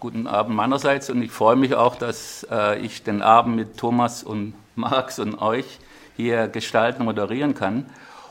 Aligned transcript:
Guten 0.00 0.26
Abend 0.26 0.56
meinerseits 0.56 1.10
und 1.10 1.20
ich 1.22 1.30
freue 1.30 1.56
mich 1.56 1.74
auch, 1.74 1.94
dass 1.94 2.46
äh, 2.50 2.78
ich 2.80 3.02
den 3.02 3.20
Abend 3.20 3.54
mit 3.54 3.76
Thomas 3.76 4.22
und 4.22 4.54
Max 4.74 5.18
und 5.18 5.42
euch 5.42 5.78
hier 6.16 6.48
gestalten, 6.48 7.04
moderieren 7.04 7.52
kann. 7.52 7.84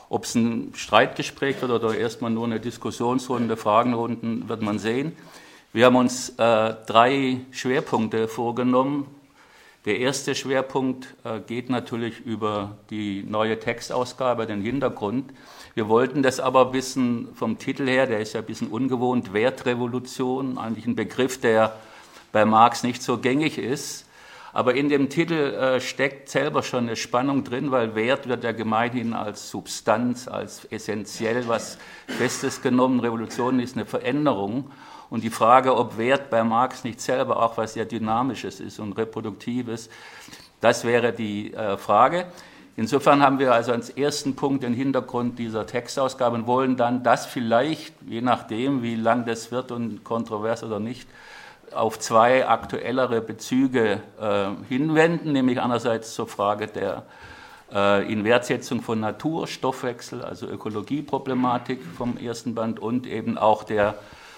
Ob 0.08 0.24
es 0.24 0.34
ein 0.34 0.72
Streitgespräch 0.74 1.62
wird 1.62 1.70
oder 1.70 1.96
erstmal 1.96 2.32
nur 2.32 2.46
eine 2.46 2.58
Diskussionsrunde, 2.58 3.56
Fragenrunden, 3.56 4.48
wird 4.48 4.62
man 4.62 4.80
sehen. 4.80 5.12
Wir 5.72 5.86
haben 5.86 5.94
uns 5.94 6.30
äh, 6.30 6.74
drei 6.86 7.36
Schwerpunkte 7.52 8.26
vorgenommen. 8.26 9.06
Der 9.84 10.00
erste 10.00 10.34
Schwerpunkt 10.34 11.14
äh, 11.22 11.38
geht 11.38 11.70
natürlich 11.70 12.18
über 12.18 12.78
die 12.90 13.22
neue 13.22 13.60
Textausgabe, 13.60 14.46
den 14.46 14.62
Hintergrund. 14.62 15.32
Wir 15.74 15.88
wollten 15.88 16.22
das 16.22 16.40
aber 16.40 16.72
wissen 16.72 17.28
vom 17.34 17.58
Titel 17.58 17.86
her, 17.86 18.06
der 18.06 18.20
ist 18.20 18.32
ja 18.32 18.40
ein 18.40 18.46
bisschen 18.46 18.68
ungewohnt, 18.68 19.32
Wertrevolution, 19.32 20.58
eigentlich 20.58 20.86
ein 20.86 20.96
Begriff, 20.96 21.40
der 21.40 21.76
bei 22.32 22.44
Marx 22.44 22.82
nicht 22.82 23.02
so 23.02 23.18
gängig 23.18 23.58
ist. 23.58 24.06
Aber 24.52 24.74
in 24.74 24.88
dem 24.88 25.08
Titel 25.08 25.34
äh, 25.34 25.80
steckt 25.80 26.28
selber 26.28 26.64
schon 26.64 26.86
eine 26.86 26.96
Spannung 26.96 27.44
drin, 27.44 27.70
weil 27.70 27.94
Wert 27.94 28.28
wird 28.28 28.42
ja 28.42 28.50
gemeinhin 28.50 29.14
als 29.14 29.48
Substanz, 29.48 30.26
als 30.26 30.64
essentiell 30.70 31.46
was 31.46 31.78
Festes 32.08 32.60
genommen. 32.60 32.98
Revolution 32.98 33.60
ist 33.60 33.76
eine 33.76 33.86
Veränderung. 33.86 34.72
Und 35.08 35.22
die 35.22 35.30
Frage, 35.30 35.76
ob 35.76 35.98
Wert 35.98 36.30
bei 36.30 36.42
Marx 36.42 36.82
nicht 36.82 37.00
selber 37.00 37.40
auch 37.42 37.56
was 37.56 37.74
sehr 37.74 37.84
Dynamisches 37.84 38.58
ist 38.58 38.80
und 38.80 38.92
Reproduktives, 38.94 39.88
das 40.60 40.84
wäre 40.84 41.12
die 41.12 41.54
äh, 41.54 41.76
Frage. 41.76 42.26
Insofern 42.76 43.22
haben 43.22 43.38
wir 43.38 43.52
also 43.52 43.72
als 43.72 43.90
ersten 43.90 44.36
Punkt 44.36 44.62
den 44.62 44.72
Hintergrund 44.72 45.38
dieser 45.38 45.66
Textausgabe 45.66 46.36
und 46.36 46.46
wollen 46.46 46.76
dann 46.76 47.02
das 47.02 47.26
vielleicht, 47.26 47.94
je 48.06 48.20
nachdem, 48.20 48.82
wie 48.82 48.94
lang 48.94 49.26
das 49.26 49.50
wird 49.50 49.70
und 49.70 50.04
kontrovers 50.04 50.64
oder 50.64 50.80
nicht, 50.80 51.08
auf 51.72 51.98
zwei 51.98 52.48
aktuellere 52.48 53.20
Bezüge 53.20 54.00
äh, 54.20 54.48
hinwenden, 54.68 55.32
nämlich 55.32 55.60
einerseits 55.60 56.14
zur 56.14 56.26
Frage 56.26 56.66
der 56.66 57.04
äh, 57.72 58.12
Inwertsetzung 58.12 58.82
von 58.82 59.00
Natur, 59.00 59.46
Stoffwechsel, 59.46 60.22
also 60.22 60.46
Ökologieproblematik 60.46 61.80
vom 61.96 62.16
ersten 62.16 62.54
Band 62.54 62.80
und 62.80 63.06
eben 63.06 63.38
auch 63.38 63.62
der 63.62 63.94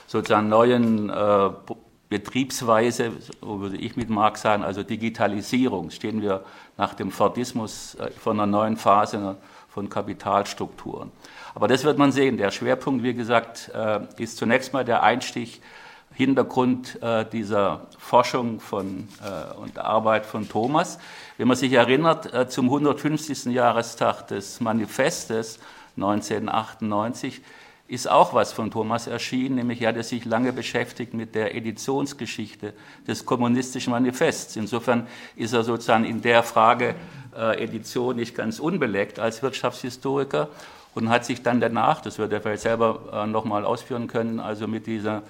sozusagen 0.06 0.48
neuen 0.48 1.08
äh, 1.08 1.50
Betriebsweise, 2.12 3.12
so 3.40 3.60
würde 3.60 3.78
ich 3.78 3.96
mit 3.96 4.10
Marx 4.10 4.42
sagen, 4.42 4.62
also 4.62 4.82
Digitalisierung, 4.82 5.90
stehen 5.90 6.20
wir 6.20 6.44
nach 6.76 6.92
dem 6.92 7.10
Fordismus 7.10 7.94
äh, 7.94 8.10
von 8.10 8.38
einer 8.38 8.46
neuen 8.46 8.76
Phase 8.76 9.38
von 9.70 9.88
Kapitalstrukturen. 9.88 11.10
Aber 11.54 11.68
das 11.68 11.84
wird 11.84 11.96
man 11.96 12.12
sehen. 12.12 12.36
Der 12.36 12.50
Schwerpunkt, 12.50 13.02
wie 13.02 13.14
gesagt, 13.14 13.70
äh, 13.74 14.00
ist 14.18 14.36
zunächst 14.36 14.74
mal 14.74 14.84
der 14.84 15.02
Einstieg, 15.02 15.62
Hintergrund 16.12 17.02
äh, 17.02 17.24
dieser 17.24 17.86
Forschung 17.96 18.60
von, 18.60 19.08
und 19.56 19.78
Arbeit 19.78 20.26
von 20.26 20.46
Thomas. 20.46 20.98
Wenn 21.38 21.48
man 21.48 21.56
sich 21.56 21.72
erinnert, 21.72 22.52
zum 22.52 22.66
150. 22.66 23.46
Jahrestag 23.46 24.26
des 24.28 24.60
Manifestes 24.60 25.58
1998 25.96 27.40
ist 27.88 28.08
auch 28.08 28.32
was 28.32 28.52
von 28.52 28.70
Thomas 28.70 29.06
erschienen, 29.06 29.56
nämlich 29.56 29.82
er 29.82 29.90
hatte 29.90 30.02
sich 30.02 30.24
lange 30.24 30.52
beschäftigt 30.52 31.14
mit 31.14 31.34
der 31.34 31.54
Editionsgeschichte 31.54 32.72
des 33.06 33.26
kommunistischen 33.26 33.90
Manifests. 33.90 34.56
Insofern 34.56 35.06
ist 35.36 35.52
er 35.52 35.62
sozusagen 35.62 36.04
in 36.04 36.22
der 36.22 36.42
Frage 36.42 36.94
äh, 37.36 37.62
Edition 37.62 38.16
nicht 38.16 38.34
ganz 38.34 38.60
unbeleckt 38.60 39.18
als 39.18 39.42
Wirtschaftshistoriker 39.42 40.48
und 40.94 41.08
hat 41.08 41.24
sich 41.24 41.42
dann 41.42 41.60
danach, 41.60 42.00
das 42.00 42.18
wird 42.18 42.32
er 42.32 42.40
vielleicht 42.40 42.62
selber 42.62 43.00
äh, 43.12 43.26
nochmal 43.26 43.64
ausführen 43.64 44.06
können, 44.06 44.40
also 44.40 44.66
mit 44.66 44.86
dieser 44.86 45.22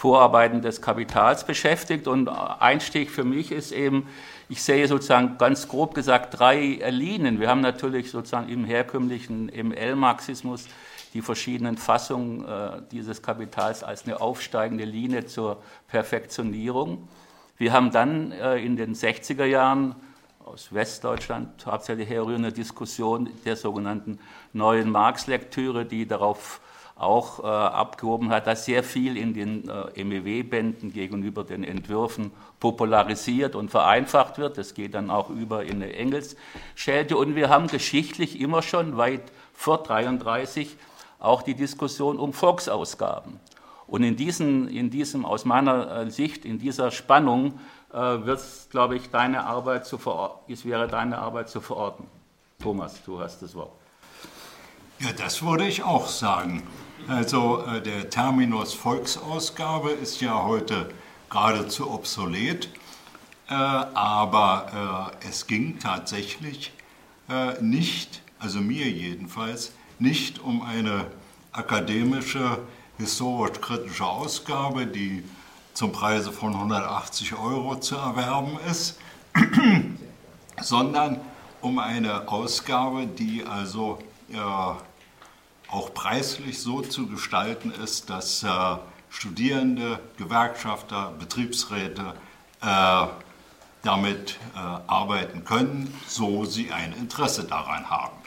Vorarbeiten 0.00 0.62
des 0.62 0.80
Kapitals 0.80 1.44
beschäftigt. 1.44 2.08
Und 2.08 2.28
Einstieg 2.28 3.10
für 3.10 3.24
mich 3.24 3.52
ist 3.52 3.72
eben, 3.72 4.06
ich 4.48 4.62
sehe 4.62 4.88
sozusagen 4.88 5.36
ganz 5.36 5.68
grob 5.68 5.94
gesagt 5.94 6.38
drei 6.38 6.80
Linien. 6.88 7.38
Wir 7.38 7.48
haben 7.50 7.60
natürlich 7.60 8.10
sozusagen 8.10 8.48
im 8.48 8.64
herkömmlichen 8.64 9.50
ML-Marxismus 9.54 10.66
die 11.14 11.22
verschiedenen 11.22 11.76
Fassungen 11.76 12.46
äh, 12.46 12.82
dieses 12.90 13.22
Kapitals 13.22 13.82
als 13.82 14.04
eine 14.04 14.20
aufsteigende 14.20 14.84
Linie 14.84 15.26
zur 15.26 15.62
Perfektionierung. 15.88 17.08
Wir 17.56 17.72
haben 17.72 17.90
dann 17.90 18.32
äh, 18.32 18.58
in 18.58 18.76
den 18.76 18.94
60er 18.94 19.44
Jahren 19.44 19.96
aus 20.44 20.72
Westdeutschland 20.72 21.66
hauptsächlich 21.66 22.08
herrührende 22.08 22.52
Diskussion 22.52 23.28
der 23.44 23.56
sogenannten 23.56 24.18
neuen 24.52 24.90
Marx-Lektüre, 24.90 25.84
die 25.84 26.06
darauf 26.06 26.60
auch 26.96 27.42
äh, 27.42 27.46
abgehoben 27.46 28.30
hat, 28.30 28.46
dass 28.46 28.66
sehr 28.66 28.82
viel 28.84 29.16
in 29.16 29.32
den 29.32 29.68
äh, 29.68 30.04
MEW-Bänden 30.04 30.92
gegenüber 30.92 31.44
den 31.44 31.64
Entwürfen 31.64 32.30
popularisiert 32.60 33.56
und 33.56 33.70
vereinfacht 33.70 34.36
wird. 34.36 34.58
Das 34.58 34.74
geht 34.74 34.94
dann 34.94 35.10
auch 35.10 35.30
über 35.30 35.64
in 35.64 35.82
eine 35.82 35.94
Engelsschelte. 35.94 37.16
Und 37.16 37.36
wir 37.36 37.48
haben 37.48 37.68
geschichtlich 37.68 38.38
immer 38.38 38.60
schon 38.60 38.98
weit 38.98 39.32
vor 39.54 39.82
33 39.82 40.76
auch 41.20 41.42
die 41.42 41.54
Diskussion 41.54 42.18
um 42.18 42.32
Volksausgaben. 42.32 43.38
Und 43.86 44.02
in, 44.02 44.16
diesen, 44.16 44.68
in 44.68 44.90
diesem, 44.90 45.24
aus 45.26 45.44
meiner 45.44 46.02
äh, 46.02 46.10
Sicht, 46.10 46.44
in 46.44 46.58
dieser 46.58 46.90
Spannung 46.90 47.58
äh, 47.92 47.96
wird 47.96 48.40
glaube 48.70 48.96
ich, 48.96 49.10
deine 49.10 49.44
Arbeit 49.44 49.86
zu 49.86 49.98
es 50.48 50.64
wäre 50.64 50.86
deine 50.88 51.18
Arbeit 51.18 51.48
zu 51.48 51.60
verorten. 51.60 52.06
Thomas, 52.60 53.02
du 53.04 53.20
hast 53.20 53.42
das 53.42 53.54
Wort. 53.54 53.72
Ja, 55.00 55.12
das 55.12 55.42
würde 55.42 55.66
ich 55.66 55.82
auch 55.82 56.06
sagen. 56.06 56.62
Also 57.08 57.64
äh, 57.64 57.80
der 57.80 58.10
Terminus 58.10 58.74
Volksausgabe 58.74 59.90
ist 59.90 60.20
ja 60.20 60.44
heute 60.44 60.90
geradezu 61.30 61.90
obsolet, 61.90 62.68
äh, 63.48 63.54
aber 63.54 65.10
äh, 65.22 65.28
es 65.28 65.46
ging 65.46 65.78
tatsächlich 65.78 66.72
äh, 67.28 67.60
nicht, 67.60 68.22
also 68.38 68.60
mir 68.60 68.88
jedenfalls, 68.88 69.72
nicht 70.00 70.38
um 70.40 70.62
eine 70.62 71.06
akademische, 71.52 72.58
historisch-kritische 72.98 74.04
Ausgabe, 74.04 74.86
die 74.86 75.24
zum 75.74 75.92
Preise 75.92 76.32
von 76.32 76.54
180 76.54 77.34
Euro 77.34 77.76
zu 77.76 77.96
erwerben 77.96 78.58
ist, 78.68 78.98
sondern 80.60 81.20
um 81.60 81.78
eine 81.78 82.28
Ausgabe, 82.28 83.06
die 83.06 83.44
also 83.44 83.98
äh, 84.32 84.36
auch 84.36 85.94
preislich 85.94 86.60
so 86.60 86.80
zu 86.80 87.06
gestalten 87.06 87.70
ist, 87.70 88.10
dass 88.10 88.42
äh, 88.42 88.48
Studierende, 89.10 89.98
Gewerkschafter, 90.16 91.12
Betriebsräte 91.18 92.14
äh, 92.62 93.06
damit 93.82 94.38
äh, 94.54 94.58
arbeiten 94.58 95.44
können, 95.44 95.92
so 96.06 96.44
sie 96.44 96.70
ein 96.70 96.92
Interesse 96.92 97.44
daran 97.44 97.88
haben. 97.90 98.19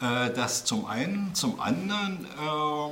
Äh, 0.00 0.30
das 0.32 0.64
zum 0.64 0.86
einen, 0.86 1.34
zum 1.34 1.60
anderen, 1.60 2.26
äh, 2.38 2.88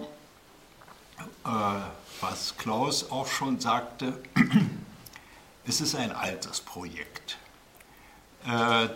äh, 1.48 1.80
was 2.20 2.56
Klaus 2.56 3.10
auch 3.10 3.26
schon 3.26 3.58
sagte, 3.60 4.22
es 5.66 5.80
ist 5.82 5.94
ein 5.94 6.12
altes 6.12 6.60
Projekt, 6.60 7.38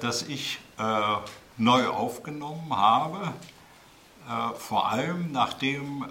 das 0.00 0.22
ich 0.22 0.58
neu 1.56 1.88
aufgenommen 1.88 2.74
habe, 2.74 3.32
vor 4.56 4.91
allem 4.91 5.32
nachdem 5.32 6.04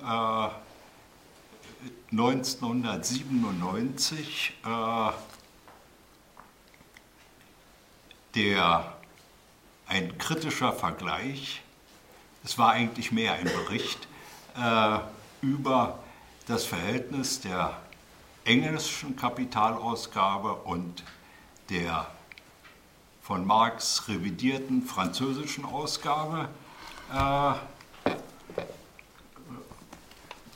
1997 2.12 4.54
der, 8.36 8.94
ein 9.88 10.18
kritischer 10.18 10.74
Vergleich 10.74 11.62
es 12.48 12.58
war 12.58 12.72
eigentlich 12.72 13.12
mehr 13.12 13.34
ein 13.34 13.44
Bericht 13.44 14.08
äh, 14.58 15.00
über 15.42 16.00
das 16.48 16.64
Verhältnis 16.64 17.42
der 17.42 17.76
englischen 18.46 19.18
Kapitalausgabe 19.18 20.54
und 20.54 21.04
der 21.70 22.08
von 23.22 23.46
Marx 23.46 24.08
revidierten 24.08 24.82
französischen 24.84 25.66
Ausgabe. 25.66 26.48
Äh, 27.14 28.12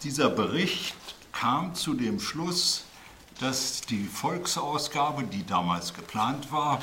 dieser 0.02 0.30
Bericht 0.30 0.96
kam 1.34 1.76
zu 1.76 1.94
dem 1.94 2.22
Schluss, 2.22 2.86
dass 3.42 3.82
die 3.82 4.06
Volksausgabe, 4.06 5.24
die 5.24 5.46
damals 5.46 5.94
geplant 5.94 6.54
war, 6.54 6.82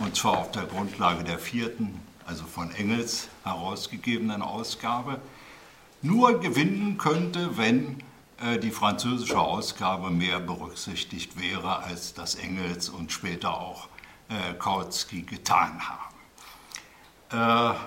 und 0.00 0.16
zwar 0.16 0.38
auf 0.38 0.50
der 0.50 0.64
Grundlage 0.64 1.22
der 1.22 1.38
vierten 1.38 2.09
also 2.30 2.44
von 2.44 2.70
Engels 2.70 3.28
herausgegebenen 3.42 4.40
Ausgabe, 4.40 5.20
nur 6.00 6.38
gewinnen 6.38 6.96
könnte, 6.96 7.58
wenn 7.58 8.04
äh, 8.40 8.58
die 8.60 8.70
französische 8.70 9.40
Ausgabe 9.40 10.10
mehr 10.10 10.38
berücksichtigt 10.38 11.40
wäre, 11.40 11.80
als 11.82 12.14
das 12.14 12.36
Engels 12.36 12.88
und 12.88 13.10
später 13.10 13.58
auch 13.60 13.88
äh, 14.28 14.54
Kautsky 14.54 15.22
getan 15.22 15.80
haben. 17.32 17.74
Äh, 17.74 17.78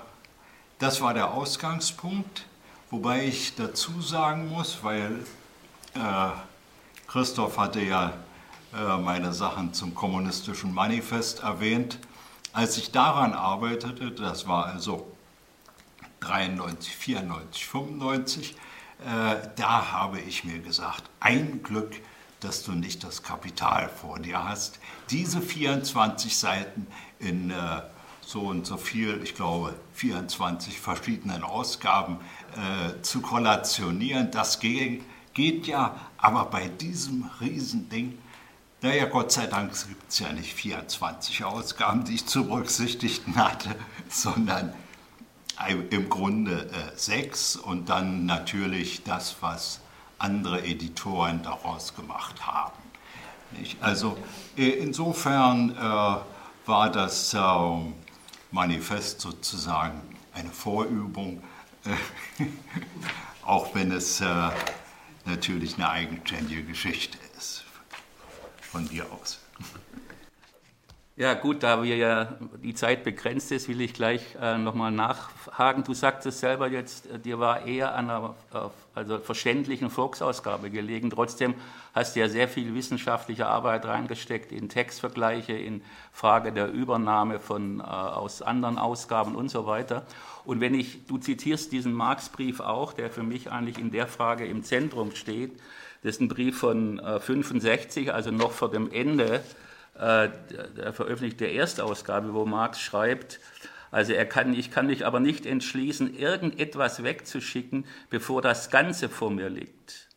das 0.80 1.00
war 1.00 1.14
der 1.14 1.32
Ausgangspunkt, 1.32 2.46
wobei 2.92 3.26
ich 3.26 3.56
dazu 3.56 4.02
sagen 4.02 4.50
muss, 4.50 4.84
weil 4.84 5.26
Christoph 7.08 7.58
hatte 7.60 7.80
ja 7.80 8.12
meine 9.00 9.32
Sachen 9.32 9.74
zum 9.74 9.94
kommunistischen 9.94 10.74
Manifest 10.74 11.42
erwähnt. 11.42 12.00
Als 12.54 12.78
ich 12.78 12.92
daran 12.92 13.34
arbeitete, 13.34 14.12
das 14.12 14.48
war 14.48 14.68
also 14.68 15.12
93, 16.20 16.96
94, 16.96 17.66
95, 17.66 18.52
äh, 18.52 18.56
da 19.56 19.92
habe 19.92 20.20
ich 20.22 20.44
mir 20.44 20.60
gesagt, 20.60 21.04
ein 21.20 21.64
Glück, 21.64 21.96
dass 22.42 22.64
du 22.64 22.74
nicht 22.74 23.04
das 23.04 23.24
Kapital 23.24 23.90
vor 23.90 24.20
dir 24.20 24.48
hast. 24.48 24.80
Diese 25.10 25.42
24 25.42 26.38
Seiten 26.38 26.86
in 27.18 27.50
äh, 27.50 27.82
so 28.22 28.42
und 28.42 28.68
so 28.68 28.78
viel, 28.78 29.20
ich 29.24 29.34
glaube 29.34 29.74
24 29.96 30.80
verschiedenen 30.80 31.44
Ausgaben 31.44 32.20
äh, 32.56 33.02
zu 33.02 33.22
kollationieren, 33.22 34.30
das 34.30 34.60
geht, 34.60 35.02
geht 35.34 35.66
ja, 35.66 35.96
aber 36.18 36.46
bei 36.46 36.68
diesem 36.68 37.32
Riesending, 37.42 38.20
naja, 38.84 39.06
Gott 39.06 39.32
sei 39.32 39.48
Dank 39.48 39.72
gibt 39.88 40.12
es 40.12 40.20
ja 40.20 40.32
nicht 40.34 40.54
24 40.54 41.46
Ausgaben, 41.46 42.04
die 42.04 42.16
ich 42.16 42.26
zu 42.26 42.46
berücksichtigen 42.46 43.38
hatte, 43.38 43.74
sondern 44.10 44.74
im 45.90 46.10
Grunde 46.10 46.70
äh, 46.70 46.98
sechs 46.98 47.56
und 47.56 47.88
dann 47.88 48.26
natürlich 48.26 49.04
das, 49.04 49.38
was 49.40 49.80
andere 50.18 50.66
Editoren 50.66 51.42
daraus 51.44 51.96
gemacht 51.96 52.46
haben. 52.46 52.74
Nicht? 53.52 53.82
Also 53.82 54.18
äh, 54.58 54.68
insofern 54.70 55.78
äh, 55.78 56.68
war 56.68 56.92
das 56.92 57.34
äh, 57.34 57.40
Manifest 58.52 59.22
sozusagen 59.22 60.02
eine 60.34 60.50
Vorübung, 60.50 61.42
äh, 61.86 62.44
auch 63.46 63.74
wenn 63.76 63.92
es 63.92 64.20
äh, 64.20 64.26
natürlich 65.24 65.76
eine 65.76 65.90
eigenständige 65.90 66.64
Geschichte 66.64 67.18
ist 67.18 67.33
von 68.74 68.90
dir 68.90 69.06
aus. 69.12 69.40
Ja, 71.16 71.36
gut, 71.36 71.62
da 71.62 71.84
wir 71.84 71.96
ja 71.96 72.40
die 72.64 72.74
Zeit 72.74 73.04
begrenzt 73.04 73.52
ist, 73.52 73.70
will 73.70 73.82
ich 73.82 73.94
gleich 73.94 74.36
äh, 74.42 74.58
nochmal 74.58 74.92
nachhaken. 74.92 75.84
Du 75.84 75.94
sagtest 75.94 76.40
selber 76.40 76.68
jetzt, 76.68 77.06
äh, 77.06 77.20
dir 77.20 77.38
war 77.38 77.68
eher 77.68 77.94
an 77.94 78.10
einer 78.10 78.36
also 78.96 79.20
verständlichen 79.20 79.92
Volksausgabe 79.92 80.72
gelegen. 80.72 81.12
Trotzdem 81.12 81.54
hast 81.94 82.16
du 82.16 82.22
ja 82.22 82.30
sehr 82.30 82.48
viel 82.48 82.74
wissenschaftliche 82.74 83.46
Arbeit 83.46 83.86
reingesteckt 83.86 84.52
in 84.52 84.70
Textvergleiche, 84.70 85.54
in 85.54 85.84
Frage 86.12 86.52
der 86.52 86.72
Übernahme 86.72 87.40
von, 87.40 87.80
äh, 87.80 87.84
aus 87.84 88.42
anderen 88.42 88.80
Ausgaben 88.80 89.36
und 89.36 89.50
so 89.50 89.68
weiter. 89.68 90.08
Und 90.46 90.62
wenn 90.62 90.74
ich, 90.74 91.06
du 91.06 91.20
zitierst 91.20 91.72
diesen 91.72 91.94
Marx-Brief 91.94 92.60
auch, 92.60 92.92
der 92.92 93.12
für 93.12 93.24
mich 93.24 93.52
eigentlich 93.52 93.78
in 93.78 93.92
der 93.92 94.08
Frage 94.08 94.48
im 94.48 94.64
Zentrum 94.64 95.14
steht, 95.14 95.52
das 96.04 96.16
ist 96.16 96.22
ein 96.22 96.28
Brief 96.28 96.60
von 96.60 97.00
äh, 97.00 97.20
65, 97.20 98.14
also 98.14 98.32
noch 98.32 98.52
vor 98.52 98.70
dem 98.70 98.92
Ende 98.92 99.42
äh, 99.96 100.30
der 100.78 100.94
veröffentlichte 100.94 101.46
Erstausgabe, 101.46 102.34
wo 102.34 102.46
Marx 102.46 102.82
schreibt, 102.82 103.40
also 103.90 104.12
er 104.12 104.26
kann, 104.26 104.54
ich 104.54 104.72
kann 104.72 104.88
mich 104.88 105.06
aber 105.06 105.20
nicht 105.20 105.46
entschließen, 105.46 106.18
irgendetwas 106.18 107.04
wegzuschicken, 107.04 107.86
bevor 108.10 108.42
das 108.42 108.72
Ganze 108.72 109.08
vor 109.08 109.30
mir 109.30 109.50
liegt. 109.50 110.10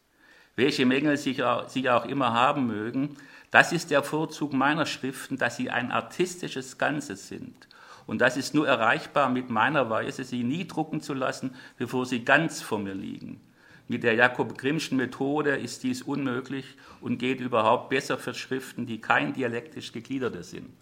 Welche 0.57 0.87
Mängel 0.87 1.19
sie 1.19 1.43
auch 1.45 2.07
immer 2.07 2.33
haben 2.33 2.67
mögen, 2.67 3.17
das 3.51 3.73
ist 3.73 3.91
der 3.91 4.03
Vorzug 4.03 4.55
meiner 4.55 4.87
Schriften, 4.87 5.37
dass 5.37 5.57
sie 5.57 5.71
ein 5.71 5.93
artistisches 5.93 6.79
Ganzes 6.79 7.29
sind. 7.29 7.69
Und 8.07 8.21
das 8.21 8.39
ist 8.39 8.55
nur 8.55 8.67
erreichbar 8.67 9.29
mit 9.29 9.51
meiner 9.51 9.91
Weise, 9.91 10.25
sie 10.25 10.43
nie 10.43 10.67
drucken 10.67 11.03
zu 11.03 11.13
lassen, 11.13 11.55
bevor 11.77 12.07
sie 12.07 12.25
ganz 12.25 12.63
vor 12.63 12.79
mir 12.79 12.95
liegen. 12.95 13.41
Mit 13.89 14.03
der 14.03 14.15
Jakob 14.15 14.59
Grimmschen 14.59 14.97
Methode 14.97 15.57
ist 15.57 15.85
dies 15.85 16.03
unmöglich 16.03 16.77
und 17.01 17.19
geht 17.19 17.41
überhaupt 17.41 17.89
besser 17.89 18.19
für 18.19 18.35
Schriften, 18.35 18.87
die 18.87 19.01
kein 19.01 19.33
dialektisch 19.33 19.93
gegliederte 19.93 20.43
sind. 20.43 20.77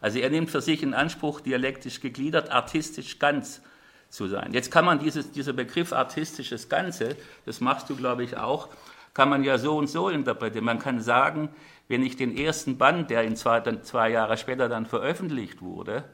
Also 0.00 0.18
er 0.18 0.30
nimmt 0.30 0.50
für 0.50 0.60
sich 0.60 0.82
in 0.82 0.94
Anspruch, 0.94 1.40
dialektisch 1.40 2.00
gegliedert, 2.00 2.50
artistisch 2.50 3.18
ganz 3.18 3.60
zu 4.08 4.26
sein. 4.28 4.52
Jetzt 4.52 4.70
kann 4.70 4.84
man 4.84 4.98
dieses, 4.98 5.32
dieser 5.32 5.52
Begriff 5.52 5.92
artistisches 5.92 6.68
Ganze, 6.68 7.16
das 7.44 7.60
machst 7.60 7.90
du, 7.90 7.96
glaube 7.96 8.24
ich, 8.24 8.36
auch, 8.36 8.68
kann 9.12 9.28
man 9.28 9.44
ja 9.44 9.58
so 9.58 9.76
und 9.76 9.88
so 9.88 10.08
interpretieren. 10.08 10.64
Man 10.64 10.78
kann 10.78 11.00
sagen, 11.00 11.48
wenn 11.88 12.02
ich 12.02 12.16
den 12.16 12.36
ersten 12.36 12.78
Band, 12.78 13.10
der 13.10 13.22
in 13.22 13.36
zwei, 13.36 13.60
dann, 13.60 13.82
zwei 13.82 14.10
Jahre 14.10 14.36
später 14.36 14.68
dann 14.68 14.86
veröffentlicht 14.86 15.62
wurde, 15.62 16.04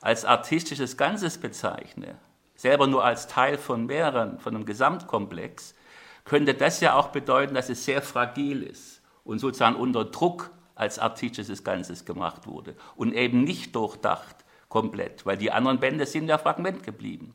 als 0.00 0.24
artistisches 0.24 0.96
Ganzes 0.96 1.38
bezeichne, 1.38 2.16
selber 2.54 2.86
nur 2.86 3.04
als 3.04 3.26
Teil 3.26 3.58
von 3.58 3.86
mehreren, 3.86 4.38
von 4.38 4.54
einem 4.54 4.64
Gesamtkomplex, 4.64 5.74
könnte 6.28 6.54
das 6.54 6.80
ja 6.80 6.94
auch 6.94 7.08
bedeuten, 7.08 7.54
dass 7.54 7.68
es 7.68 7.84
sehr 7.84 8.02
fragil 8.02 8.62
ist 8.62 9.00
und 9.24 9.38
sozusagen 9.38 9.76
unter 9.76 10.04
Druck 10.04 10.50
als 10.74 10.98
artistisches 10.98 11.64
Ganzes 11.64 12.04
gemacht 12.04 12.46
wurde 12.46 12.76
und 12.94 13.14
eben 13.14 13.42
nicht 13.42 13.74
durchdacht 13.74 14.36
komplett, 14.68 15.26
weil 15.26 15.36
die 15.36 15.50
anderen 15.50 15.80
Bände 15.80 16.06
sind 16.06 16.28
ja 16.28 16.38
Fragment 16.38 16.82
geblieben. 16.84 17.34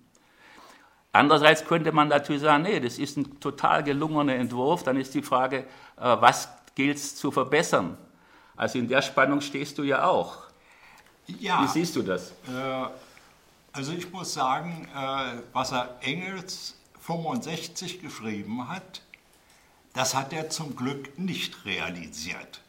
Andererseits 1.11 1.65
könnte 1.65 1.91
man 1.91 2.07
natürlich 2.07 2.41
sagen, 2.41 2.63
nee, 2.63 2.79
das 2.79 2.97
ist 2.97 3.17
ein 3.17 3.39
total 3.39 3.83
gelungener 3.83 4.35
Entwurf, 4.35 4.83
dann 4.83 4.97
ist 4.97 5.13
die 5.13 5.21
Frage, 5.21 5.57
äh, 5.57 5.65
was 5.97 6.49
gilt 6.75 6.97
es 6.97 7.15
zu 7.15 7.31
verbessern? 7.31 7.97
Also 8.55 8.79
in 8.79 8.87
der 8.87 9.01
Spannung 9.01 9.41
stehst 9.41 9.77
du 9.77 9.83
ja 9.83 10.05
auch. 10.05 10.37
Ja. 11.27 11.63
Wie 11.63 11.67
siehst 11.67 11.95
du 11.95 12.01
das? 12.01 12.31
Äh, 12.47 12.85
also 13.71 13.93
ich 13.93 14.11
muss 14.11 14.33
sagen, 14.33 14.87
äh, 14.95 15.41
was 15.51 15.71
er 15.71 15.97
Engels 16.01 16.75
65 17.05 18.01
geschrieben 18.01 18.69
hat, 18.69 19.01
das 19.93 20.15
hat 20.15 20.33
er 20.33 20.49
zum 20.49 20.75
Glück 20.75 21.19
nicht 21.19 21.65
realisiert. 21.65 22.61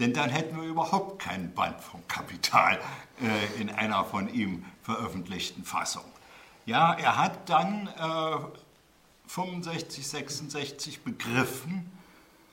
Denn 0.00 0.12
dann 0.12 0.30
hätten 0.30 0.56
wir 0.56 0.64
überhaupt 0.66 1.20
keinen 1.22 1.54
Band 1.54 1.80
vom 1.80 2.06
Kapital 2.08 2.80
äh, 3.22 3.60
in 3.60 3.70
einer 3.70 4.04
von 4.04 4.32
ihm 4.32 4.64
veröffentlichten 4.82 5.64
Fassung. 5.64 6.04
Ja, 6.66 6.94
er 6.94 7.16
hat 7.16 7.48
dann 7.48 7.88
äh, 7.88 8.36
65, 9.28 10.06
66 10.06 11.02
begriffen, 11.02 11.90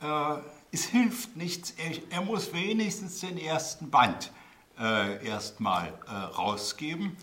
äh, 0.01 0.35
es 0.73 0.85
hilft 0.85 1.35
nichts, 1.35 1.71
er, 1.71 1.91
er, 2.09 2.21
muss 2.21 2.53
wenigstens 2.53 3.19
den 3.19 3.37
ersten 3.37 3.89
Band 3.89 4.31
äh, 4.79 5.25
erstmal 5.25 5.93
äh, 6.07 6.11
rausgeben. 6.11 7.17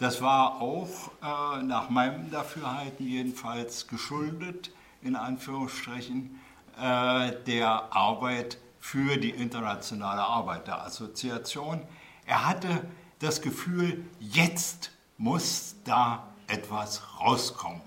Das 0.00 0.22
war 0.22 0.62
auch 0.62 0.88
äh, 1.22 1.62
nach 1.62 1.90
meinem 1.90 2.30
Dafürhalten 2.30 3.06
jedenfalls 3.06 3.86
geschuldet, 3.86 4.70
in 5.02 5.14
Anführungsstrichen, 5.14 6.40
äh, 6.80 7.32
der 7.46 7.94
Arbeit 7.94 8.56
für 8.80 9.18
die 9.18 9.28
internationale 9.28 10.22
Arbeit 10.22 10.68
der 10.68 10.82
Assoziation. 10.86 11.82
Er 12.24 12.48
hatte 12.48 12.82
das 13.18 13.42
Gefühl, 13.42 14.02
jetzt 14.20 14.90
muss 15.18 15.76
da 15.84 16.26
etwas 16.46 17.02
rauskommen. 17.20 17.82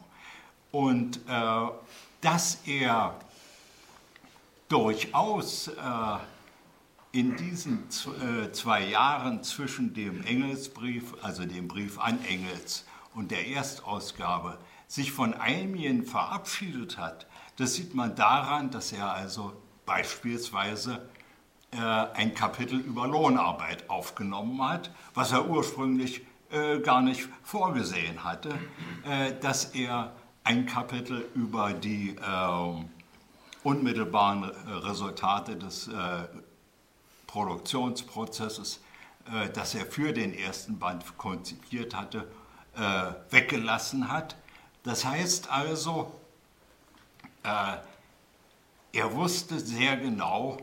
Und 0.72 1.18
äh, 1.28 1.68
dass 2.22 2.60
er 2.68 3.16
durchaus 4.70 5.70
äh, 5.70 5.74
in 7.14 7.36
diesen 7.36 7.84
äh, 7.84 8.52
zwei 8.52 8.86
Jahren 8.86 9.44
zwischen 9.44 9.94
dem 9.94 10.24
Engelsbrief, 10.24 11.14
also 11.22 11.46
dem 11.46 11.68
Brief 11.68 12.00
an 12.00 12.18
Engels 12.26 12.86
und 13.14 13.30
der 13.30 13.48
Erstausgabe, 13.48 14.58
sich 14.88 15.12
von 15.12 15.36
Almien 15.36 16.04
verabschiedet 16.04 16.98
hat, 16.98 17.28
das 17.58 17.76
sieht 17.76 17.94
man 17.94 18.16
daran, 18.16 18.72
dass 18.72 18.92
er 18.92 19.14
also 19.14 19.54
beispielsweise 19.86 21.08
äh, 21.72 21.78
ein 21.78 22.34
Kapitel 22.34 22.80
über 22.80 23.08
Lohnarbeit 23.08 23.92
aufgenommen 23.92 24.68
hat, 24.68 24.90
was 25.14 25.32
er 25.32 25.48
ursprünglich 25.48 26.26
äh, 26.50 26.80
gar 26.80 27.04
nicht 27.04 27.30
vorgesehen 27.44 28.24
hatte, 28.24 28.50
dass 29.42 29.66
er 29.66 30.14
ein 30.44 30.66
Kapitel 30.66 31.26
über 31.36 31.74
die 31.74 32.16
ähm, 32.26 32.90
unmittelbaren 33.64 34.44
Resultate 34.44 35.56
des 35.56 35.90
Produktionsprozesses, 37.34 38.80
äh, 39.26 39.50
das 39.50 39.74
er 39.74 39.88
für 39.88 40.14
den 40.14 40.36
ersten 40.36 40.78
Band 40.78 41.18
konzipiert 41.18 41.96
hatte, 41.96 42.32
äh, 42.76 43.12
weggelassen 43.32 44.12
hat. 44.12 44.36
Das 44.84 45.04
heißt 45.04 45.50
also, 45.50 46.14
äh, 47.42 47.78
er 48.92 49.16
wusste 49.16 49.60
sehr 49.60 49.98
genau, 49.98 50.58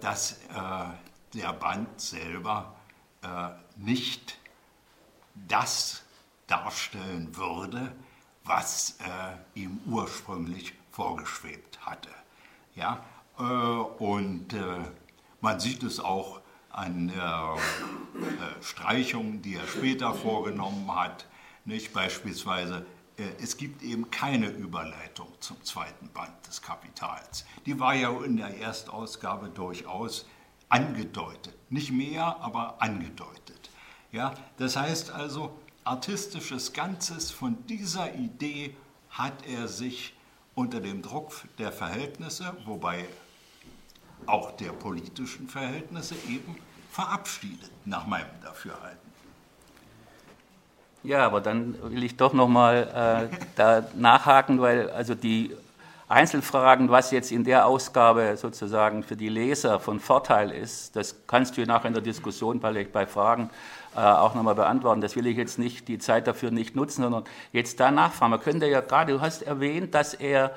dass 0.00 0.38
der 1.34 1.52
Band 1.52 2.00
selber 2.00 2.74
nicht 3.76 4.38
das 5.34 6.02
darstellen 6.48 7.36
würde, 7.36 7.92
was 8.44 8.96
ihm 9.54 9.78
ursprünglich 9.86 10.72
vorgeschwebt 10.90 11.84
hatte. 11.84 12.08
Ja, 12.74 13.04
und 13.36 14.56
man 15.42 15.60
sieht 15.60 15.82
es 15.82 16.00
auch 16.00 16.40
an 16.70 17.10
äh, 17.10 18.62
Streichungen, 18.62 19.42
die 19.42 19.56
er 19.56 19.66
später 19.66 20.14
vorgenommen 20.14 20.94
hat. 20.94 21.26
Nicht? 21.66 21.92
Beispielsweise 21.92 22.86
äh, 23.18 23.24
es 23.42 23.56
gibt 23.56 23.82
eben 23.82 24.10
keine 24.10 24.48
Überleitung 24.48 25.28
zum 25.40 25.62
zweiten 25.64 26.08
Band 26.08 26.46
des 26.46 26.62
Kapitals. 26.62 27.44
Die 27.66 27.78
war 27.78 27.94
ja 27.94 28.10
in 28.24 28.38
der 28.38 28.58
Erstausgabe 28.58 29.50
durchaus 29.50 30.26
angedeutet. 30.68 31.54
Nicht 31.68 31.92
mehr, 31.92 32.38
aber 32.40 32.80
angedeutet. 32.80 33.70
Ja, 34.12 34.34
das 34.56 34.76
heißt 34.76 35.10
also, 35.10 35.58
artistisches 35.84 36.72
Ganzes 36.72 37.30
von 37.30 37.66
dieser 37.66 38.14
Idee 38.14 38.76
hat 39.10 39.46
er 39.46 39.68
sich 39.68 40.14
unter 40.54 40.80
dem 40.80 41.02
Druck 41.02 41.32
der 41.58 41.72
Verhältnisse, 41.72 42.56
wobei 42.64 43.06
auch 44.26 44.52
der 44.52 44.70
politischen 44.70 45.48
Verhältnisse 45.48 46.14
eben 46.28 46.56
verabschiedet, 46.90 47.70
nach 47.84 48.06
meinem 48.06 48.26
Dafürhalten. 48.42 48.98
Ja, 51.02 51.26
aber 51.26 51.40
dann 51.40 51.76
will 51.82 52.04
ich 52.04 52.16
doch 52.16 52.32
nochmal 52.32 53.28
äh, 53.32 53.36
da 53.56 53.84
nachhaken, 53.94 54.60
weil 54.60 54.90
also 54.90 55.14
die 55.14 55.56
Einzelfragen, 56.08 56.90
was 56.90 57.10
jetzt 57.10 57.32
in 57.32 57.42
der 57.42 57.66
Ausgabe 57.66 58.36
sozusagen 58.36 59.02
für 59.02 59.16
die 59.16 59.30
Leser 59.30 59.80
von 59.80 59.98
Vorteil 59.98 60.50
ist, 60.50 60.94
das 60.94 61.26
kannst 61.26 61.56
du 61.56 61.64
nachher 61.64 61.88
in 61.88 61.94
der 61.94 62.02
Diskussion 62.02 62.60
bei, 62.60 62.84
bei 62.84 63.06
Fragen 63.06 63.48
äh, 63.96 64.00
auch 64.00 64.34
nochmal 64.34 64.54
beantworten. 64.54 65.00
Das 65.00 65.16
will 65.16 65.26
ich 65.26 65.36
jetzt 65.36 65.58
nicht, 65.58 65.88
die 65.88 65.98
Zeit 65.98 66.26
dafür 66.26 66.50
nicht 66.50 66.76
nutzen, 66.76 67.02
sondern 67.02 67.24
jetzt 67.52 67.80
da 67.80 67.90
nachfragen. 67.90 68.30
Man 68.30 68.40
könnte 68.40 68.66
ja 68.66 68.82
gerade, 68.82 69.14
du 69.14 69.20
hast 69.22 69.42
erwähnt, 69.42 69.94
dass 69.94 70.12
er 70.12 70.54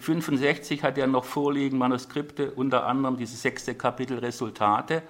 65 0.00 0.82
hat 0.82 0.98
er 0.98 1.06
noch 1.06 1.24
vorliegen 1.24 1.78
Manuskripte, 1.78 2.50
unter 2.52 2.86
anderem 2.86 3.16
dieses 3.16 3.42
sechste 3.42 3.74
Kapitel 3.74 4.18
Resultate, 4.18 5.02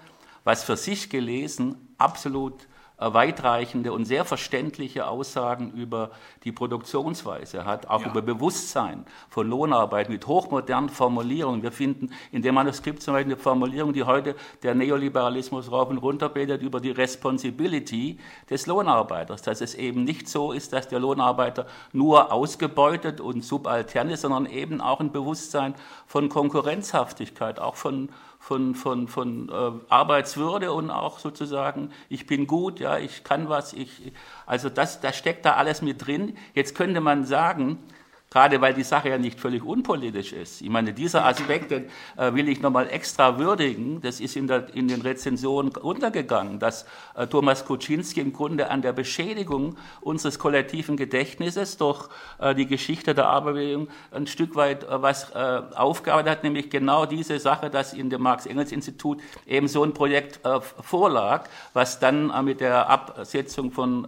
was 0.45 0.65
für 0.65 0.77
sich 0.77 1.11
gelesen 1.11 1.95
absolut 1.99 2.69
weitreichende 2.99 3.93
und 3.93 4.07
sehr 4.07 4.25
verständliche 4.25 5.07
Aussagen 5.07 5.71
über 5.73 6.11
die 6.45 6.53
Produktionsweise 6.53 7.67
hat, 7.67 7.89
auch 7.89 8.01
ja. 8.01 8.09
über 8.09 8.23
Bewusstsein 8.23 9.05
von 9.29 9.49
Lohnarbeit 9.49 10.09
mit 10.09 10.27
hochmodernen 10.27 10.89
Formulierungen. 10.89 11.63
Wir 11.63 11.73
finden 11.73 12.11
in 12.33 12.41
dem 12.41 12.55
Manuskript 12.55 13.03
zum 13.03 13.13
Beispiel 13.13 13.35
eine 13.35 13.43
Formulierung, 13.43 13.93
die 13.93 14.05
heute 14.05 14.35
der 14.63 14.75
Neoliberalismus 14.75 15.71
rauf 15.71 15.91
und 15.91 15.99
runter 15.99 16.31
betet, 16.31 16.63
über 16.63 16.81
die 16.81 16.91
Responsibility 16.91 18.19
des 18.49 18.67
Lohnarbeiters, 18.67 19.43
dass 19.43 19.61
es 19.61 19.75
eben 19.75 20.05
nicht 20.05 20.29
so 20.29 20.53
ist, 20.53 20.73
dass 20.73 20.89
der 20.89 20.99
Lohnarbeiter 21.01 21.67
nur 21.93 22.33
ausgebeutet 22.33 23.21
und 23.21 23.45
subaltern 23.45 24.09
ist, 24.09 24.23
sondern 24.23 24.47
eben 24.47 24.81
auch 24.81 25.01
ein 25.01 25.13
Bewusstsein 25.13 25.75
von 26.07 26.31
Konkurrenzhaftigkeit, 26.31 27.61
auch 27.61 27.77
von 27.77 28.09
von, 28.47 28.77
von, 28.77 29.09
von 29.09 29.49
äh, 29.49 29.73
Arbeitswürde 29.89 30.73
und 30.73 30.89
auch 30.89 31.19
sozusagen, 31.19 31.91
ich 32.09 32.27
bin 32.29 32.47
gut, 32.47 32.79
ja, 32.79 32.97
ich 32.97 33.25
kann 33.25 33.49
was, 33.49 33.73
ich, 33.73 34.13
also 34.47 34.69
das, 34.71 35.01
das 35.01 35.17
steckt 35.17 35.45
da 35.45 35.55
alles 35.55 35.83
mit 35.83 36.07
drin. 36.07 36.37
Jetzt 36.55 36.77
könnte 36.77 37.01
man 37.01 37.25
sagen, 37.25 37.81
gerade 38.31 38.61
weil 38.61 38.75
die 38.75 38.83
Sache 38.83 39.09
ja 39.09 39.19
nicht 39.19 39.39
völlig 39.39 39.65
unpolitisch 39.65 40.33
ist. 40.33 40.61
Ich 40.61 40.69
meine, 40.69 40.93
dieser 40.93 41.25
Aspekt 41.25 41.71
den, 41.71 41.85
äh, 42.17 42.35
will 42.35 42.49
ich 42.49 42.61
nochmal 42.61 42.89
extra 42.91 43.39
würdigen. 43.39 44.01
Das 44.01 44.21
ist 44.21 44.37
in, 44.37 44.49
der, 44.49 44.75
in 44.75 44.89
den 44.89 45.01
Rezensionen 45.01 45.71
untergegangen, 45.71 46.59
dass 46.59 46.87
äh, 47.15 47.27
Thomas 47.27 47.65
Kuczynski 47.65 48.21
im 48.21 48.33
Grunde 48.33 48.69
an 48.71 48.83
der 48.83 48.93
Beschädigung 48.93 49.77
unseres 50.01 50.39
kollektiven 50.39 50.97
Gedächtnisses 50.97 51.77
durch 51.77 52.09
äh, 52.39 52.55
die 52.55 52.67
Geschichte 52.67 53.15
der 53.15 53.29
Arbeitsbewegung 53.29 53.89
ein 54.11 54.27
Stück 54.27 54.57
weit 54.57 54.85
äh, 54.85 55.03
was 55.03 55.31
äh, 55.31 55.63
aufgearbeitet 55.75 56.31
hat, 56.31 56.45
nämlich 56.45 56.69
genau 56.69 57.07
diese 57.07 57.39
Sache, 57.39 57.71
dass 57.71 57.93
in 57.93 58.11
dem 58.11 58.23
Marx-Engels-Institut 58.23 59.21
eben 59.47 59.69
so 59.69 59.85
ein 59.85 59.95
Projekt 59.95 60.45
äh, 60.45 60.61
vorlag, 60.61 61.49
was 61.75 62.01
dann 62.01 62.45
mit 62.45 62.61
der 62.61 62.89
Absetzung 62.89 63.71
von 63.71 64.07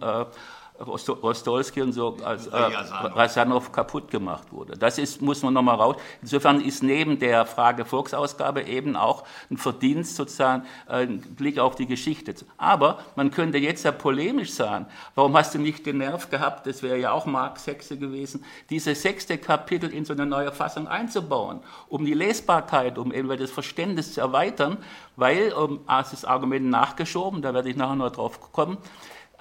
Rostolski 0.79 1.81
und 1.81 1.93
so 1.93 2.17
als 2.23 2.47
äh, 2.47 2.55
Rasanov 2.55 3.71
kaputt 3.71 4.09
gemacht 4.09 4.51
wurde. 4.51 4.77
Das 4.77 4.97
ist, 4.97 5.21
muss 5.21 5.43
man 5.43 5.53
nochmal 5.53 5.75
raus. 5.75 5.95
Insofern 6.21 6.61
ist 6.61 6.83
neben 6.83 7.19
der 7.19 7.45
Frage 7.45 7.85
Volksausgabe 7.85 8.63
eben 8.63 8.95
auch 8.95 9.23
ein 9.49 9.57
Verdienst 9.57 10.15
sozusagen 10.15 10.63
äh, 10.87 11.03
ein 11.03 11.19
Blick 11.19 11.59
auf 11.59 11.75
die 11.75 11.85
Geschichte. 11.85 12.33
Aber 12.57 12.99
man 13.15 13.31
könnte 13.31 13.57
jetzt 13.57 13.83
ja 13.83 13.91
polemisch 13.91 14.53
sagen, 14.53 14.85
warum 15.15 15.35
hast 15.35 15.53
du 15.53 15.59
nicht 15.59 15.85
den 15.85 15.97
Nerv 15.97 16.29
gehabt, 16.29 16.67
das 16.67 16.83
wäre 16.83 16.97
ja 16.97 17.11
auch 17.11 17.25
Marx 17.25 17.67
Hexe 17.67 17.97
gewesen, 17.97 18.45
diese 18.69 18.95
sechste 18.95 19.37
Kapitel 19.37 19.91
in 19.91 20.05
so 20.05 20.13
eine 20.13 20.25
neue 20.25 20.51
Fassung 20.51 20.87
einzubauen, 20.87 21.61
um 21.87 22.05
die 22.05 22.13
Lesbarkeit, 22.13 22.97
um 22.97 23.13
eben 23.13 23.29
das 23.37 23.51
Verständnis 23.51 24.13
zu 24.13 24.21
erweitern, 24.21 24.77
weil, 25.15 25.53
um, 25.53 25.81
das 25.87 26.25
Argument 26.25 26.69
nachgeschoben, 26.69 27.41
da 27.41 27.53
werde 27.53 27.69
ich 27.69 27.75
nachher 27.75 27.95
noch 27.95 28.11
drauf 28.11 28.51
kommen, 28.51 28.77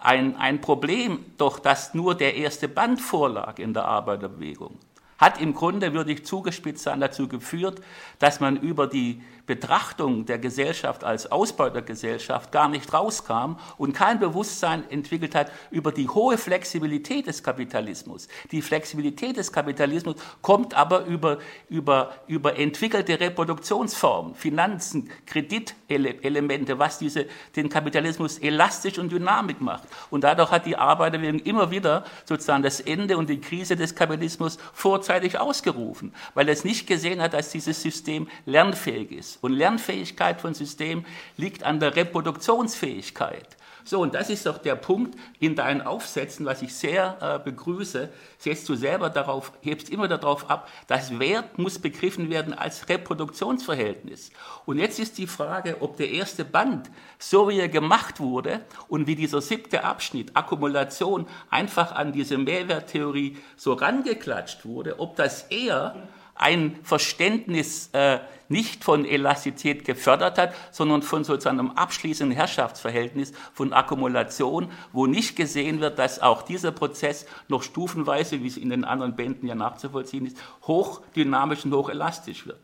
ein, 0.00 0.36
ein 0.36 0.60
Problem, 0.60 1.24
doch 1.36 1.58
dass 1.58 1.94
nur 1.94 2.14
der 2.14 2.36
erste 2.36 2.68
Band 2.68 3.00
vorlag 3.00 3.58
in 3.58 3.74
der 3.74 3.84
Arbeiterbewegung, 3.84 4.78
hat 5.18 5.40
im 5.40 5.54
Grunde, 5.54 5.92
würde 5.92 6.12
ich 6.12 6.24
zugespitzt 6.24 6.84
sein, 6.84 7.00
dazu 7.00 7.28
geführt, 7.28 7.80
dass 8.18 8.40
man 8.40 8.56
über 8.56 8.86
die 8.86 9.20
Betrachtung 9.48 10.26
der 10.26 10.38
Gesellschaft 10.38 11.04
als 11.04 11.32
Ausbeutergesellschaft 11.32 12.52
gar 12.52 12.68
nicht 12.68 12.92
rauskam 12.92 13.54
und 13.78 13.94
kein 13.94 14.20
Bewusstsein 14.20 14.88
entwickelt 14.90 15.34
hat 15.34 15.50
über 15.70 15.90
die 15.90 16.06
hohe 16.06 16.36
Flexibilität 16.36 17.26
des 17.26 17.42
Kapitalismus. 17.42 18.28
Die 18.52 18.60
Flexibilität 18.60 19.38
des 19.38 19.50
Kapitalismus 19.50 20.16
kommt 20.42 20.74
aber 20.74 21.06
über, 21.06 21.38
über, 21.70 22.12
über 22.26 22.58
entwickelte 22.58 23.18
Reproduktionsformen, 23.18 24.34
Finanzen, 24.34 25.08
Kreditelemente, 25.24 26.78
was 26.78 26.98
diese, 26.98 27.24
den 27.56 27.70
Kapitalismus 27.70 28.38
elastisch 28.38 28.98
und 28.98 29.10
dynamisch 29.10 29.60
macht. 29.60 29.88
Und 30.10 30.24
dadurch 30.24 30.50
hat 30.50 30.66
die 30.66 30.76
Arbeiterbewegung 30.76 31.40
immer 31.40 31.70
wieder 31.70 32.04
sozusagen 32.26 32.62
das 32.62 32.80
Ende 32.80 33.16
und 33.16 33.30
die 33.30 33.40
Krise 33.40 33.76
des 33.76 33.94
Kapitalismus 33.94 34.58
vorzeitig 34.74 35.38
ausgerufen, 35.38 36.12
weil 36.34 36.50
es 36.50 36.64
nicht 36.64 36.86
gesehen 36.86 37.22
hat, 37.22 37.32
dass 37.32 37.48
dieses 37.50 37.80
System 37.80 38.28
lernfähig 38.44 39.10
ist. 39.10 39.37
Und 39.40 39.52
Lernfähigkeit 39.52 40.40
von 40.40 40.54
Systemen 40.54 41.06
liegt 41.36 41.62
an 41.62 41.80
der 41.80 41.96
Reproduktionsfähigkeit. 41.96 43.58
So, 43.88 44.02
und 44.02 44.14
das 44.14 44.28
ist 44.28 44.44
doch 44.44 44.58
der 44.58 44.74
Punkt 44.74 45.18
in 45.40 45.56
deinen 45.56 45.80
Aufsätzen, 45.80 46.44
was 46.44 46.60
ich 46.60 46.74
sehr 46.74 47.16
äh, 47.22 47.42
begrüße. 47.42 48.10
Setzt 48.36 48.68
du 48.68 48.74
selber 48.74 49.08
darauf, 49.08 49.50
hebst 49.62 49.88
immer 49.88 50.08
darauf 50.08 50.50
ab, 50.50 50.68
das 50.88 51.18
Wert 51.18 51.56
muss 51.56 51.78
begriffen 51.78 52.28
werden 52.28 52.52
als 52.52 52.90
Reproduktionsverhältnis. 52.90 54.30
Und 54.66 54.78
jetzt 54.78 54.98
ist 54.98 55.16
die 55.16 55.26
Frage, 55.26 55.78
ob 55.80 55.96
der 55.96 56.10
erste 56.10 56.44
Band, 56.44 56.90
so 57.18 57.48
wie 57.48 57.60
er 57.60 57.70
gemacht 57.70 58.20
wurde 58.20 58.60
und 58.88 59.06
wie 59.06 59.16
dieser 59.16 59.40
siebte 59.40 59.84
Abschnitt, 59.84 60.36
Akkumulation, 60.36 61.26
einfach 61.48 61.92
an 61.92 62.12
diese 62.12 62.36
Mehrwerttheorie 62.36 63.38
so 63.56 63.72
rangeklatscht 63.72 64.66
wurde, 64.66 65.00
ob 65.00 65.16
das 65.16 65.44
eher 65.44 65.96
ein 66.38 66.78
Verständnis 66.82 67.90
äh, 67.92 68.20
nicht 68.48 68.82
von 68.82 69.04
Elastizität 69.04 69.84
gefördert 69.84 70.38
hat, 70.38 70.54
sondern 70.70 71.02
von 71.02 71.24
sozusagen 71.24 71.58
einem 71.58 71.70
abschließenden 71.72 72.34
Herrschaftsverhältnis, 72.34 73.32
von 73.52 73.72
Akkumulation, 73.72 74.70
wo 74.92 75.06
nicht 75.06 75.36
gesehen 75.36 75.80
wird, 75.80 75.98
dass 75.98 76.20
auch 76.20 76.42
dieser 76.42 76.72
Prozess 76.72 77.26
noch 77.48 77.62
stufenweise, 77.62 78.42
wie 78.42 78.46
es 78.46 78.56
in 78.56 78.70
den 78.70 78.84
anderen 78.84 79.16
Bänden 79.16 79.46
ja 79.46 79.54
nachzuvollziehen 79.54 80.26
ist, 80.26 80.38
hochdynamisch 80.62 81.64
und 81.64 81.74
hochelastisch 81.74 82.46
wird. 82.46 82.60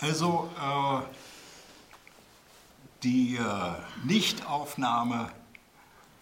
Also 0.00 0.48
äh, 0.58 1.02
die 3.02 3.36
äh, 3.36 4.06
Nichtaufnahme 4.06 5.30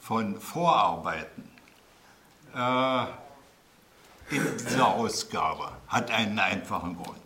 von 0.01 0.41
Vorarbeiten 0.41 1.51
äh, 2.55 3.05
in 4.31 4.43
dieser 4.59 4.89
Ausgabe 4.89 5.73
hat 5.89 6.11
einen 6.11 6.39
einfachen 6.39 6.97
Grund. 6.97 7.19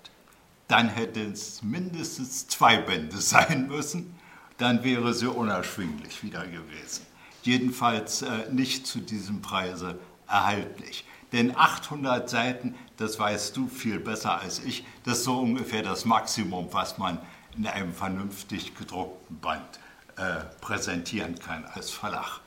Dann 0.68 0.88
hätte 0.88 1.20
es 1.22 1.62
mindestens 1.62 2.46
zwei 2.46 2.78
Bände 2.78 3.16
sein 3.18 3.68
müssen, 3.68 4.14
dann 4.58 4.84
wäre 4.84 5.12
sie 5.12 5.26
unerschwinglich 5.26 6.22
wieder 6.22 6.46
gewesen. 6.46 7.06
Jedenfalls 7.42 8.22
äh, 8.22 8.50
nicht 8.50 8.86
zu 8.86 9.00
diesem 9.00 9.42
Preise 9.42 9.98
erhaltlich. 10.28 11.04
Denn 11.32 11.56
800 11.56 12.28
Seiten, 12.28 12.74
das 12.98 13.18
weißt 13.18 13.56
du 13.56 13.66
viel 13.66 13.98
besser 13.98 14.40
als 14.40 14.60
ich, 14.60 14.84
das 15.04 15.18
ist 15.18 15.24
so 15.24 15.40
ungefähr 15.40 15.82
das 15.82 16.04
Maximum, 16.04 16.68
was 16.72 16.98
man 16.98 17.18
in 17.56 17.66
einem 17.66 17.92
vernünftig 17.92 18.74
gedruckten 18.76 19.40
Band 19.40 19.80
äh, 20.16 20.44
präsentieren 20.60 21.38
kann 21.38 21.64
als 21.64 21.90
Verlag. 21.90 22.40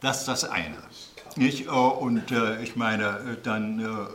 Das 0.00 0.20
ist 0.20 0.28
das 0.28 0.44
eine. 0.44 0.76
Nicht? 1.36 1.66
Äh, 1.66 1.70
und 1.70 2.30
äh, 2.30 2.62
ich 2.62 2.76
meine, 2.76 3.04
äh, 3.04 3.36
dann 3.42 4.08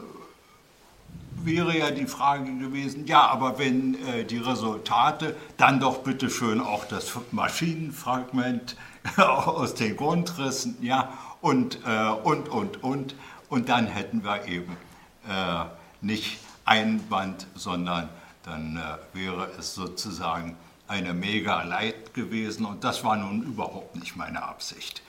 wäre 1.41 1.77
ja 1.77 1.91
die 1.91 2.05
Frage 2.05 2.53
gewesen, 2.57 3.05
ja, 3.05 3.21
aber 3.27 3.57
wenn 3.57 3.97
die 4.27 4.39
Resultate, 4.39 5.37
dann 5.55 5.79
doch 5.79 5.99
bitte 5.99 6.29
schön 6.29 6.59
auch 6.59 6.83
das 6.83 7.13
Maschinenfragment 7.31 8.75
aus 9.17 9.73
den 9.73 9.95
Grundrissen, 9.95 10.75
ja, 10.81 11.13
und, 11.39 11.79
und, 12.23 12.49
und, 12.49 12.83
und. 12.83 13.15
Und 13.47 13.69
dann 13.69 13.87
hätten 13.87 14.25
wir 14.25 14.49
eben 14.49 14.75
nicht 16.01 16.39
ein 16.65 17.07
Band, 17.07 17.47
sondern 17.55 18.09
dann 18.43 18.77
wäre 19.13 19.49
es 19.57 19.73
sozusagen 19.73 20.57
eine 20.89 21.13
mega 21.13 21.63
Leid 21.63 22.13
gewesen 22.13 22.65
und 22.65 22.83
das 22.83 23.05
war 23.05 23.15
nun 23.15 23.43
überhaupt 23.43 23.95
nicht 23.95 24.17
meine 24.17 24.43
Absicht. 24.43 25.01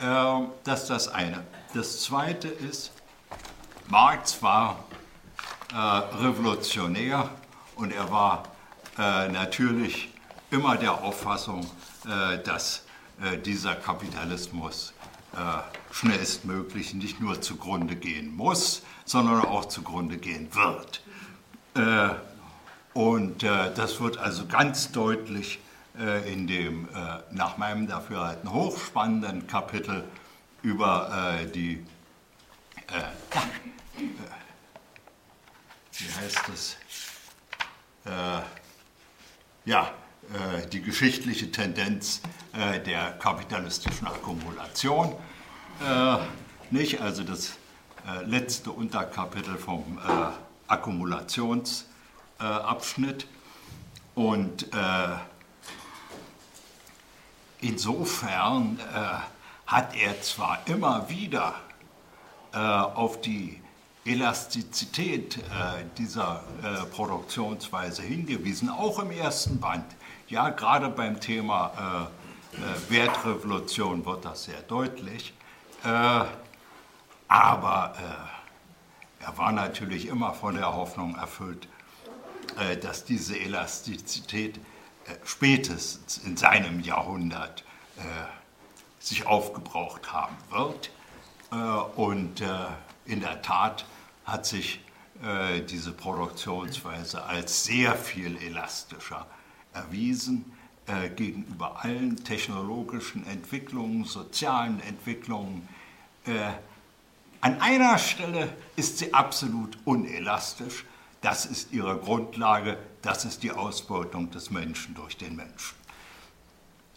Ähm, 0.00 0.48
das 0.64 0.82
ist 0.82 0.90
das 0.90 1.08
eine. 1.08 1.44
Das 1.74 2.02
zweite 2.02 2.48
ist, 2.48 2.92
Marx 3.88 4.42
war 4.42 4.84
äh, 5.72 5.76
revolutionär 5.76 7.30
und 7.74 7.92
er 7.92 8.10
war 8.10 8.44
äh, 8.98 9.28
natürlich 9.28 10.10
immer 10.50 10.76
der 10.76 11.02
Auffassung, 11.02 11.68
äh, 12.06 12.38
dass 12.42 12.84
dieser 13.44 13.74
Kapitalismus 13.74 14.92
schnellstmöglich 15.90 16.94
nicht 16.94 17.20
nur 17.20 17.40
zugrunde 17.40 17.96
gehen 17.96 18.36
muss, 18.36 18.82
sondern 19.04 19.44
auch 19.44 19.64
zugrunde 19.64 20.18
gehen 20.18 20.48
wird. 20.54 21.02
Und 22.94 23.42
das 23.42 24.00
wird 24.00 24.18
also 24.18 24.46
ganz 24.46 24.92
deutlich 24.92 25.58
in 26.26 26.46
dem 26.46 26.88
nach 27.32 27.58
meinem 27.58 27.88
Dafürhalten 27.88 28.52
hochspannenden 28.52 29.46
Kapitel 29.46 30.04
über 30.62 31.36
die 31.54 31.84
wie 35.98 36.10
heißt 36.12 36.48
es? 36.54 36.76
Äh, 38.04 38.40
ja, 39.64 39.90
äh, 40.32 40.64
die 40.68 40.80
geschichtliche 40.80 41.50
Tendenz 41.50 42.20
äh, 42.52 42.78
der 42.80 43.18
kapitalistischen 43.18 44.06
Akkumulation. 44.06 45.16
Äh, 45.84 46.18
nicht? 46.70 47.00
Also 47.00 47.24
das 47.24 47.54
äh, 48.06 48.22
letzte 48.24 48.70
Unterkapitel 48.70 49.58
vom 49.58 49.98
äh, 49.98 50.28
Akkumulationsabschnitt. 50.68 53.26
Und 54.14 54.68
insofern 57.60 58.78
hat 59.66 59.94
er 59.94 60.20
zwar 60.22 60.60
immer 60.66 61.08
wieder 61.08 61.54
auf 62.52 63.20
die 63.20 63.60
Elastizität 64.08 65.36
äh, 65.36 65.84
dieser 65.98 66.42
äh, 66.62 66.86
Produktionsweise 66.86 68.02
hingewiesen, 68.02 68.70
auch 68.70 68.98
im 69.00 69.10
ersten 69.10 69.60
Band. 69.60 69.84
Ja, 70.28 70.48
gerade 70.48 70.88
beim 70.88 71.20
Thema 71.20 72.08
äh, 72.54 72.56
äh 72.56 72.90
Wertrevolution 72.90 74.04
wird 74.06 74.24
das 74.24 74.44
sehr 74.44 74.62
deutlich. 74.62 75.34
Äh, 75.84 76.24
aber 77.28 77.94
äh, 77.98 79.24
er 79.24 79.36
war 79.36 79.52
natürlich 79.52 80.06
immer 80.06 80.32
von 80.32 80.54
der 80.54 80.74
Hoffnung 80.74 81.16
erfüllt, 81.16 81.68
dass 82.82 83.04
diese 83.04 83.38
Elastizität 83.38 84.58
spätestens 85.24 86.18
in 86.18 86.36
seinem 86.36 86.80
Jahrhundert 86.80 87.64
sich 89.00 89.26
aufgebraucht 89.26 90.12
haben 90.12 90.36
wird. 90.50 90.90
und 91.96 92.42
in 93.06 93.20
der 93.20 93.42
Tat 93.42 93.84
hat 94.24 94.46
sich 94.46 94.80
äh, 95.22 95.62
diese 95.62 95.90
Produktionsweise 95.90 97.24
als 97.24 97.64
sehr 97.64 97.96
viel 97.96 98.40
elastischer 98.40 99.26
erwiesen 99.72 100.44
äh, 100.86 101.08
gegenüber 101.08 101.84
allen 101.84 102.22
technologischen 102.22 103.26
Entwicklungen, 103.26 104.04
sozialen 104.04 104.80
Entwicklungen. 104.80 105.68
Äh, 106.24 106.50
an 107.40 107.60
einer 107.60 107.98
Stelle 107.98 108.48
ist 108.76 108.98
sie 108.98 109.12
absolut 109.12 109.76
unelastisch. 109.84 110.84
Das 111.20 111.46
ist 111.46 111.72
ihre 111.72 111.96
Grundlage, 111.96 112.78
das 113.08 113.24
ist 113.24 113.42
die 113.42 113.52
Ausbeutung 113.52 114.30
des 114.30 114.50
Menschen 114.50 114.94
durch 114.94 115.16
den 115.16 115.34
Menschen. 115.34 115.74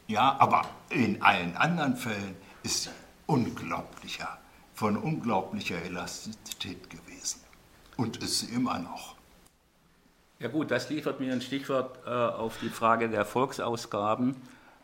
Ja, 0.08 0.36
aber 0.39 0.65
in 0.89 1.22
allen 1.22 1.56
anderen 1.56 1.96
Fällen 1.96 2.36
ist 2.63 2.84
sie 2.84 2.89
unglaublicher, 3.27 4.38
von 4.74 4.98
unglaublicher 4.98 5.82
Elastizität 5.82 6.89
gewesen 6.89 7.39
und 7.96 8.18
ist 8.18 8.44
immer 8.51 8.77
noch. 8.80 9.15
Ja 10.39 10.50
gut, 10.50 10.70
das 10.70 10.89
liefert 10.89 11.22
mir 11.22 11.32
ein 11.32 11.39
Stichwort 11.39 12.00
äh, 12.06 12.10
auf 12.10 12.58
die 12.62 12.68
Frage 12.68 13.08
der 13.08 13.24
Volksausgaben. 13.24 14.36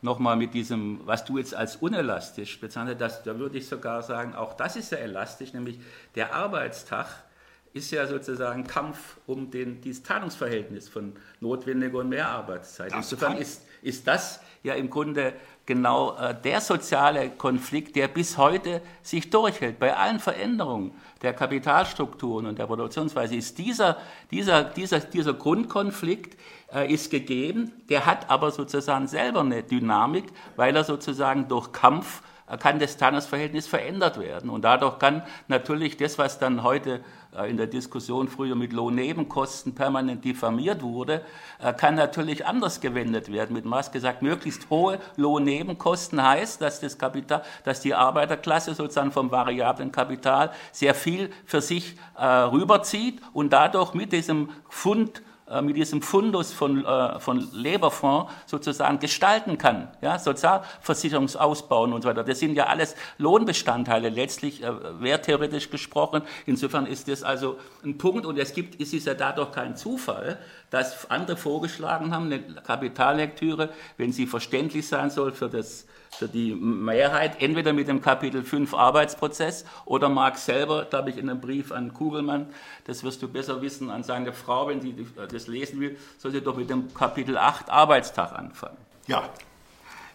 Nochmal 0.01 0.38
mit 0.38 0.53
diesem, 0.53 1.05
was 1.05 1.25
du 1.25 1.39
jetzt 1.39 1.53
als 1.53 1.75
unelastisch 1.75 2.58
bezeichnet 2.62 3.02
hast, 3.02 3.23
da 3.23 3.38
würde 3.38 3.58
ich 3.58 3.67
sogar 3.67 4.02
sagen, 4.02 4.34
auch 4.34 4.54
das 4.54 4.78
ist 4.78 4.93
ja 4.93 4.99
elastisch, 4.99 5.52
nämlich 5.52 5.78
der 6.15 6.34
Arbeitstag 6.34 7.27
ist 7.73 7.91
ja 7.91 8.08
sozusagen 8.08 8.65
Kampf 8.65 9.17
um 9.27 9.51
den, 9.51 9.82
dieses 9.82 10.03
Teilungsverhältnis 10.03 10.89
von 10.89 11.13
notwendiger 11.39 11.99
und 11.99 12.10
Mehrarbeitszeit. 12.10 12.93
Insofern 12.93 13.38
ist, 13.38 13.63
ist 13.82 14.08
das 14.08 14.41
ja 14.63 14.73
im 14.73 14.89
Grunde 14.89 15.34
genau 15.65 16.15
äh, 16.17 16.36
der 16.43 16.62
soziale 16.62 17.30
Konflikt, 17.30 17.95
der 17.95 18.08
bis 18.08 18.38
heute 18.38 18.82
sich 19.03 19.30
durchhält. 19.30 19.80
Bei 19.80 19.95
allen 19.95 20.19
Veränderungen 20.19 20.91
der 21.21 21.34
Kapitalstrukturen 21.34 22.47
und 22.47 22.58
der 22.58 22.65
Produktionsweise 22.65 23.36
ist 23.36 23.58
dieser, 23.58 23.97
dieser, 24.32 24.63
dieser, 24.63 24.99
dieser 24.99 25.34
Grundkonflikt 25.34 26.38
äh, 26.73 26.91
ist 26.91 27.12
gegeben, 27.12 27.71
der 27.89 28.06
hat 28.06 28.30
aber 28.30 28.51
sozusagen 28.51 29.08
selber 29.08 29.41
eine 29.41 29.63
Dynamik, 29.63 30.25
weil 30.56 30.75
er 30.75 30.84
sozusagen 30.84 31.47
durch 31.47 31.71
Kampf 31.71 32.21
äh, 32.47 32.58
kann 32.58 32.80
das 32.80 32.97
Teilungsverhältnis 32.97 33.67
verändert 33.67 34.19
werden. 34.19 34.49
Und 34.49 34.63
dadurch 34.63 34.99
kann 34.99 35.23
natürlich 35.47 35.97
das, 35.97 36.17
was 36.17 36.39
dann 36.39 36.63
heute 36.63 37.01
in 37.48 37.58
der 37.58 37.68
Diskussion 37.68 38.28
früher 38.28 38.56
mit 38.56 38.74
Lohnnebenkosten 38.74 39.76
permanent 39.76 40.24
diffamiert 40.24 40.82
wurde, 40.82 41.22
äh, 41.60 41.74
kann 41.74 41.96
natürlich 41.96 42.46
anders 42.46 42.82
gewendet 42.82 43.32
werden. 43.32 43.54
Mit 43.54 43.66
Maß 43.66 43.92
gesagt, 43.92 44.22
möglichst 44.22 44.70
hohe 44.70 45.00
Lohnnebenkosten 45.18 46.24
heißt, 46.24 46.62
dass 46.62 46.80
das 46.80 46.98
Kapital, 46.98 47.44
dass 47.63 47.82
die 47.82 47.94
Arbeiterklasse 47.94 48.74
sozusagen 48.74 49.12
vom 49.12 49.32
variablen 49.32 49.92
Kapital 49.92 50.52
sehr 50.72 50.96
viel 50.96 51.30
für 51.46 51.62
sich 51.62 51.96
äh, 52.18 52.26
rüberzieht 52.26 53.22
und 53.34 53.52
dadurch 53.54 53.94
mit 53.94 54.13
diesem 54.13 54.50
Fund 54.70 55.20
äh, 55.20 55.27
mit 55.62 55.77
diesem 55.77 56.01
Fundus 56.01 56.51
von, 56.51 56.86
äh, 56.86 57.19
von 57.19 57.47
Leberfonds 57.53 58.31
sozusagen 58.45 58.99
gestalten 58.99 59.57
kann. 59.57 59.88
Ja, 60.01 60.19
Sozialversicherungsausbauen 60.19 61.93
und 61.93 62.01
so 62.01 62.10
weiter. 62.10 62.23
Das 62.23 62.39
sind 62.39 62.53
ja 62.53 62.65
alles 62.65 62.95
Lohnbestandteile 63.17 64.10
letztlich, 64.10 64.63
äh, 64.63 65.01
werttheoretisch 65.01 65.69
gesprochen. 65.69 66.21
Insofern 66.45 66.86
ist 66.86 67.07
das 67.07 67.23
also 67.23 67.57
ein 67.83 67.97
Punkt 67.97 68.25
und 68.25 68.38
es 68.38 68.53
gibt, 68.53 68.81
es 68.81 68.93
ist 68.93 69.07
ja 69.07 69.13
dadurch 69.13 69.51
kein 69.51 69.75
Zufall, 69.75 70.38
dass 70.69 71.10
andere 71.10 71.38
vorgeschlagen 71.38 72.13
haben, 72.13 72.25
eine 72.25 72.39
Kapitallektüre, 72.39 73.69
wenn 73.95 74.12
sie 74.12 74.27
verständlich 74.27 74.88
sein 74.88 75.10
soll 75.10 75.31
für 75.31 75.49
das 75.49 75.86
für 76.12 76.28
die 76.28 76.54
Mehrheit, 76.54 77.41
entweder 77.41 77.74
mit 77.74 77.88
dem 77.88 78.02
Kapitel 78.02 78.43
5 78.43 78.74
Arbeitsprozess 78.74 79.65
oder 79.86 80.10
Marx 80.10 80.46
selber, 80.46 80.86
glaube 80.86 81.10
ich, 81.10 81.17
in 81.17 81.30
einem 81.30 81.41
Brief 81.41 81.72
an 81.72 81.93
Kugelmann, 81.93 82.48
das 82.86 83.04
wirst 83.04 83.22
du 83.22 83.28
besser 83.28 83.62
wissen, 83.62 83.89
an 83.89 84.04
seine 84.04 84.34
Frau, 84.34 84.67
wenn 84.67 84.82
sie 84.82 84.96
das 85.30 85.48
lesen 85.48 85.80
will, 85.80 85.98
soll 86.17 86.32
sie 86.32 86.41
doch 86.41 86.58
mit 86.58 86.70
dem 86.70 86.93
Kapitel 86.93 87.38
8 87.38 87.70
Arbeitstag 87.70 88.34
anfangen. 88.34 88.78
Ja, 89.08 89.30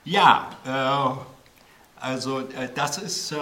ja, 0.05 0.51
äh, 0.65 2.01
also 2.01 2.41
äh, 2.41 2.69
das 2.75 2.99
ist 2.99 3.33
äh, 3.33 3.37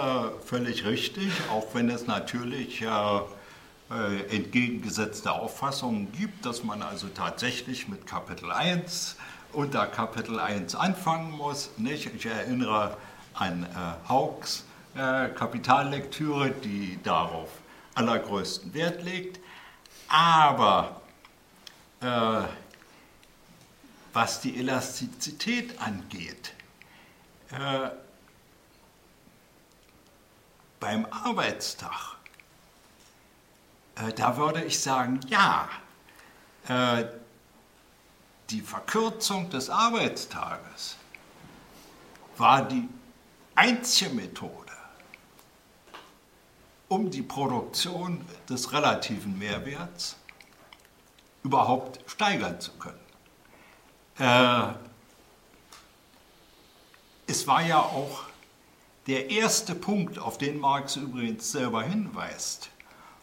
völlig 0.45 0.85
richtig, 0.85 1.31
auch 1.51 1.65
wenn 1.73 1.89
es 1.89 2.05
natürlich 2.05 2.83
äh, 2.83 2.87
äh, 2.87 4.35
entgegengesetzte 4.35 5.31
Auffassungen 5.31 6.11
gibt, 6.11 6.45
dass 6.45 6.63
man 6.63 6.81
also 6.83 7.07
tatsächlich 7.07 7.87
mit 7.87 8.05
Kapitel 8.05 8.51
1 8.51 9.17
unter 9.53 9.87
Kapitel 9.87 10.39
1 10.39 10.75
anfangen 10.75 11.31
muss. 11.31 11.71
Nicht? 11.77 12.13
Ich 12.13 12.25
erinnere 12.25 12.97
an 13.33 13.63
äh, 13.63 14.09
Hauks 14.09 14.65
äh, 14.95 15.29
Kapitallektüre, 15.29 16.51
die 16.51 16.99
darauf 17.03 17.49
allergrößten 17.95 18.73
Wert 18.73 19.03
legt. 19.03 19.39
Aber 20.07 21.01
äh, 22.01 22.41
was 24.13 24.41
die 24.41 24.59
Elastizität 24.59 25.79
angeht, 25.81 26.53
äh, 27.51 27.89
beim 30.79 31.05
Arbeitstag, 31.05 32.17
äh, 33.95 34.11
da 34.13 34.35
würde 34.35 34.63
ich 34.63 34.79
sagen, 34.79 35.21
ja, 35.27 35.69
äh, 36.67 37.05
die 38.51 38.61
Verkürzung 38.61 39.49
des 39.49 39.69
Arbeitstages 39.69 40.97
war 42.37 42.67
die 42.67 42.87
einzige 43.55 44.11
Methode, 44.11 44.73
um 46.89 47.09
die 47.09 47.21
Produktion 47.21 48.25
des 48.49 48.73
relativen 48.73 49.37
Mehrwerts 49.37 50.17
überhaupt 51.43 51.99
steigern 52.09 52.59
zu 52.59 52.71
können. 52.73 52.99
Äh, 54.19 54.73
es 57.27 57.47
war 57.47 57.61
ja 57.61 57.79
auch 57.79 58.23
der 59.07 59.29
erste 59.29 59.73
Punkt, 59.73 60.19
auf 60.19 60.37
den 60.37 60.59
Marx 60.59 60.97
übrigens 60.97 61.51
selber 61.51 61.83
hinweist, 61.83 62.69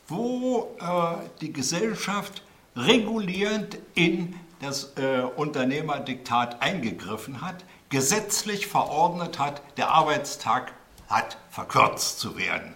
wo 0.09 0.75
äh, 0.81 1.29
die 1.41 1.53
Gesellschaft 1.53 2.43
regulierend 2.75 3.79
in 3.95 4.35
das 4.61 4.93
äh, 4.97 5.21
Unternehmerdiktat 5.23 6.61
eingegriffen 6.63 7.41
hat, 7.41 7.65
gesetzlich 7.91 8.67
verordnet 8.67 9.39
hat, 9.39 9.63
der 9.77 9.91
Arbeitstag 9.91 10.73
hat 11.09 11.39
verkürzt 11.51 12.19
zu 12.21 12.37
werden. 12.37 12.75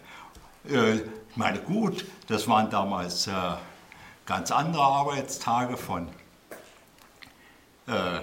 Äh, 0.68 1.01
Ich 1.33 1.37
meine, 1.38 1.61
gut, 1.61 2.05
das 2.29 2.47
waren 2.47 2.68
damals 2.68 3.27
äh, 3.27 3.33
ganz 4.27 4.51
andere 4.51 4.83
Arbeitstage 4.83 5.79
von 5.79 6.09
äh, 7.87 8.21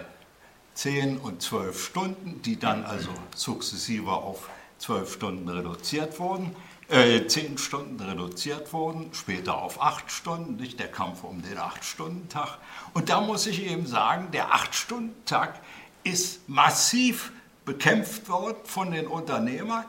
10 0.75 1.17
und 1.17 1.41
12 1.41 1.83
Stunden, 1.83 2.41
die 2.43 2.59
dann 2.59 2.85
also 2.85 3.09
sukzessive 3.35 4.11
auf 4.11 4.47
12 4.77 5.11
Stunden 5.11 5.49
reduziert 5.49 6.19
wurden, 6.19 6.55
äh, 6.89 7.25
10 7.27 7.57
Stunden 7.57 7.99
reduziert 7.99 8.73
wurden, 8.73 9.09
später 9.13 9.61
auf 9.61 9.81
8 9.81 10.11
Stunden, 10.11 10.55
nicht 10.55 10.79
der 10.79 10.91
Kampf 10.91 11.23
um 11.23 11.41
den 11.41 11.57
8-Stunden-Tag. 11.57 12.57
Und 12.93 13.09
da 13.09 13.21
muss 13.21 13.45
ich 13.47 13.63
eben 13.63 13.85
sagen, 13.85 14.31
der 14.31 14.53
8-Stunden-Tag 14.53 15.59
ist 16.03 16.47
massiv 16.49 17.31
bekämpft 17.65 18.27
worden 18.29 18.57
von 18.63 18.91
den 18.91 19.07
Unternehmern, 19.07 19.85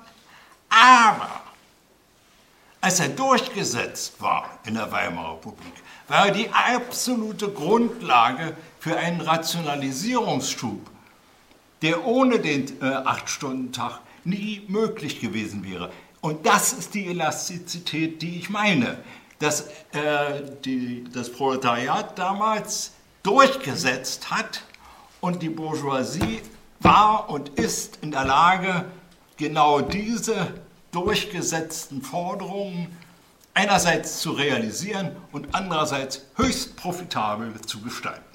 aber 0.68 1.40
als 2.82 3.00
er 3.00 3.08
durchgesetzt 3.08 4.20
war 4.20 4.58
in 4.64 4.74
der 4.74 4.90
Weimarer 4.90 5.34
Republik, 5.34 5.72
war 6.08 6.26
er 6.26 6.32
die 6.32 6.48
absolute 6.50 7.50
Grundlage 7.50 8.56
für 8.78 8.96
einen 8.96 9.20
Rationalisierungsschub, 9.20 10.90
der 11.82 12.04
ohne 12.04 12.38
den 12.38 12.80
äh, 12.80 12.86
Acht-Stunden-Tag 12.86 14.00
nie 14.24 14.64
möglich 14.68 15.20
gewesen 15.20 15.64
wäre. 15.64 15.90
Und 16.20 16.44
das 16.46 16.72
ist 16.72 16.94
die 16.94 17.06
Elastizität, 17.06 18.20
die 18.22 18.38
ich 18.38 18.50
meine. 18.50 18.98
Dass 19.38 19.68
äh, 19.92 20.42
die, 20.64 21.04
das 21.12 21.32
Proletariat 21.32 22.18
damals 22.18 22.92
durchgesetzt 23.22 24.30
hat 24.30 24.62
und 25.20 25.42
die 25.42 25.48
Bourgeoisie 25.48 26.42
war 26.80 27.30
und 27.30 27.50
ist 27.50 27.98
in 28.02 28.10
der 28.10 28.24
Lage, 28.24 28.84
genau 29.36 29.80
diese 29.80 30.54
durchgesetzten 30.92 32.02
Forderungen 32.02 32.88
einerseits 33.54 34.20
zu 34.20 34.32
realisieren 34.32 35.16
und 35.32 35.54
andererseits 35.54 36.26
höchst 36.36 36.76
profitabel 36.76 37.60
zu 37.62 37.80
gestalten. 37.80 38.29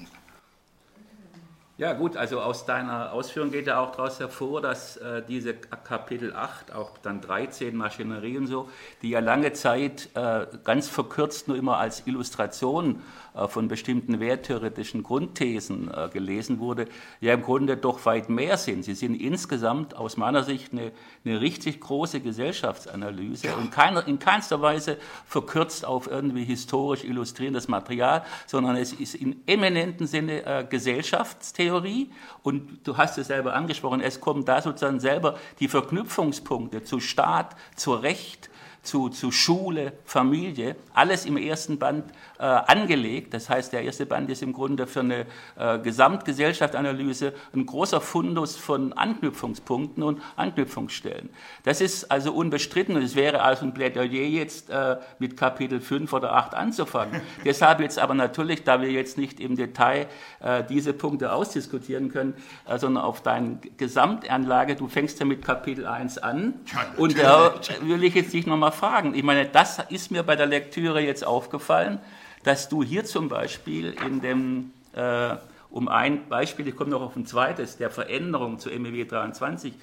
Ja 1.78 1.92
gut, 1.92 2.16
also 2.16 2.40
aus 2.40 2.64
deiner 2.64 3.12
Ausführung 3.12 3.50
geht 3.50 3.66
ja 3.66 3.78
auch 3.78 3.90
daraus 3.90 4.18
hervor, 4.18 4.62
dass 4.62 4.96
äh, 4.96 5.22
diese 5.28 5.52
Kapitel 5.52 6.34
8, 6.34 6.72
auch 6.72 6.96
dann 6.96 7.20
13 7.20 7.76
Maschinerie 7.76 8.38
und 8.38 8.46
so, 8.46 8.70
die 9.02 9.10
ja 9.10 9.20
lange 9.20 9.52
Zeit 9.52 10.08
äh, 10.14 10.46
ganz 10.64 10.88
verkürzt 10.88 11.48
nur 11.48 11.56
immer 11.58 11.76
als 11.76 12.06
Illustration 12.06 13.02
von 13.48 13.68
bestimmten 13.68 14.20
werttheoretischen 14.20 15.02
Grundthesen 15.02 15.90
äh, 15.92 16.08
gelesen 16.08 16.58
wurde, 16.58 16.86
ja 17.20 17.34
im 17.34 17.42
Grunde 17.42 17.76
doch 17.76 18.04
weit 18.06 18.28
mehr 18.28 18.56
sind. 18.56 18.84
Sie 18.84 18.94
sind 18.94 19.14
insgesamt 19.14 19.94
aus 19.94 20.16
meiner 20.16 20.42
Sicht 20.42 20.72
eine, 20.72 20.92
eine 21.24 21.40
richtig 21.40 21.80
große 21.80 22.20
Gesellschaftsanalyse 22.20 23.54
und 23.56 23.70
keiner, 23.70 24.06
in 24.06 24.18
keinster 24.18 24.62
Weise 24.62 24.96
verkürzt 25.26 25.84
auf 25.84 26.06
irgendwie 26.06 26.44
historisch 26.44 27.04
illustrierendes 27.04 27.68
Material, 27.68 28.24
sondern 28.46 28.76
es 28.76 28.92
ist 28.92 29.14
in 29.14 29.42
eminenten 29.46 30.06
Sinne 30.06 30.44
äh, 30.44 30.64
Gesellschaftstheorie 30.68 32.10
und 32.42 32.86
du 32.86 32.96
hast 32.96 33.18
es 33.18 33.26
selber 33.26 33.54
angesprochen, 33.54 34.00
es 34.00 34.20
kommen 34.20 34.44
da 34.44 34.62
sozusagen 34.62 35.00
selber 35.00 35.38
die 35.60 35.68
Verknüpfungspunkte 35.68 36.84
zu 36.84 37.00
Staat, 37.00 37.56
zu 37.74 37.92
Recht, 37.92 38.50
zu, 38.86 39.08
zu 39.08 39.32
Schule, 39.32 39.92
Familie, 40.04 40.76
alles 40.94 41.26
im 41.26 41.36
ersten 41.36 41.78
Band 41.78 42.04
äh, 42.38 42.44
angelegt. 42.44 43.34
Das 43.34 43.48
heißt, 43.48 43.72
der 43.72 43.82
erste 43.82 44.06
Band 44.06 44.30
ist 44.30 44.42
im 44.42 44.52
Grunde 44.52 44.86
für 44.86 45.00
eine 45.00 45.26
äh, 45.56 45.78
Gesamtgesellschaftsanalyse 45.78 47.32
ein 47.54 47.66
großer 47.66 48.00
Fundus 48.00 48.56
von 48.56 48.92
Anknüpfungspunkten 48.92 50.02
und 50.02 50.20
Anknüpfungsstellen. 50.36 51.30
Das 51.64 51.80
ist 51.80 52.10
also 52.10 52.32
unbestritten 52.32 52.96
und 52.96 53.02
es 53.02 53.14
wäre 53.14 53.42
also 53.42 53.64
ein 53.64 53.74
Plädoyer 53.74 54.26
jetzt 54.26 54.70
äh, 54.70 54.96
mit 55.18 55.36
Kapitel 55.36 55.80
5 55.80 56.12
oder 56.12 56.34
8 56.34 56.54
anzufangen. 56.54 57.20
Deshalb 57.44 57.80
jetzt 57.80 57.98
aber 57.98 58.14
natürlich, 58.14 58.64
da 58.64 58.80
wir 58.80 58.90
jetzt 58.90 59.18
nicht 59.18 59.40
im 59.40 59.56
Detail 59.56 60.06
äh, 60.40 60.64
diese 60.64 60.92
Punkte 60.92 61.32
ausdiskutieren 61.32 62.10
können, 62.10 62.34
äh, 62.68 62.78
sondern 62.78 63.04
auf 63.04 63.22
deine 63.22 63.58
Gesamtanlage, 63.76 64.76
du 64.76 64.88
fängst 64.88 65.20
ja 65.20 65.26
mit 65.26 65.44
Kapitel 65.44 65.86
1 65.86 66.18
an 66.18 66.54
ja, 66.72 66.86
und 66.96 67.18
da 67.18 67.54
will 67.82 68.04
ich 68.04 68.14
jetzt 68.14 68.32
dich 68.32 68.46
nochmal 68.46 68.72
fragen. 68.72 69.14
Ich 69.14 69.22
meine, 69.22 69.46
das 69.46 69.78
ist 69.88 70.10
mir 70.10 70.22
bei 70.22 70.36
der 70.36 70.46
Lektüre 70.46 71.00
jetzt 71.00 71.26
aufgefallen, 71.26 72.00
dass 72.46 72.68
du 72.68 72.84
hier 72.84 73.04
zum 73.04 73.28
Beispiel 73.28 73.96
in 74.06 74.20
dem, 74.20 74.70
äh, 74.92 75.34
um 75.68 75.88
ein 75.88 76.28
Beispiel, 76.28 76.68
ich 76.68 76.76
komme 76.76 76.90
noch 76.90 77.02
auf 77.02 77.16
ein 77.16 77.26
zweites, 77.26 77.76
der 77.76 77.90
Veränderung 77.90 78.60
zu 78.60 78.70
MEW 78.70 79.04
23 79.04 79.74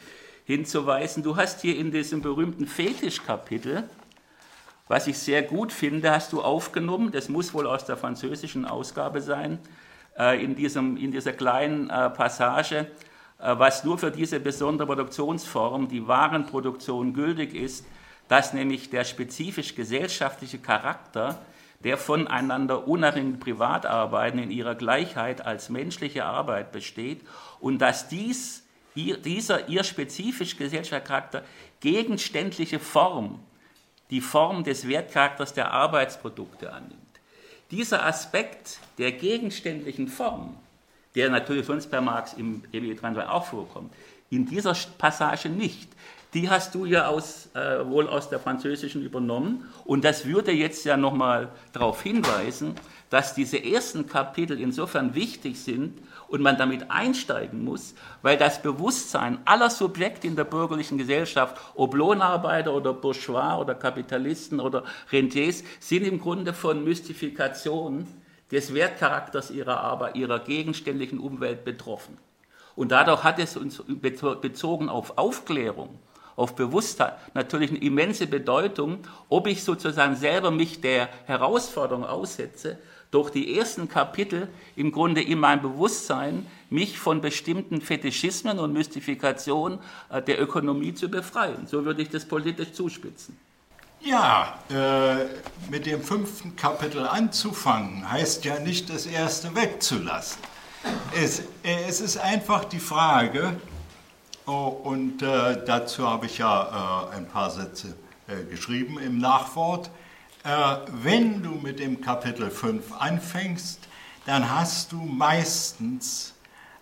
hinzuweisen, 0.46 1.24
du 1.24 1.36
hast 1.36 1.60
hier 1.60 1.76
in 1.76 1.92
diesem 1.92 2.22
berühmten 2.22 2.66
Fetischkapitel, 2.66 3.84
was 4.88 5.08
ich 5.08 5.20
sehr 5.20 5.42
gut 5.42 5.74
finde, 5.74 6.12
hast 6.12 6.32
du 6.32 6.42
aufgenommen, 6.42 7.12
das 7.12 7.28
muss 7.28 7.54
wohl 7.54 7.68
aus 7.68 7.84
der 7.84 7.98
französischen 7.98 8.64
Ausgabe 8.64 9.20
sein, 9.20 9.60
äh, 10.18 10.42
in, 10.42 10.56
diesem, 10.56 10.96
in 10.96 11.12
dieser 11.12 11.34
kleinen 11.34 11.90
äh, 11.90 12.10
Passage, 12.12 12.88
äh, 13.40 13.56
was 13.58 13.84
nur 13.84 13.98
für 13.98 14.10
diese 14.10 14.40
besondere 14.40 14.88
Produktionsform, 14.88 15.90
die 15.90 16.08
Warenproduktion, 16.08 17.14
gültig 17.14 17.56
ist, 17.56 17.86
dass 18.30 18.54
nämlich 18.54 18.90
der 18.90 19.04
spezifisch 19.04 19.76
gesellschaftliche 19.76 20.60
Charakter 20.60 21.42
der 21.84 21.98
voneinander 21.98 22.88
unabhängigen 22.88 23.40
Privatarbeiten 23.40 24.40
in 24.40 24.52
ihrer 24.52 24.76
Gleichheit 24.76 25.46
als 25.46 25.70
menschliche 25.70 26.26
Arbeit 26.26 26.72
besteht 26.72 27.22
und 27.60 27.80
dass 27.80 28.08
dies, 28.08 28.64
dieser 28.96 29.68
ihr 29.68 29.84
spezifisch 29.84 30.58
gesellschaftliche 30.58 31.04
Charakter 31.04 31.44
gegenständliche 31.82 32.80
Form, 32.80 33.40
die 34.10 34.22
Form 34.22 34.64
des 34.64 34.88
Wertcharakters 34.88 35.54
der 35.54 35.72
Arbeitsprodukte 35.72 36.72
annimmt. 36.72 37.00
Dieser 37.72 38.06
Aspekt 38.06 38.80
der 38.98 39.12
gegenständlichen 39.12 40.08
Form, 40.08 40.56
der 41.16 41.30
natürlich 41.30 41.66
sonst 41.66 41.90
bei 41.90 42.00
Marx 42.00 42.34
im 42.34 42.64
23 42.72 43.24
auch 43.24 43.46
vorkommt, 43.46 43.94
in 44.36 44.46
dieser 44.46 44.76
Passage 44.98 45.50
nicht 45.50 45.90
die 46.34 46.50
hast 46.50 46.74
du 46.74 46.86
ja 46.86 47.08
aus, 47.08 47.50
äh, 47.54 47.86
wohl 47.88 48.08
aus 48.08 48.30
der 48.30 48.40
französischen 48.40 49.04
übernommen. 49.04 49.70
Und 49.86 50.04
das 50.04 50.26
würde 50.26 50.52
jetzt 50.52 50.84
ja 50.86 50.98
nochmal 50.98 51.50
darauf 51.74 52.02
hinweisen, 52.02 52.76
dass 53.10 53.36
diese 53.36 53.64
ersten 53.64 54.08
Kapitel 54.08 54.60
insofern 54.60 55.14
wichtig 55.14 55.62
sind 55.62 56.00
und 56.28 56.42
man 56.42 56.58
damit 56.58 56.90
einsteigen 56.90 57.64
muss, 57.64 57.94
weil 58.24 58.38
das 58.38 58.64
Bewusstsein 58.64 59.38
aller 59.46 59.70
Subjekte 59.70 60.26
in 60.26 60.36
der 60.36 60.46
bürgerlichen 60.46 60.98
Gesellschaft, 60.98 61.58
ob 61.76 61.94
Lohnarbeiter 61.94 62.74
oder 62.74 62.94
Bourgeois 62.94 63.60
oder 63.60 63.76
Kapitalisten 63.76 64.60
oder 64.60 64.84
Rentiers, 65.12 65.64
sind 65.80 66.08
im 66.08 66.20
Grunde 66.20 66.54
von 66.54 66.84
Mystifikation 66.84 68.08
des 68.52 68.74
Wertcharakters 68.74 69.52
ihrer 69.52 69.80
Arbeit, 69.82 70.16
ihrer 70.16 70.40
gegenständlichen 70.40 71.20
Umwelt 71.20 71.64
betroffen. 71.64 72.18
Und 72.76 72.92
dadurch 72.92 73.24
hat 73.24 73.40
es 73.40 73.56
uns 73.56 73.84
bezogen 73.88 74.90
auf 74.90 75.18
Aufklärung 75.18 76.00
auf 76.36 76.56
Bewusstheit 76.56 77.14
natürlich 77.34 77.70
eine 77.70 77.80
immense 77.80 78.28
Bedeutung, 78.28 79.00
ob 79.30 79.48
ich 79.48 79.64
sozusagen 79.64 80.16
selber 80.16 80.52
mich 80.52 80.82
der 80.82 81.10
Herausforderung 81.26 82.06
aussetze, 82.06 82.78
durch 83.12 83.30
die 83.30 83.60
ersten 83.60 83.88
Kapitel 83.88 84.48
im 84.76 84.92
Grunde 84.92 85.22
in 85.22 85.40
meinem 85.40 85.62
Bewusstsein 85.62 86.48
mich 86.72 86.98
von 86.98 87.22
bestimmten 87.22 87.80
Fetischismen 87.80 88.58
und 88.58 88.74
Mystifikationen 88.74 89.78
äh, 90.10 90.20
der 90.24 90.42
Ökonomie 90.42 90.96
zu 90.96 91.10
befreien. 91.10 91.68
So 91.68 91.86
würde 91.86 92.02
ich 92.02 92.10
das 92.10 92.26
politisch 92.26 92.74
zuspitzen. 92.74 93.38
Ja, 94.02 94.58
äh, 94.72 95.26
mit 95.70 95.86
dem 95.86 96.02
fünften 96.02 96.56
Kapitel 96.56 97.06
anzufangen, 97.06 98.12
heißt 98.12 98.44
ja 98.46 98.60
nicht, 98.60 98.90
das 98.90 99.06
erste 99.06 99.56
wegzulassen. 99.56 100.42
Es, 101.16 101.40
äh, 101.64 101.86
es 101.88 102.02
ist 102.02 102.18
einfach 102.18 102.66
die 102.66 102.80
Frage, 102.80 103.56
Oh, 104.46 104.68
und 104.84 105.22
äh, 105.22 105.64
dazu 105.66 106.10
habe 106.10 106.26
ich 106.26 106.40
ja 106.40 107.08
äh, 107.14 107.16
ein 107.16 107.30
paar 107.30 107.50
Sätze 107.50 107.96
äh, 108.28 108.44
geschrieben 108.44 109.00
im 109.00 109.18
Nachwort. 109.18 109.90
Äh, 110.44 110.50
wenn 111.02 111.42
du 111.42 111.52
mit 111.52 111.80
dem 111.80 112.02
Kapitel 112.02 112.52
5 112.52 112.92
anfängst, 113.00 113.80
dann 114.26 114.54
hast 114.54 114.92
du 114.92 114.98
meistens 114.98 116.34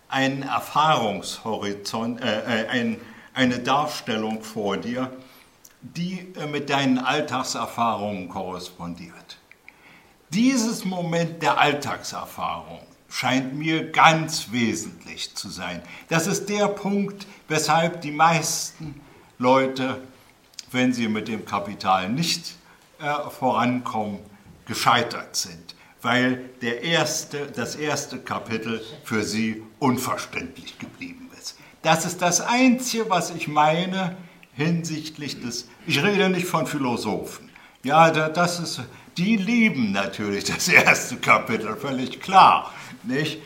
einen 0.08 0.42
Erfahrungshorizont, 0.42 2.20
äh, 2.20 2.64
äh, 2.64 2.68
ein, 2.68 3.00
eine 3.32 3.60
Darstellung 3.60 4.42
vor 4.42 4.76
dir, 4.76 5.12
die 5.82 6.32
mit 6.50 6.68
deinen 6.68 6.98
Alltagserfahrungen 6.98 8.28
korrespondiert. 8.28 9.38
Dieses 10.30 10.84
Moment 10.84 11.42
der 11.42 11.58
Alltagserfahrung 11.58 12.80
scheint 13.12 13.54
mir 13.54 13.92
ganz 13.92 14.52
wesentlich 14.52 15.34
zu 15.34 15.50
sein. 15.50 15.82
Das 16.08 16.26
ist 16.26 16.48
der 16.48 16.66
Punkt, 16.68 17.26
weshalb 17.46 18.00
die 18.00 18.10
meisten 18.10 19.00
Leute, 19.38 20.00
wenn 20.70 20.94
sie 20.94 21.08
mit 21.08 21.28
dem 21.28 21.44
Kapital 21.44 22.08
nicht 22.08 22.56
äh, 22.98 23.30
vorankommen, 23.30 24.18
gescheitert 24.64 25.36
sind, 25.36 25.74
weil 26.00 26.48
der 26.62 26.82
erste, 26.82 27.46
das 27.48 27.76
erste 27.76 28.18
Kapitel 28.18 28.82
für 29.04 29.22
sie 29.24 29.62
unverständlich 29.78 30.78
geblieben 30.78 31.28
ist. 31.38 31.56
Das 31.82 32.06
ist 32.06 32.22
das 32.22 32.40
Einzige, 32.40 33.10
was 33.10 33.30
ich 33.30 33.46
meine 33.46 34.16
hinsichtlich 34.54 35.40
des, 35.40 35.68
ich 35.86 36.02
rede 36.02 36.30
nicht 36.30 36.46
von 36.46 36.66
Philosophen, 36.66 37.50
Ja, 37.82 38.10
das 38.10 38.60
ist, 38.60 38.80
die 39.18 39.36
lieben 39.36 39.92
natürlich 39.92 40.44
das 40.44 40.68
erste 40.68 41.16
Kapitel, 41.16 41.76
völlig 41.76 42.20
klar, 42.20 42.72
nicht? 43.04 43.40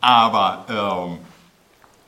Aber 0.00 0.66
ähm, 0.68 1.18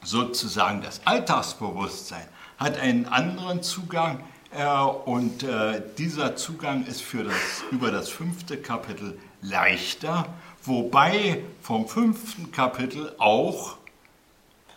sozusagen 0.02 0.82
das 0.82 1.00
Alltagsbewusstsein 1.04 2.26
hat 2.58 2.78
einen 2.78 3.06
anderen 3.06 3.62
Zugang 3.62 4.22
äh, 4.50 4.66
und 4.66 5.42
äh, 5.42 5.82
dieser 5.98 6.36
Zugang 6.36 6.86
ist 6.86 7.02
für 7.02 7.24
das, 7.24 7.34
über 7.70 7.90
das 7.90 8.08
fünfte 8.08 8.56
Kapitel 8.56 9.18
leichter, 9.42 10.26
wobei 10.62 11.42
vom 11.60 11.88
fünften 11.88 12.52
Kapitel 12.52 13.14
auch 13.18 13.76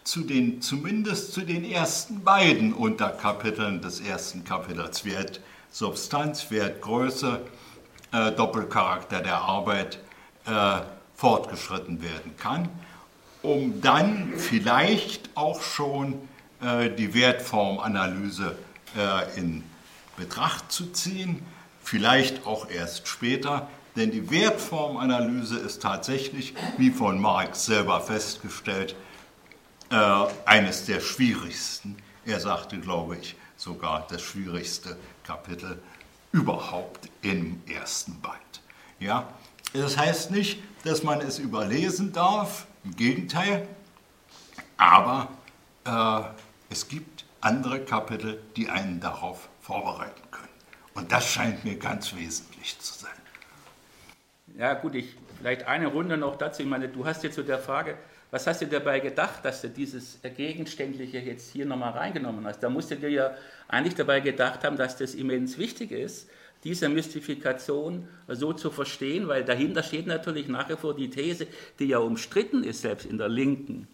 zu 0.04 0.22
den, 0.22 0.62
zumindest 0.62 1.34
zu 1.34 1.42
den 1.42 1.64
ersten 1.64 2.24
beiden 2.24 2.74
Unterkapiteln 2.74 3.82
des 3.82 4.00
ersten 4.00 4.44
Kapitels 4.44 5.06
Wert 5.06 5.40
Substanz, 5.72 6.50
Wert 6.50 6.82
Größe, 6.82 7.42
äh, 8.12 8.32
Doppelcharakter 8.32 9.22
der 9.22 9.38
Arbeit 9.38 10.00
äh, 10.46 10.80
fortgeschritten 11.20 12.02
werden 12.02 12.38
kann, 12.38 12.70
um 13.42 13.82
dann 13.82 14.34
vielleicht 14.38 15.30
auch 15.36 15.62
schon 15.62 16.14
äh, 16.62 16.90
die 16.90 17.14
Wertformanalyse 17.14 18.56
äh, 18.98 19.38
in 19.38 19.66
Betracht 20.16 20.72
zu 20.72 20.94
ziehen, 20.94 21.46
vielleicht 21.84 22.46
auch 22.46 22.70
erst 22.70 23.10
später, 23.10 23.68
denn 23.98 24.12
die 24.12 24.32
Wertformanalyse 24.32 25.58
ist 25.58 25.82
tatsächlich, 25.82 26.54
wie 26.78 26.90
von 26.90 27.20
Marx 27.20 27.66
selber 27.66 28.00
festgestellt, 28.00 28.96
äh, 29.92 29.96
eines 30.46 30.86
der 30.86 31.02
schwierigsten. 31.02 31.98
Er 32.26 32.40
sagte, 32.40 32.78
glaube 32.78 33.18
ich, 33.18 33.36
sogar 33.58 34.08
das 34.10 34.22
schwierigste 34.22 34.96
Kapitel 35.24 35.82
überhaupt 36.32 37.10
im 37.24 37.62
ersten 37.68 38.22
Band. 38.22 38.62
Ja? 39.02 39.28
Das 39.74 39.98
heißt 39.98 40.32
nicht, 40.32 40.60
dass 40.84 41.04
man 41.04 41.22
es 41.22 41.40
überlesen 41.40 42.14
darf, 42.14 42.66
im 42.84 42.96
Gegenteil, 42.96 43.68
aber 44.78 45.30
äh, 45.86 46.22
es 46.70 46.88
gibt 46.88 47.26
andere 47.42 47.82
Kapitel, 47.82 48.42
die 48.56 48.70
einen 48.70 49.00
darauf 49.00 49.50
vorbereiten 49.62 50.22
können. 50.32 50.48
Und 50.94 51.12
das 51.12 51.28
scheint 51.30 51.64
mir 51.64 51.76
ganz 51.76 52.16
wesentlich 52.16 52.80
zu 52.80 52.94
sein. 52.94 53.12
Ja 54.58 54.74
gut, 54.74 54.96
ich, 54.96 55.16
vielleicht 55.38 55.68
eine 55.68 55.88
Runde 55.88 56.18
noch 56.18 56.38
dazu. 56.38 56.64
Ich 56.64 56.68
meine, 56.68 56.90
du 56.90 57.06
hast 57.06 57.24
jetzt 57.24 57.36
zu 57.36 57.44
der 57.44 57.60
Frage, 57.60 57.98
was 58.32 58.46
hast 58.46 58.62
du 58.62 58.68
dabei 58.68 59.00
gedacht, 59.00 59.44
dass 59.44 59.62
du 59.62 59.70
dieses 59.70 60.20
Gegenständliche 60.22 61.20
jetzt 61.20 61.52
hier 61.52 61.66
nochmal 61.66 61.94
reingenommen 61.94 62.46
hast? 62.46 62.60
Da 62.60 62.70
musst 62.70 62.92
du 62.92 62.96
dir 62.96 63.10
ja 63.10 63.32
eigentlich 63.68 63.96
dabei 63.96 64.20
gedacht 64.20 64.64
haben, 64.64 64.78
dass 64.78 64.98
das 64.98 65.16
immens 65.16 65.58
wichtig 65.58 65.92
ist, 65.92 66.30
diese 66.64 66.90
Mystifikation 66.90 68.08
so 68.28 68.54
zu 68.54 68.70
verstehen, 68.70 69.28
weil 69.28 69.46
dahinter 69.46 69.84
steht 69.84 70.08
natürlich 70.08 70.48
nach 70.48 70.70
wie 70.70 70.76
vor 70.76 70.96
die 70.96 71.10
These, 71.10 71.48
die 71.80 71.86
ja 71.86 72.00
umstritten 72.00 72.64
ist, 72.64 72.82
selbst 72.82 73.06
in 73.06 73.18
der 73.18 73.30
Linken, 73.30 73.88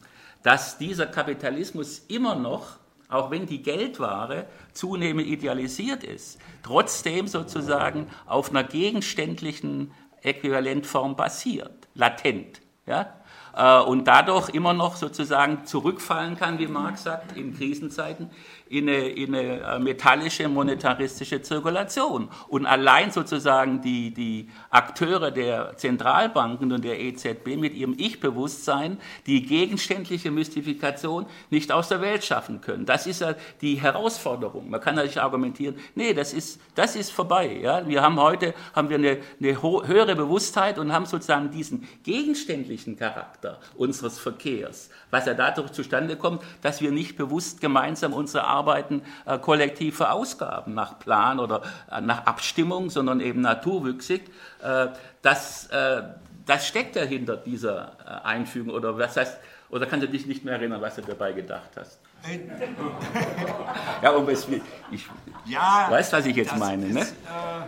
dass 0.43 0.77
dieser 0.77 1.05
Kapitalismus 1.05 2.05
immer 2.07 2.35
noch, 2.35 2.77
auch 3.07 3.29
wenn 3.29 3.45
die 3.45 3.61
Geldware 3.61 4.47
zunehmend 4.73 5.27
idealisiert 5.27 6.03
ist, 6.03 6.39
trotzdem 6.63 7.27
sozusagen 7.27 8.07
auf 8.25 8.49
einer 8.49 8.63
gegenständlichen 8.63 9.91
Äquivalentform 10.23 11.15
basiert, 11.15 11.87
latent. 11.93 12.61
Ja? 12.87 13.13
Äh, 13.55 13.79
und 13.81 14.05
dadurch 14.05 14.49
immer 14.49 14.73
noch 14.73 14.95
sozusagen 14.95 15.65
zurückfallen 15.65 16.35
kann, 16.35 16.59
wie 16.59 16.67
Marx 16.67 17.03
sagt, 17.03 17.37
in 17.37 17.55
Krisenzeiten, 17.55 18.29
in 18.67 18.89
eine, 18.89 19.09
in 19.09 19.35
eine 19.35 19.59
äh, 19.59 19.79
metallische 19.79 20.47
monetaristische 20.47 21.41
Zirkulation. 21.41 22.29
Und 22.47 22.65
allein 22.65 23.11
sozusagen 23.11 23.81
die, 23.81 24.11
die 24.11 24.49
Akteure 24.71 25.31
der 25.31 25.77
Zentralbanken 25.77 26.71
und 26.71 26.83
der 26.83 26.99
EZB 26.99 27.57
mit 27.57 27.75
ihrem 27.75 27.95
Ich-Bewusstsein 27.97 28.97
die 29.27 29.45
gegenständliche 29.45 30.31
Mystifikation 30.31 31.27
nicht 31.51 31.71
aus 31.71 31.89
der 31.89 32.01
Welt 32.01 32.23
schaffen 32.23 32.61
können. 32.61 32.85
Das 32.85 33.05
ist 33.05 33.21
ja 33.21 33.35
die 33.61 33.75
Herausforderung. 33.75 34.69
Man 34.69 34.81
kann 34.81 34.95
natürlich 34.95 35.21
argumentieren, 35.21 35.75
nee, 35.93 36.13
das 36.13 36.33
ist, 36.33 36.59
das 36.73 36.95
ist 36.95 37.11
vorbei. 37.11 37.59
Ja? 37.61 37.87
Wir 37.87 38.01
haben 38.01 38.19
heute 38.19 38.55
haben 38.73 38.89
wir 38.89 38.97
eine, 38.97 39.19
eine 39.39 39.61
höhere 39.61 40.15
Bewusstheit 40.15 40.79
und 40.79 40.91
haben 40.91 41.05
sozusagen 41.05 41.51
diesen 41.51 41.87
gegenständlichen 42.03 42.97
Charakter 42.97 43.59
unseres 43.75 44.17
Verkehrs, 44.17 44.89
was 45.11 45.25
ja 45.27 45.35
dadurch 45.35 45.71
zustande 45.71 46.15
kommt, 46.15 46.41
dass 46.61 46.81
wir 46.81 46.91
nicht 46.91 47.15
bewusst 47.15 47.61
gemeinsam 47.61 48.13
unsere 48.13 48.54
Arbeiten 48.55 49.01
äh, 49.25 49.37
kollektiv 49.37 49.97
verausgaben, 49.97 50.73
nach 50.73 50.97
Plan 50.99 51.39
oder 51.39 51.61
äh, 51.91 52.01
nach 52.01 52.25
Abstimmung, 52.25 52.89
sondern 52.89 53.19
eben 53.19 53.41
naturwüchsig. 53.41 54.21
Äh, 54.63 54.87
das, 55.21 55.67
äh, 55.67 56.03
das 56.45 56.67
steckt 56.67 56.95
ja 56.95 57.03
hinter 57.03 57.37
dieser 57.37 57.97
äh, 58.05 58.27
Einfügung. 58.27 58.73
Oder 58.73 58.97
was 58.97 59.17
heißt, 59.17 59.37
oder 59.69 59.85
kannst 59.85 60.05
du 60.05 60.09
dich 60.09 60.25
nicht 60.25 60.45
mehr 60.45 60.55
erinnern, 60.55 60.81
was 60.81 60.95
du 60.95 61.01
dabei 61.01 61.33
gedacht 61.33 61.69
hast? 61.75 61.99
ja, 64.01 64.09
und 64.11 64.27
es, 64.29 64.47
ich 64.89 65.05
ja, 65.45 65.87
weiß, 65.89 66.13
was 66.13 66.25
ich 66.25 66.35
jetzt 66.35 66.57
meine. 66.57 66.87
Ne? 66.87 67.01
Ist, 67.01 67.13
ne? 67.23 67.67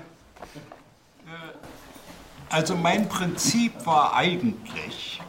also 2.49 2.75
mein 2.75 3.07
Prinzip 3.07 3.85
war 3.85 4.15
eigentlich, 4.15 5.21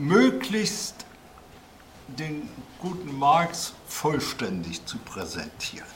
möglichst 0.00 0.94
den 2.08 2.48
guten 2.80 3.16
Marx 3.18 3.74
vollständig 3.86 4.84
zu 4.86 4.98
präsentieren. 4.98 5.86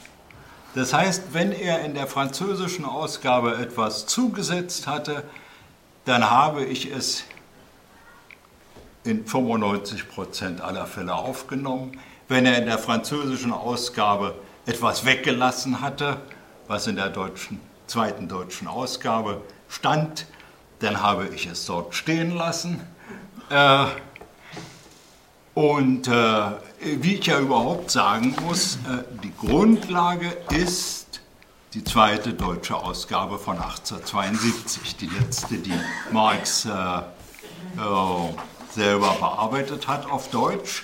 Das 0.75 0.93
heißt, 0.93 1.33
wenn 1.33 1.51
er 1.51 1.83
in 1.83 1.93
der 1.95 2.05
französischen 2.05 2.85
Ausgabe 2.85 3.55
etwas 3.57 4.05
zugesetzt 4.05 4.87
hatte, 4.87 5.23
dann 6.05 6.29
habe 6.29 6.63
ich 6.63 6.91
es 6.91 7.23
in 9.03 9.25
95 9.25 10.07
Prozent 10.09 10.61
aller 10.61 10.85
Fälle 10.85 11.15
aufgenommen. 11.15 11.99
Wenn 12.27 12.45
er 12.45 12.57
in 12.57 12.65
der 12.65 12.77
französischen 12.77 13.53
Ausgabe 13.53 14.35
etwas 14.65 15.05
weggelassen 15.05 15.81
hatte, 15.81 16.17
was 16.67 16.87
in 16.87 16.95
der 16.95 17.09
deutschen, 17.09 17.59
zweiten 17.87 18.27
deutschen 18.27 18.67
Ausgabe 18.67 19.41
stand, 19.69 20.25
dann 20.79 21.01
habe 21.01 21.27
ich 21.29 21.45
es 21.47 21.65
dort 21.65 21.95
stehen 21.95 22.31
lassen. 22.31 22.81
Äh, 23.49 23.85
und 25.53 26.07
äh, 26.07 26.11
wie 26.81 27.15
ich 27.15 27.25
ja 27.25 27.39
überhaupt 27.39 27.89
sagen 27.91 28.35
muss, 28.45 28.75
äh, 28.75 29.03
die 29.23 29.33
Grundlage 29.35 30.27
ist 30.51 31.21
die 31.75 31.83
zweite 31.83 32.33
deutsche 32.33 32.75
Ausgabe 32.75 33.37
von 33.37 33.57
1872, 33.57 34.95
die 34.95 35.07
letzte, 35.07 35.57
die 35.57 35.73
Marx 36.11 36.65
äh, 36.65 36.69
äh, 36.69 37.03
selber 38.73 39.13
bearbeitet 39.19 39.87
hat 39.87 40.09
auf 40.09 40.29
Deutsch. 40.29 40.83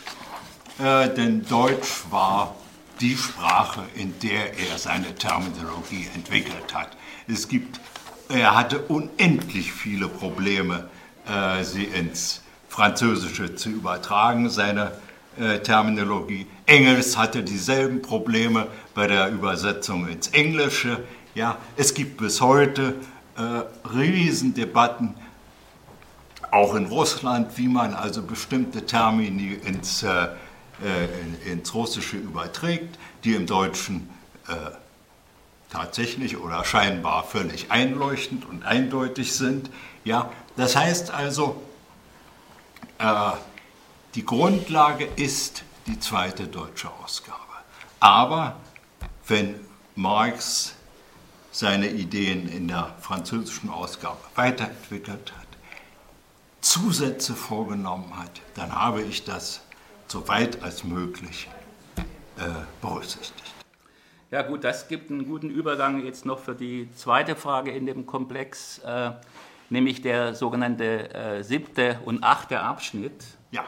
Äh, 0.80 1.10
denn 1.13 1.45
Deutsch 1.47 2.04
war 2.10 2.56
die 3.00 3.15
Sprache, 3.15 3.84
in 3.95 4.19
der 4.19 4.58
er 4.60 4.78
seine 4.78 5.15
Terminologie 5.15 6.08
entwickelt 6.13 6.74
hat. 6.74 6.97
Es 7.28 7.47
gibt, 7.47 7.80
er 8.28 8.56
hatte 8.56 8.80
unendlich 8.80 9.71
viele 9.71 10.08
Probleme, 10.08 10.89
sie 11.62 11.84
ins 11.84 12.40
Französische 12.72 13.54
zu 13.56 13.68
übertragen, 13.68 14.50
seine 14.50 14.94
äh, 15.38 15.60
Terminologie. 15.60 16.48
Engels 16.66 17.18
hatte 17.18 17.44
dieselben 17.44 18.02
Probleme 18.02 18.68
bei 18.96 19.08
der 19.08 19.28
Übersetzung 19.28 20.08
ins 20.08 20.30
Englische. 20.30 21.04
Ja, 21.36 21.58
es 21.76 21.94
gibt 21.94 22.16
bis 22.16 22.40
heute 22.40 22.96
äh, 23.36 23.90
Riesendebatten, 23.94 25.16
auch 26.50 26.74
in 26.76 26.86
Russland, 26.86 27.58
wie 27.58 27.68
man 27.68 27.94
also 27.94 28.22
bestimmte 28.22 28.86
Termini 28.86 29.60
ins, 29.66 30.04
äh, 30.04 30.28
äh 30.82 31.52
ins 31.52 31.74
Russische 31.74 32.16
überträgt, 32.16 32.98
die 33.26 33.36
im 33.36 33.48
Deutschen 33.48 34.10
äh, 34.48 34.54
tatsächlich 35.70 36.38
oder 36.38 36.64
scheinbar 36.64 37.26
völlig 37.26 37.70
einleuchtend 37.70 38.46
und 38.46 38.64
eindeutig 38.64 39.34
sind. 39.34 39.70
Ja, 40.06 40.32
das 40.56 40.78
heißt 40.78 41.12
also, 41.12 41.62
äh, 43.02 43.32
die 44.16 44.26
Grundlage 44.26 45.06
ist 45.16 45.64
die 45.88 46.00
zweite 46.00 46.48
deutsche 46.48 46.90
Ausgabe. 47.04 47.38
Aber 48.00 48.58
wenn 49.28 49.60
Marx 49.96 50.76
seine 51.52 51.90
Ideen 51.90 52.48
in 52.48 52.68
der 52.68 52.96
französischen 53.00 53.70
Ausgabe 53.70 54.20
weiterentwickelt 54.36 55.34
hat, 55.38 55.48
Zusätze 56.62 57.34
vorgenommen 57.34 58.18
hat, 58.18 58.42
dann 58.56 58.74
habe 58.74 59.02
ich 59.02 59.24
das 59.24 59.62
so 60.08 60.28
weit 60.28 60.62
als 60.62 60.84
möglich 60.84 61.50
äh, 62.38 62.44
berücksichtigt. 62.82 63.54
Ja 64.30 64.44
gut, 64.44 64.64
das 64.64 64.88
gibt 64.88 65.12
einen 65.12 65.28
guten 65.28 65.50
Übergang 65.50 66.06
jetzt 66.06 66.26
noch 66.26 66.40
für 66.40 66.56
die 66.56 66.90
zweite 66.96 67.36
Frage 67.36 67.72
in 67.72 67.86
dem 67.86 68.06
Komplex. 68.06 68.80
Äh, 68.80 69.12
nämlich 69.72 70.02
der 70.02 70.36
sogenannte 70.36 71.14
äh, 71.14 71.44
siebte 71.44 72.00
und 72.06 72.24
achte 72.24 72.60
Abschnitt. 72.60 73.26
Ja. 73.52 73.66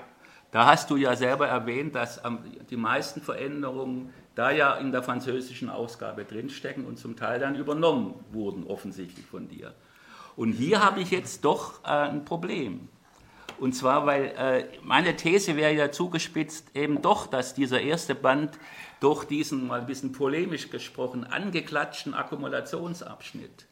Da 0.51 0.67
hast 0.67 0.89
du 0.91 0.97
ja 0.97 1.15
selber 1.15 1.47
erwähnt, 1.47 1.95
dass 1.95 2.21
die 2.69 2.77
meisten 2.77 3.21
Veränderungen 3.21 4.13
da 4.35 4.51
ja 4.51 4.75
in 4.75 4.91
der 4.91 5.01
französischen 5.01 5.69
Ausgabe 5.69 6.25
drinstecken 6.25 6.85
und 6.85 6.99
zum 6.99 7.15
Teil 7.15 7.39
dann 7.39 7.55
übernommen 7.55 8.13
wurden, 8.31 8.67
offensichtlich 8.67 9.25
von 9.25 9.47
dir. 9.47 9.73
Und 10.35 10.51
hier 10.51 10.83
habe 10.83 10.99
ich 10.99 11.09
jetzt 11.09 11.45
doch 11.45 11.83
äh, 11.83 11.87
ein 11.87 12.25
Problem. 12.25 12.89
Und 13.59 13.73
zwar, 13.73 14.05
weil 14.05 14.25
äh, 14.37 14.65
meine 14.83 15.15
These 15.15 15.55
wäre 15.55 15.73
ja 15.73 15.91
zugespitzt 15.91 16.75
eben 16.75 17.01
doch, 17.01 17.27
dass 17.27 17.53
dieser 17.53 17.81
erste 17.81 18.13
Band 18.13 18.59
durch 18.99 19.25
diesen, 19.25 19.67
mal 19.67 19.81
ein 19.81 19.85
bisschen 19.85 20.11
polemisch 20.11 20.69
gesprochen, 20.69 21.23
angeklatschten 21.23 22.13
Akkumulationsabschnitt 22.13 23.67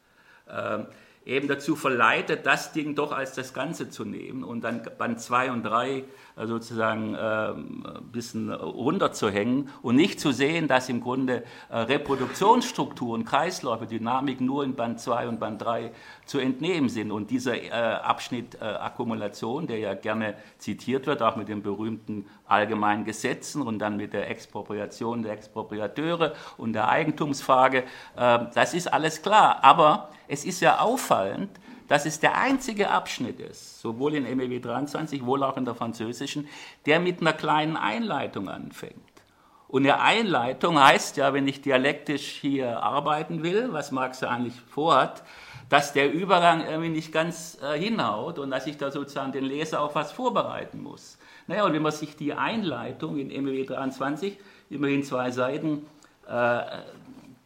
äh, 0.48 0.80
eben 1.25 1.47
dazu 1.47 1.75
verleitet, 1.75 2.45
das 2.45 2.73
Ding 2.73 2.95
doch 2.95 3.12
als 3.12 3.34
das 3.34 3.53
Ganze 3.53 3.89
zu 3.89 4.05
nehmen 4.05 4.43
und 4.43 4.62
dann 4.62 4.81
Band 4.97 5.21
2 5.21 5.51
und 5.51 5.63
3 5.63 5.89
äh, 5.89 6.03
sozusagen 6.36 7.15
äh, 7.15 7.17
ein 7.17 8.10
bisschen 8.12 8.52
runterzuhängen 8.52 9.70
und 9.82 9.96
nicht 9.96 10.20
zu 10.20 10.32
sehen, 10.32 10.67
dass 10.67 10.89
im 10.89 11.02
Grunde 11.02 11.44
äh, 11.70 11.78
Reproduktionsstrukturen, 11.78 13.26
Kreisläufe, 13.26 13.86
Dynamik 13.86 14.41
nur 14.41 14.63
in 14.63 14.76
Band 14.76 15.00
2 15.00 15.28
und 15.28 15.39
Band 15.39 15.62
3 15.62 15.91
zu 16.26 16.39
entnehmen 16.39 16.89
sind. 16.89 17.12
Und 17.12 17.30
dieser 17.30 17.56
äh, 17.56 17.70
Abschnitt 17.70 18.56
äh, 18.56 18.65
Akkumulation, 18.65 19.67
der 19.67 19.80
ja 19.80 19.94
gerne 19.94 20.36
zitiert 20.58 21.08
wird, 21.08 21.22
auch 21.22 21.36
mit 21.36 21.50
den 21.50 21.62
berühmten 21.62 22.26
allgemeinen 22.46 23.06
Gesetzen 23.06 23.62
und 23.62 23.80
dann 23.80 23.98
mit 23.98 24.13
der 24.13 24.30
Expropriation 24.30 25.24
der 25.24 25.34
Expropriateure 25.34 26.34
und 26.58 26.74
der 26.74 26.89
Eigentumsfrage, 26.89 27.84
äh, 28.15 28.39
das 28.54 28.74
ist 28.74 28.91
alles 28.91 29.22
klar. 29.22 29.60
Aber 29.63 30.10
es 30.28 30.46
ist 30.46 30.62
ja 30.62 30.80
auffallend, 30.80 31.50
dass 31.91 32.06
es 32.06 32.21
der 32.21 32.38
einzige 32.38 32.89
Abschnitt 32.89 33.41
ist, 33.41 33.82
sowohl 33.82 34.15
in 34.15 34.23
MEW 34.23 34.62
23, 34.62 35.25
wohl 35.25 35.43
auch 35.43 35.58
in 35.58 35.65
der 35.65 35.75
französischen, 35.75 36.47
der 36.86 37.01
mit 37.01 37.19
einer 37.19 37.34
kleinen 37.34 37.75
Einleitung 37.75 38.47
anfängt. 38.47 38.95
Und 39.67 39.86
eine 39.86 39.99
Einleitung 39.99 40.82
heißt 40.82 41.17
ja, 41.17 41.34
wenn 41.34 41.49
ich 41.49 41.62
dialektisch 41.62 42.38
hier 42.39 42.82
arbeiten 42.82 43.43
will, 43.43 43.73
was 43.73 43.91
Marx 43.91 44.21
ja 44.21 44.30
eigentlich 44.30 44.54
vorhat, 44.69 45.21
dass 45.67 45.91
der 45.91 46.13
Übergang 46.13 46.65
irgendwie 46.65 46.91
nicht 46.91 47.12
ganz 47.12 47.58
äh, 47.62 47.77
hinhaut 47.77 48.39
und 48.39 48.51
dass 48.51 48.67
ich 48.67 48.77
da 48.77 48.89
sozusagen 48.89 49.34
den 49.34 49.43
Leser 49.43 49.82
auf 49.82 49.93
was 49.93 50.13
vorbereiten 50.13 50.82
muss. 50.82 51.17
Naja, 51.47 51.65
und 51.65 51.73
wenn 51.73 51.82
man 51.82 51.91
sich 51.91 52.15
die 52.15 52.32
Einleitung 52.32 53.17
in 53.17 53.27
MEW 53.43 53.65
23, 53.65 54.39
immerhin 54.69 55.04
zwei 55.04 55.30
Seiten, 55.32 55.86
äh, 56.25 56.62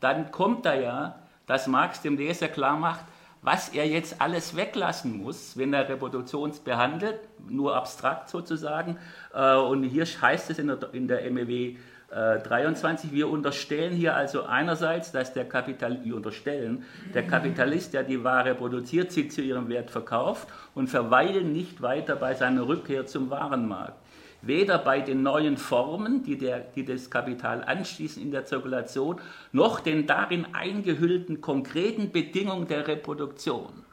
dann 0.01 0.29
kommt 0.31 0.67
da 0.67 0.75
ja, 0.75 1.15
dass 1.47 1.65
Marx 1.65 2.03
dem 2.03 2.15
Leser 2.15 2.47
klar 2.47 2.77
macht, 2.77 3.05
was 3.45 3.69
er 3.69 3.88
jetzt 3.88 4.19
alles 4.19 4.55
weglassen 4.55 5.23
muss, 5.23 5.55
wenn 5.55 5.73
er 5.73 5.88
Reproduktion 5.88 6.51
behandelt, 6.63 7.19
nur 7.47 7.75
abstrakt 7.75 8.29
sozusagen. 8.29 8.97
Äh, 9.34 9.55
und 9.55 9.84
hier 9.84 10.05
heißt 10.05 10.49
es 10.49 10.60
in 10.60 10.67
der, 10.67 10.79
in 10.93 11.08
der 11.08 11.31
MEW 11.31 11.77
23, 12.15 13.12
wir 13.12 13.29
unterstellen 13.29 13.93
hier 13.93 14.15
also 14.15 14.43
einerseits, 14.43 15.12
dass 15.12 15.34
der 15.34 15.45
Kapital, 15.45 15.99
wir 16.03 16.15
unterstellen, 16.15 16.86
der 17.13 17.27
Kapitalist, 17.27 17.93
der 17.93 18.03
die 18.03 18.23
Ware 18.23 18.55
produziert, 18.55 19.12
sie 19.12 19.27
zu 19.27 19.41
ihrem 19.41 19.67
Wert 19.67 19.91
verkauft 19.91 20.47
und 20.75 20.88
verweilen 20.88 21.51
nicht 21.51 21.81
weiter 21.81 22.15
bei 22.15 22.34
seiner 22.34 22.67
Rückkehr 22.67 23.05
zum 23.05 23.31
Warenmarkt 23.31 24.04
weder 24.45 24.77
bei 24.77 25.01
den 25.01 25.23
neuen 25.23 25.58
Formen, 25.58 26.23
die, 26.23 26.38
der, 26.38 26.60
die 26.60 26.86
das 26.86 27.10
Kapital 27.10 27.63
anschließen 27.63 28.21
in 28.21 28.31
der 28.31 28.45
Zirkulation, 28.45 29.19
noch 29.51 29.79
den 29.79 30.08
darin 30.08 30.47
eingehüllten 30.53 31.41
konkreten 31.41 32.12
Bedingungen 32.12 32.67
der 32.67 32.88
Reproduktion. 32.88 33.86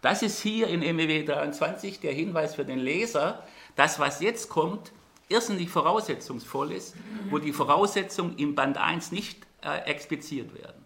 Das 0.00 0.22
ist 0.22 0.40
hier 0.40 0.68
in 0.68 0.80
MEW 0.80 1.24
23 1.24 2.00
der 2.00 2.12
Hinweis 2.12 2.54
für 2.54 2.64
den 2.64 2.78
Leser, 2.78 3.42
dass 3.76 3.98
was 3.98 4.20
jetzt 4.20 4.48
kommt, 4.48 4.92
irrsinnig 5.28 5.68
voraussetzungsvoll 5.68 6.72
ist, 6.72 6.94
wo 7.30 7.38
die 7.38 7.52
Voraussetzungen 7.52 8.36
im 8.38 8.54
Band 8.54 8.78
1 8.78 9.12
nicht 9.12 9.46
äh, 9.62 9.90
expliziert 9.90 10.54
werden. 10.54 10.84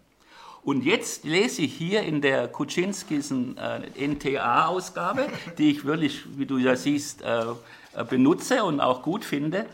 Und 0.63 0.85
jetzt 0.85 1.25
lese 1.25 1.61
ich 1.63 1.73
hier 1.73 2.03
in 2.03 2.21
der 2.21 2.47
Kuczynskischen 2.47 3.57
äh, 3.57 4.07
NTA-Ausgabe, 4.07 5.27
die 5.57 5.71
ich 5.71 5.85
wirklich, 5.85 6.23
wie 6.37 6.45
du 6.45 6.57
ja 6.57 6.75
siehst, 6.75 7.21
äh, 7.21 7.45
benutze 8.09 8.63
und 8.63 8.79
auch 8.79 9.01
gut 9.01 9.25
finde, 9.25 9.65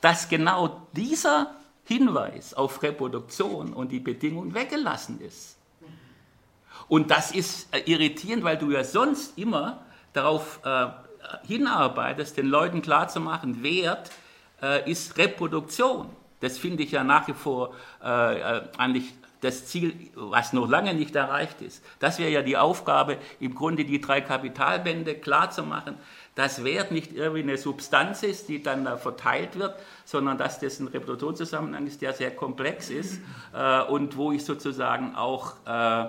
dass 0.00 0.28
genau 0.28 0.82
dieser 0.92 1.54
Hinweis 1.84 2.54
auf 2.54 2.82
Reproduktion 2.82 3.72
und 3.72 3.92
die 3.92 4.00
Bedingungen 4.00 4.54
weggelassen 4.54 5.20
ist. 5.20 5.56
Und 6.88 7.10
das 7.10 7.32
ist 7.32 7.74
äh, 7.74 7.80
irritierend, 7.86 8.44
weil 8.44 8.58
du 8.58 8.70
ja 8.70 8.84
sonst 8.84 9.38
immer 9.38 9.84
darauf 10.12 10.60
äh, 10.64 10.86
hinarbeitest, 11.46 12.36
den 12.36 12.46
Leuten 12.46 12.82
klarzumachen, 12.82 13.62
Wert 13.62 14.10
äh, 14.62 14.90
ist 14.90 15.16
Reproduktion. 15.18 16.08
Das 16.40 16.58
finde 16.58 16.82
ich 16.82 16.92
ja 16.92 17.02
nach 17.02 17.26
wie 17.28 17.32
vor 17.32 17.74
äh, 18.04 18.38
äh, 18.38 18.62
eigentlich 18.78 19.14
das 19.40 19.66
Ziel, 19.66 19.94
was 20.14 20.52
noch 20.52 20.68
lange 20.68 20.94
nicht 20.94 21.14
erreicht 21.14 21.60
ist. 21.60 21.84
Das 21.98 22.18
wäre 22.18 22.30
ja 22.30 22.42
die 22.42 22.56
Aufgabe, 22.56 23.18
im 23.38 23.54
Grunde 23.54 23.84
die 23.84 24.00
drei 24.00 24.20
Kapitalbände 24.20 25.14
klarzumachen, 25.14 25.96
dass 26.36 26.62
Wert 26.64 26.92
nicht 26.92 27.12
irgendwie 27.12 27.42
eine 27.42 27.56
Substanz 27.56 28.22
ist, 28.22 28.48
die 28.48 28.62
dann 28.62 28.84
da 28.84 28.98
verteilt 28.98 29.58
wird, 29.58 29.74
sondern 30.04 30.38
dass 30.38 30.60
das 30.60 30.78
ein 30.78 30.86
Reproduktionszusammenhang 30.86 31.86
ist, 31.86 32.02
der 32.02 32.12
sehr 32.12 32.30
komplex 32.30 32.90
ist 32.90 33.20
äh, 33.54 33.82
und 33.82 34.16
wo 34.16 34.32
ich 34.32 34.44
sozusagen 34.44 35.16
auch, 35.16 35.54
äh, 35.66 36.04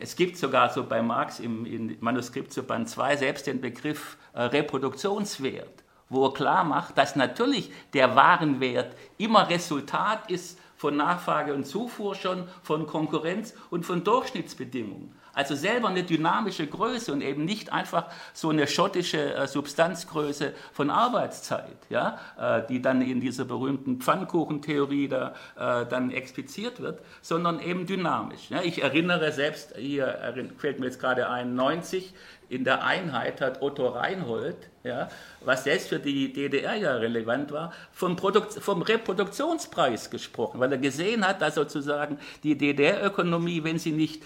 es 0.00 0.14
gibt 0.14 0.36
sogar 0.36 0.70
so 0.70 0.84
bei 0.84 1.02
Marx 1.02 1.40
im, 1.40 1.66
im 1.66 1.96
Manuskript 2.00 2.52
zu 2.52 2.62
Band 2.62 2.88
2 2.88 3.16
selbst 3.16 3.48
den 3.48 3.60
Begriff 3.60 4.16
äh, 4.34 4.42
Reproduktionswert, 4.42 5.82
wo 6.08 6.26
er 6.26 6.32
klar 6.32 6.62
macht, 6.62 6.96
dass 6.96 7.16
natürlich 7.16 7.72
der 7.94 8.14
Warenwert 8.14 8.94
immer 9.18 9.50
Resultat 9.50 10.30
ist 10.30 10.60
von 10.78 10.96
Nachfrage 10.96 11.52
und 11.52 11.66
Zufuhr 11.66 12.14
schon, 12.14 12.44
von 12.62 12.86
Konkurrenz 12.86 13.52
und 13.68 13.84
von 13.84 14.04
Durchschnittsbedingungen. 14.04 15.12
Also 15.34 15.54
selber 15.54 15.88
eine 15.88 16.02
dynamische 16.02 16.66
Größe 16.66 17.12
und 17.12 17.20
eben 17.20 17.44
nicht 17.44 17.72
einfach 17.72 18.06
so 18.32 18.50
eine 18.50 18.66
schottische 18.66 19.34
äh, 19.34 19.46
Substanzgröße 19.46 20.52
von 20.72 20.90
Arbeitszeit, 20.90 21.76
ja, 21.90 22.18
äh, 22.38 22.66
die 22.66 22.82
dann 22.82 23.02
in 23.02 23.20
dieser 23.20 23.44
berühmten 23.44 24.00
Pfannkuchentheorie 24.00 25.08
da 25.08 25.34
äh, 25.56 25.86
dann 25.86 26.10
expliziert 26.10 26.80
wird, 26.80 27.00
sondern 27.22 27.60
eben 27.60 27.86
dynamisch. 27.86 28.50
Ich 28.64 28.82
erinnere 28.82 29.30
selbst, 29.32 29.76
hier 29.76 30.34
fällt 30.56 30.80
mir 30.80 30.86
jetzt 30.86 31.00
gerade 31.00 31.28
ein, 31.28 31.54
90, 31.54 32.14
in 32.48 32.64
der 32.64 32.84
Einheit 32.84 33.40
hat 33.40 33.60
Otto 33.62 33.88
Reinhold, 33.88 34.56
ja, 34.84 35.08
was 35.44 35.64
selbst 35.64 35.88
für 35.88 35.98
die 35.98 36.32
DDR 36.32 36.74
ja 36.74 36.94
relevant 36.96 37.52
war, 37.52 37.72
vom, 37.92 38.16
vom 38.16 38.82
Reproduktionspreis 38.82 40.10
gesprochen, 40.10 40.60
weil 40.60 40.72
er 40.72 40.78
gesehen 40.78 41.26
hat, 41.26 41.42
dass 41.42 41.56
sozusagen 41.56 42.18
die 42.42 42.56
DDR-Ökonomie, 42.56 43.64
wenn 43.64 43.78
sie 43.78 43.92
nicht 43.92 44.22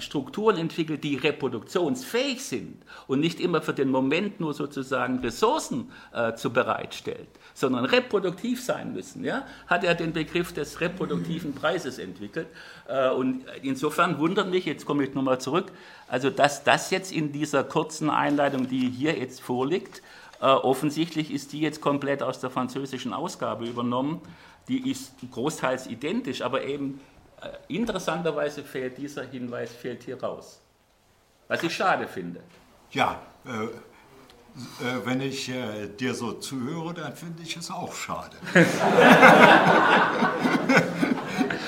Strukturen 0.00 0.56
entwickelt, 0.56 1.04
die 1.04 1.16
reproduktionsfähig 1.16 2.44
sind 2.44 2.82
und 3.06 3.20
nicht 3.20 3.40
immer 3.40 3.62
für 3.62 3.72
den 3.72 3.90
Moment 3.90 4.40
nur 4.40 4.54
sozusagen 4.54 5.18
Ressourcen 5.20 5.90
äh, 6.12 6.34
zu 6.34 6.52
bereitstellt, 6.52 7.28
sondern 7.54 7.84
reproduktiv 7.84 8.62
sein 8.62 8.92
müssen, 8.92 9.24
ja, 9.24 9.46
hat 9.66 9.84
er 9.84 9.94
den 9.94 10.12
Begriff 10.12 10.52
des 10.52 10.80
reproduktiven 10.80 11.54
Preises 11.54 11.98
entwickelt. 11.98 12.48
Äh, 12.88 13.10
und 13.10 13.44
insofern 13.62 14.18
wundert 14.18 14.50
mich, 14.50 14.64
jetzt 14.64 14.86
komme 14.86 15.04
ich 15.04 15.14
nochmal 15.14 15.40
zurück, 15.40 15.72
also 16.08 16.30
dass 16.30 16.64
das 16.64 16.90
jetzt 16.90 17.12
in 17.12 17.32
dieser 17.32 17.64
kurzen 17.64 18.10
Einleitung, 18.10 18.68
die 18.68 18.90
hier 18.90 19.18
jetzt 19.18 19.40
vorliegt, 19.40 20.02
äh, 20.40 20.46
offensichtlich 20.46 21.32
ist 21.32 21.52
die 21.52 21.60
jetzt 21.60 21.80
komplett 21.80 22.22
aus 22.22 22.40
der 22.40 22.50
französischen 22.50 23.12
Ausgabe 23.12 23.66
übernommen. 23.66 24.20
Die 24.68 24.90
ist 24.90 25.14
großteils 25.32 25.86
identisch, 25.86 26.42
aber 26.42 26.64
eben 26.64 27.00
interessanterweise 27.68 28.62
fehlt 28.62 28.98
dieser 28.98 29.24
Hinweis 29.24 29.72
fehlt 29.72 30.02
hier 30.02 30.20
raus. 30.22 30.60
Was 31.48 31.62
ich 31.62 31.74
schade 31.74 32.06
finde. 32.06 32.40
Ja, 32.90 33.20
äh, 33.46 33.68
äh, 34.80 35.04
wenn 35.04 35.20
ich 35.20 35.48
äh, 35.48 35.88
dir 35.88 36.14
so 36.14 36.32
zuhöre, 36.32 36.94
dann 36.94 37.14
finde 37.14 37.42
ich 37.42 37.56
es 37.56 37.70
auch 37.70 37.94
schade. 37.94 38.36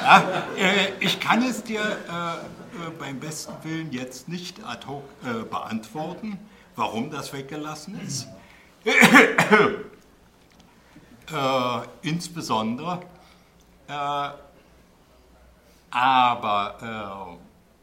ja, 0.03 0.23
äh, 0.57 0.93
ich 0.99 1.21
kann 1.21 1.43
es 1.43 1.63
dir 1.63 1.81
äh, 1.81 2.35
beim 2.99 3.21
besten 3.21 3.53
Willen 3.63 3.93
jetzt 3.93 4.29
nicht 4.29 4.65
ad 4.65 4.87
hoc 4.87 5.05
beantworten, 5.51 6.39
warum 6.77 7.11
das 7.11 7.33
weggelassen 7.33 8.01
ist. 8.07 8.27
insbesondere 12.03 13.03
aber 15.91 17.39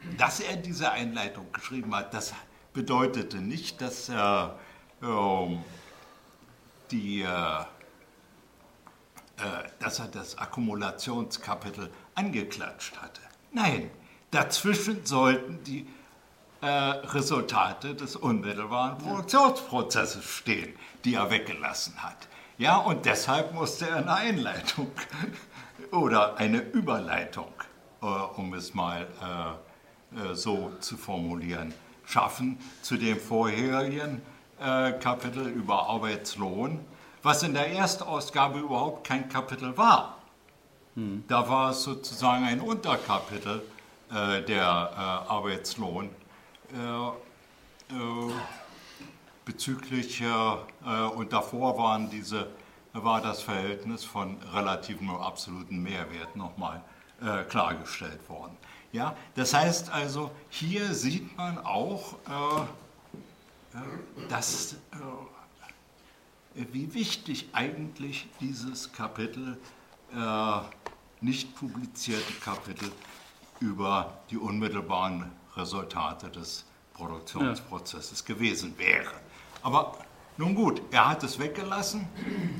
äh, 0.05 0.17
dass 0.17 0.39
er 0.39 0.55
diese 0.57 0.91
Einleitung 0.91 1.51
geschrieben 1.51 1.95
hat, 1.95 2.13
das 2.13 2.33
bedeutete 2.73 3.37
nicht, 3.37 3.81
dass 3.81 4.09
er 4.09 4.57
äh, 5.01 5.57
die, 6.91 7.21
äh, 7.21 7.65
dass 9.79 9.99
er 9.99 10.07
das 10.07 10.37
Akkumulationskapitel 10.37 11.91
angeklatscht 12.15 12.97
hatte. 12.97 13.21
Nein, 13.51 13.89
dazwischen 14.31 15.05
sollten 15.05 15.63
die 15.63 15.87
äh, 16.61 16.67
Resultate 16.67 17.95
des 17.95 18.15
unmittelbaren 18.15 18.97
Produktionsprozesses 18.97 20.25
stehen, 20.25 20.73
die 21.05 21.15
er 21.15 21.29
weggelassen 21.29 22.01
hat. 22.01 22.27
Ja, 22.57 22.77
und 22.77 23.05
deshalb 23.05 23.53
musste 23.53 23.87
er 23.87 23.97
eine 23.97 24.13
Einleitung 24.13 24.91
oder 25.91 26.37
eine 26.37 26.59
Überleitung, 26.59 27.53
um 28.01 28.53
es 28.53 28.73
mal 28.73 29.07
äh, 29.21 30.31
äh 30.31 30.35
so 30.35 30.71
zu 30.79 30.97
formulieren, 30.97 31.73
schaffen 32.05 32.57
zu 32.81 32.97
dem 32.97 33.19
vorherigen 33.19 34.21
äh, 34.59 34.93
Kapitel 34.93 35.47
über 35.47 35.87
Arbeitslohn, 35.87 36.79
was 37.23 37.43
in 37.43 37.53
der 37.53 37.71
Erstausgabe 37.71 38.59
überhaupt 38.59 39.05
kein 39.05 39.29
Kapitel 39.29 39.77
war. 39.77 40.17
Hm. 40.95 41.23
Da 41.27 41.47
war 41.49 41.71
es 41.71 41.83
sozusagen 41.83 42.45
ein 42.45 42.61
Unterkapitel 42.61 43.61
äh, 44.09 44.41
der 44.43 44.61
äh, 44.63 45.29
Arbeitslohn 45.29 46.09
äh, 46.73 47.07
äh, 47.93 48.31
bezüglich, 49.45 50.21
äh, 50.21 51.03
und 51.15 51.33
davor 51.33 51.77
waren 51.77 52.09
diese, 52.09 52.47
war 52.93 53.21
das 53.21 53.41
Verhältnis 53.41 54.03
von 54.03 54.37
relativem 54.53 55.09
und 55.09 55.21
absoluten 55.21 55.81
Mehrwert 55.83 56.35
nochmal 56.35 56.81
klargestellt 57.49 58.29
worden. 58.29 58.55
Ja, 58.91 59.15
das 59.35 59.53
heißt 59.53 59.89
also, 59.91 60.31
hier 60.49 60.93
sieht 60.93 61.35
man 61.37 61.57
auch, 61.57 62.15
dass, 64.29 64.75
wie 66.53 66.93
wichtig 66.93 67.49
eigentlich 67.53 68.27
dieses 68.39 68.91
Kapitel, 68.91 69.57
nicht 71.21 71.55
publizierte 71.55 72.33
Kapitel 72.33 72.91
über 73.59 74.17
die 74.29 74.37
unmittelbaren 74.37 75.31
Resultate 75.55 76.29
des 76.29 76.65
Produktionsprozesses 76.93 78.23
ja. 78.27 78.33
gewesen 78.33 78.77
wäre. 78.77 79.11
Aber 79.63 79.97
nun 80.37 80.55
gut, 80.55 80.81
er 80.91 81.09
hat 81.09 81.23
es 81.23 81.39
weggelassen, 81.39 82.07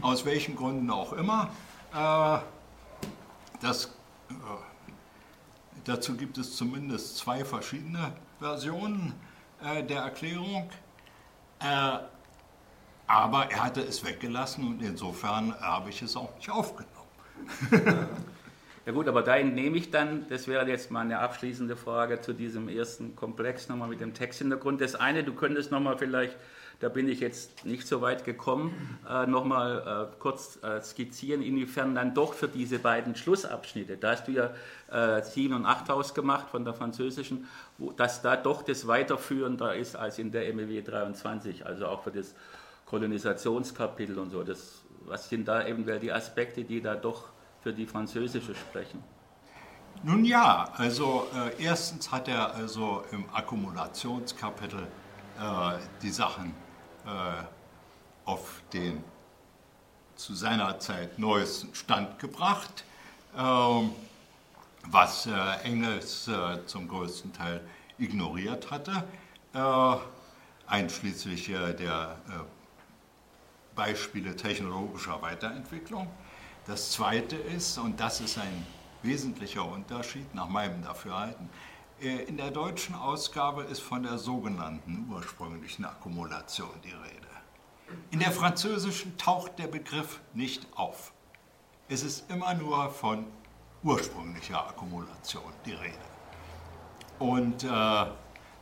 aus 0.01 0.25
welchen 0.25 0.55
Gründen 0.55 0.89
auch 0.89 1.13
immer. 1.13 1.49
Äh, 1.93 2.39
das, 3.61 3.85
äh, 3.85 3.89
dazu 5.85 6.15
gibt 6.15 6.37
es 6.37 6.55
zumindest 6.55 7.17
zwei 7.17 7.45
verschiedene 7.45 8.13
Versionen 8.39 9.13
äh, 9.63 9.83
der 9.83 10.01
Erklärung. 10.01 10.69
aber 13.07 13.51
er 13.51 13.63
hatte 13.63 13.81
es 13.81 14.05
weggelassen 14.05 14.67
und 14.67 14.81
insofern 14.81 15.59
habe 15.59 15.89
ich 15.89 16.01
es 16.01 16.15
auch 16.15 16.35
nicht 16.35 16.49
aufgenommen. 16.49 16.93
Ja 18.87 18.93
gut, 18.93 19.09
aber 19.09 19.21
da 19.21 19.35
entnehme 19.35 19.75
ich 19.75 19.91
dann, 19.91 20.29
das 20.29 20.47
wäre 20.47 20.65
jetzt 20.65 20.91
mal 20.91 21.01
eine 21.01 21.19
abschließende 21.19 21.75
Frage 21.75 22.21
zu 22.21 22.31
diesem 22.31 22.69
ersten 22.69 23.17
Komplex 23.17 23.67
nochmal 23.67 23.89
mit 23.89 23.99
dem 23.99 24.13
Texthintergrund. 24.13 24.79
Das 24.79 24.95
eine, 24.95 25.25
du 25.25 25.33
könntest 25.33 25.71
nochmal 25.71 25.97
vielleicht, 25.97 26.37
da 26.79 26.89
bin 26.89 27.09
ich 27.09 27.19
jetzt 27.19 27.65
nicht 27.65 27.87
so 27.87 28.01
weit 28.01 28.23
gekommen, 28.23 28.99
äh, 29.09 29.25
nochmal 29.25 30.09
äh, 30.11 30.19
kurz 30.19 30.59
äh, 30.63 30.81
skizzieren, 30.81 31.41
inwiefern 31.41 31.95
dann 31.95 32.13
doch 32.13 32.33
für 32.33 32.47
diese 32.47 32.77
beiden 32.77 33.15
Schlussabschnitte, 33.15 33.97
da 33.97 34.11
hast 34.11 34.27
du 34.27 34.31
ja 34.33 34.51
äh, 35.17 35.23
7 35.23 35.55
und 35.55 35.65
8 35.65 35.89
ausgemacht 35.89 36.49
von 36.49 36.65
der 36.65 36.75
französischen, 36.75 37.47
wo, 37.77 37.91
dass 37.91 38.21
da 38.21 38.35
doch 38.35 38.61
das 38.61 38.85
weiterführender 38.85 39.75
ist 39.75 39.95
als 39.95 40.19
in 40.19 40.31
der 40.31 40.53
MEW 40.53 40.83
23, 40.83 41.65
also 41.65 41.87
auch 41.87 42.03
für 42.03 42.11
das 42.11 42.35
Kolonisationskapitel 42.85 44.19
und 44.19 44.29
so. 44.29 44.43
Das, 44.43 44.83
was 45.05 45.29
sind 45.29 45.47
da 45.47 45.65
eventuell 45.65 45.99
die 45.99 46.11
Aspekte, 46.11 46.63
die 46.63 46.81
da 46.81 46.95
doch 46.95 47.29
für 47.61 47.73
die 47.73 47.87
französische 47.87 48.53
sprechen? 48.53 49.03
Nun 50.03 50.25
ja, 50.25 50.69
also 50.77 51.27
äh, 51.33 51.63
erstens 51.63 52.11
hat 52.11 52.27
er 52.27 52.53
also 52.53 53.03
im 53.11 53.25
Akkumulationskapitel 53.33 54.81
äh, 54.81 55.77
die 56.01 56.11
Sachen 56.11 56.53
auf 58.25 58.61
den 58.73 59.03
zu 60.17 60.33
seiner 60.33 60.79
Zeit 60.79 61.19
neuesten 61.19 61.73
Stand 61.75 62.19
gebracht, 62.19 62.83
ähm, 63.37 63.91
was 64.85 65.27
äh, 65.27 65.31
Engels 65.63 66.27
äh, 66.27 66.65
zum 66.65 66.87
größten 66.87 67.33
Teil 67.33 67.61
ignoriert 67.97 68.71
hatte, 68.71 69.03
äh, 69.53 69.95
einschließlich 70.67 71.47
der 71.47 72.17
Beispiele 73.73 74.35
technologischer 74.35 75.21
Weiterentwicklung. 75.21 76.09
Das 76.65 76.91
Zweite 76.91 77.37
ist, 77.37 77.77
und 77.77 77.97
das 77.97 78.19
ist 78.19 78.37
ein 78.37 78.67
wesentlicher 79.01 79.63
Unterschied 79.63 80.35
nach 80.35 80.49
meinem 80.49 80.83
Dafürhalten, 80.83 81.45
äh, 81.45 81.76
in 81.99 82.37
der 82.37 82.51
deutschen 82.51 82.93
Ausgabe 82.93 83.63
ist 83.63 83.79
von 83.79 84.03
der 84.03 84.17
sogenannten 84.17 85.09
ursprünglichen 85.11 85.85
Akkumulation 85.85 86.69
die 86.83 86.91
Rede. 86.91 87.27
In 88.11 88.19
der 88.19 88.31
französischen 88.31 89.17
taucht 89.17 89.57
der 89.57 89.67
Begriff 89.67 90.19
nicht 90.33 90.67
auf. 90.75 91.11
Es 91.89 92.03
ist 92.03 92.29
immer 92.29 92.53
nur 92.53 92.89
von 92.91 93.25
ursprünglicher 93.83 94.67
Akkumulation 94.67 95.51
die 95.65 95.73
Rede. 95.73 95.93
Und 97.17 97.63
äh, 97.63 98.05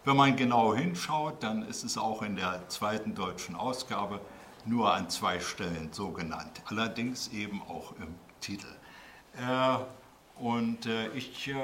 wenn 0.05 0.15
man 0.15 0.36
genau 0.36 0.75
hinschaut, 0.75 1.41
dann 1.43 1.63
ist 1.63 1.83
es 1.83 1.97
auch 1.97 2.21
in 2.21 2.36
der 2.36 2.69
zweiten 2.69 3.15
deutschen 3.15 3.55
Ausgabe 3.55 4.21
nur 4.65 4.93
an 4.93 5.09
zwei 5.09 5.39
Stellen 5.39 5.89
so 5.91 6.11
genannt, 6.11 6.61
allerdings 6.65 7.27
eben 7.29 7.61
auch 7.63 7.93
im 7.99 8.15
Titel. 8.39 8.67
Äh, 9.38 9.77
und 10.41 10.86
äh, 10.86 11.09
ich 11.09 11.47
äh, 11.47 11.55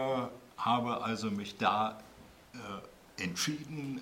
habe 0.66 1.04
also 1.04 1.32
mich 1.32 1.58
da 1.58 1.98
entschieden 3.18 4.02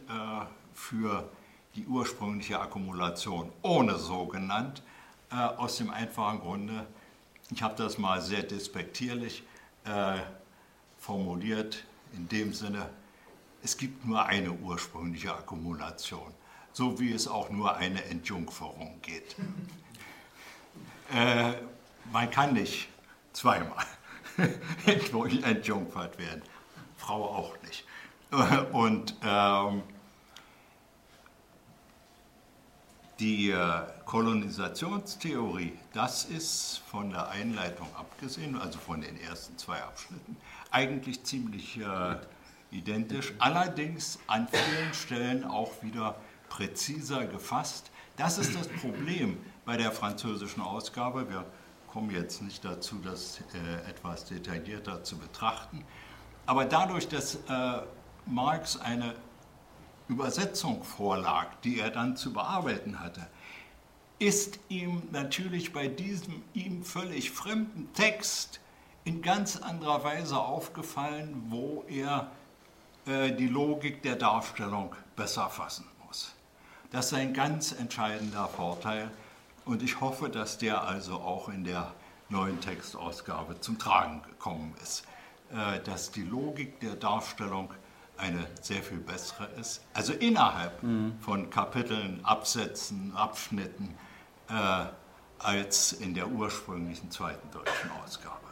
für 0.73 1.29
die 1.75 1.85
ursprüngliche 1.85 2.59
Akkumulation 2.59 3.51
ohne 3.61 3.97
so 3.97 4.25
genannt, 4.25 4.83
aus 5.29 5.77
dem 5.77 5.89
einfachen 5.89 6.39
Grunde, 6.39 6.85
ich 7.51 7.61
habe 7.61 7.75
das 7.75 7.97
mal 7.97 8.21
sehr 8.21 8.43
despektierlich 8.43 9.43
formuliert, 10.97 11.85
in 12.13 12.27
dem 12.27 12.53
Sinne, 12.53 12.89
es 13.63 13.77
gibt 13.77 14.05
nur 14.05 14.25
eine 14.25 14.51
ursprüngliche 14.51 15.33
Akkumulation 15.33 16.33
so 16.79 16.99
wie 16.99 17.11
es 17.11 17.27
auch 17.27 17.49
nur 17.49 17.75
eine 17.75 18.03
Entjungferung 18.05 18.99
geht. 19.01 19.35
Äh, 21.11 21.53
man 22.11 22.29
kann 22.29 22.53
nicht 22.53 22.87
zweimal 23.33 23.83
entjungfert 25.43 26.17
werden, 26.17 26.41
Frau 26.97 27.23
auch 27.23 27.55
nicht. 27.63 27.85
Und 28.71 29.15
ähm, 29.23 29.83
die 33.19 33.51
äh, 33.51 33.81
Kolonisationstheorie, 34.05 35.73
das 35.93 36.25
ist 36.25 36.81
von 36.89 37.09
der 37.09 37.29
Einleitung 37.29 37.87
abgesehen, 37.95 38.59
also 38.59 38.79
von 38.79 39.01
den 39.01 39.19
ersten 39.19 39.57
zwei 39.57 39.81
Abschnitten, 39.81 40.37
eigentlich 40.71 41.23
ziemlich 41.23 41.77
äh, 41.77 42.15
identisch, 42.71 43.33
allerdings 43.39 44.19
an 44.27 44.47
vielen 44.47 44.93
Stellen 44.93 45.43
auch 45.43 45.71
wieder 45.81 46.15
präziser 46.49 47.25
gefasst. 47.25 47.91
Das 48.15 48.37
ist 48.37 48.55
das 48.55 48.67
Problem 48.67 49.37
bei 49.65 49.77
der 49.77 49.91
französischen 49.91 50.61
Ausgabe. 50.61 51.29
Wir 51.29 51.45
kommen 51.91 52.11
jetzt 52.11 52.41
nicht 52.41 52.63
dazu, 52.63 52.99
das 53.03 53.41
äh, 53.53 53.89
etwas 53.89 54.25
detaillierter 54.25 55.03
zu 55.03 55.17
betrachten. 55.17 55.83
Aber 56.45 56.65
dadurch, 56.65 57.07
dass 57.07 57.35
äh, 57.35 57.81
Marx 58.25 58.77
eine 58.79 59.15
Übersetzung 60.07 60.83
vorlag, 60.83 61.47
die 61.63 61.79
er 61.79 61.89
dann 61.89 62.15
zu 62.15 62.33
bearbeiten 62.33 62.99
hatte, 62.99 63.27
ist 64.17 64.59
ihm 64.69 65.03
natürlich 65.11 65.71
bei 65.71 65.87
diesem 65.87 66.41
ihm 66.53 66.83
völlig 66.83 67.31
fremden 67.31 67.93
Text 67.93 68.59
in 69.05 69.21
ganz 69.21 69.57
anderer 69.57 70.03
Weise 70.03 70.37
aufgefallen, 70.37 71.45
wo 71.49 71.85
er 71.87 72.31
äh, 73.05 73.31
die 73.31 73.47
Logik 73.47 74.01
der 74.01 74.15
Darstellung 74.15 74.95
besser 75.15 75.49
fassen 75.49 75.85
das 76.91 77.07
ist 77.07 77.13
ein 77.13 77.33
ganz 77.33 77.71
entscheidender 77.71 78.47
Vorteil 78.47 79.11
und 79.69 79.83
ich 79.83 80.01
hoffe, 80.01 80.29
dass 80.29 80.57
der 80.57 80.83
also 80.83 81.13
auch 81.13 81.47
in 81.47 81.63
der 81.63 81.93
neuen 82.29 82.59
Textausgabe 82.59 83.59
zum 83.61 83.77
Tragen 83.77 84.23
gekommen 84.23 84.73
ist, 84.81 85.03
äh, 85.51 85.79
dass 85.83 86.09
die 86.11 86.23
Logik 86.23 86.79
der 86.79 86.95
Darstellung 86.95 87.71
eine 88.17 88.47
sehr 88.61 88.81
viel 88.81 88.97
bessere 88.97 89.45
ist. 89.59 89.81
Also 89.93 90.13
innerhalb 90.13 90.81
mhm. 90.81 91.19
von 91.21 91.51
Kapiteln, 91.51 92.25
Absätzen, 92.25 93.13
Abschnitten, 93.15 93.95
äh, 94.49 94.85
als 95.37 95.93
in 95.93 96.15
der 96.15 96.27
ursprünglichen 96.27 97.11
zweiten 97.11 97.49
deutschen 97.51 97.91
Ausgabe. 98.03 98.48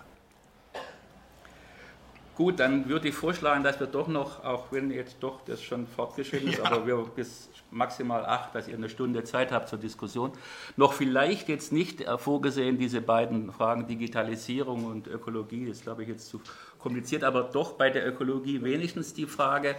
Gut, 2.38 2.60
dann 2.60 2.88
würde 2.88 3.08
ich 3.08 3.16
vorschlagen, 3.16 3.64
dass 3.64 3.80
wir 3.80 3.88
doch 3.88 4.08
noch, 4.08 4.44
auch 4.44 4.72
wenn 4.72 4.92
jetzt 4.92 5.18
doch 5.22 5.42
das 5.44 5.64
schon 5.64 5.88
fortgeschritten 5.88 6.50
ist, 6.50 6.60
ja. 6.60 6.66
aber 6.66 6.86
wir 6.86 6.98
bis 7.16 7.50
maximal 7.72 8.24
acht, 8.26 8.54
dass 8.54 8.68
ihr 8.68 8.76
eine 8.76 8.90
Stunde 8.90 9.24
Zeit 9.24 9.52
habt 9.52 9.68
zur 9.68 9.80
Diskussion. 9.80 10.32
Noch 10.76 10.94
vielleicht 10.94 11.50
jetzt 11.50 11.72
nicht 11.72 12.06
vorgesehen, 12.18 12.78
diese 12.78 13.02
beiden 13.02 13.52
Fragen 13.52 13.88
Digitalisierung 13.88 14.86
und 14.86 15.08
Ökologie, 15.08 15.64
ist 15.64 15.82
glaube 15.82 16.04
ich 16.04 16.10
jetzt 16.10 16.30
zu 16.30 16.40
kompliziert, 16.78 17.24
aber 17.24 17.42
doch 17.42 17.74
bei 17.74 17.90
der 17.90 18.08
Ökologie 18.08 18.64
wenigstens 18.64 19.16
die 19.16 19.26
Frage, 19.26 19.76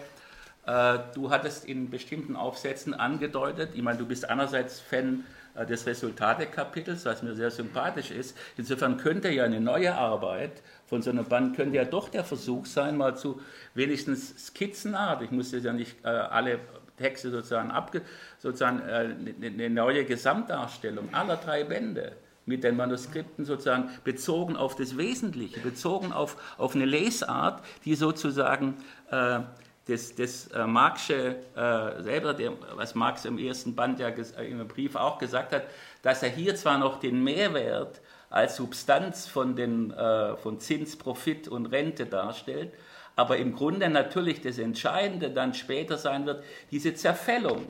Äh, 0.68 0.98
du 1.14 1.30
hattest 1.30 1.64
in 1.64 1.88
bestimmten 1.88 2.36
Aufsätzen 2.36 2.92
angedeutet, 2.92 3.70
ich 3.74 3.82
meine, 3.82 3.96
du 3.96 4.04
bist 4.04 4.28
einerseits 4.28 4.80
Fan 4.80 5.20
äh, 5.20 5.37
des 5.66 5.86
Resultate-Kapitels, 5.86 7.04
was 7.04 7.22
mir 7.22 7.34
sehr 7.34 7.50
sympathisch 7.50 8.10
ist. 8.10 8.36
Insofern 8.56 8.96
könnte 8.96 9.30
ja 9.30 9.44
eine 9.44 9.60
neue 9.60 9.94
Arbeit 9.94 10.62
von 10.86 11.02
so 11.02 11.10
einem 11.10 11.24
Band, 11.24 11.56
könnte 11.56 11.76
ja 11.76 11.84
doch 11.84 12.08
der 12.08 12.24
Versuch 12.24 12.66
sein, 12.66 12.96
mal 12.96 13.16
zu 13.16 13.40
wenigstens 13.74 14.46
Skizzenart, 14.46 15.22
ich 15.22 15.30
muss 15.30 15.52
jetzt 15.52 15.64
ja 15.64 15.72
nicht 15.72 15.96
äh, 16.04 16.08
alle 16.08 16.60
Texte 16.96 17.30
sozusagen 17.30 17.70
abge, 17.70 18.02
sozusagen 18.38 18.80
äh, 18.80 19.14
eine 19.40 19.70
neue 19.70 20.04
Gesamtdarstellung 20.04 21.14
aller 21.14 21.36
drei 21.36 21.64
Bände 21.64 22.16
mit 22.48 22.64
den 22.64 22.76
Manuskripten 22.76 23.44
sozusagen 23.44 23.90
bezogen 24.04 24.56
auf 24.56 24.74
das 24.74 24.96
Wesentliche, 24.96 25.60
bezogen 25.60 26.12
auf, 26.12 26.36
auf 26.56 26.74
eine 26.74 26.86
Lesart, 26.86 27.62
die 27.84 27.94
sozusagen 27.94 28.76
äh, 29.10 29.40
das, 29.88 30.14
das 30.14 30.48
äh, 30.48 30.66
Marxische 30.66 31.36
äh, 31.56 32.02
selber, 32.02 32.34
der, 32.34 32.52
was 32.74 32.94
Marx 32.94 33.24
im 33.24 33.38
ersten 33.38 33.74
Band 33.74 33.98
ja 33.98 34.08
äh, 34.08 34.50
im 34.50 34.68
Brief 34.68 34.94
auch 34.96 35.18
gesagt 35.18 35.52
hat, 35.52 35.64
dass 36.02 36.22
er 36.22 36.28
hier 36.28 36.54
zwar 36.56 36.78
noch 36.78 37.00
den 37.00 37.24
Mehrwert 37.24 38.00
als 38.28 38.56
Substanz 38.56 39.26
von, 39.26 39.56
den, 39.56 39.90
äh, 39.90 40.36
von 40.36 40.60
Zins, 40.60 40.96
Profit 40.96 41.48
und 41.48 41.66
Rente 41.66 42.04
darstellt, 42.04 42.72
aber 43.16 43.38
im 43.38 43.56
Grunde 43.56 43.88
natürlich 43.88 44.42
das 44.42 44.58
Entscheidende 44.58 45.30
dann 45.30 45.54
später 45.54 45.96
sein 45.96 46.26
wird, 46.26 46.44
diese 46.70 46.94
Zerfällung 46.94 47.64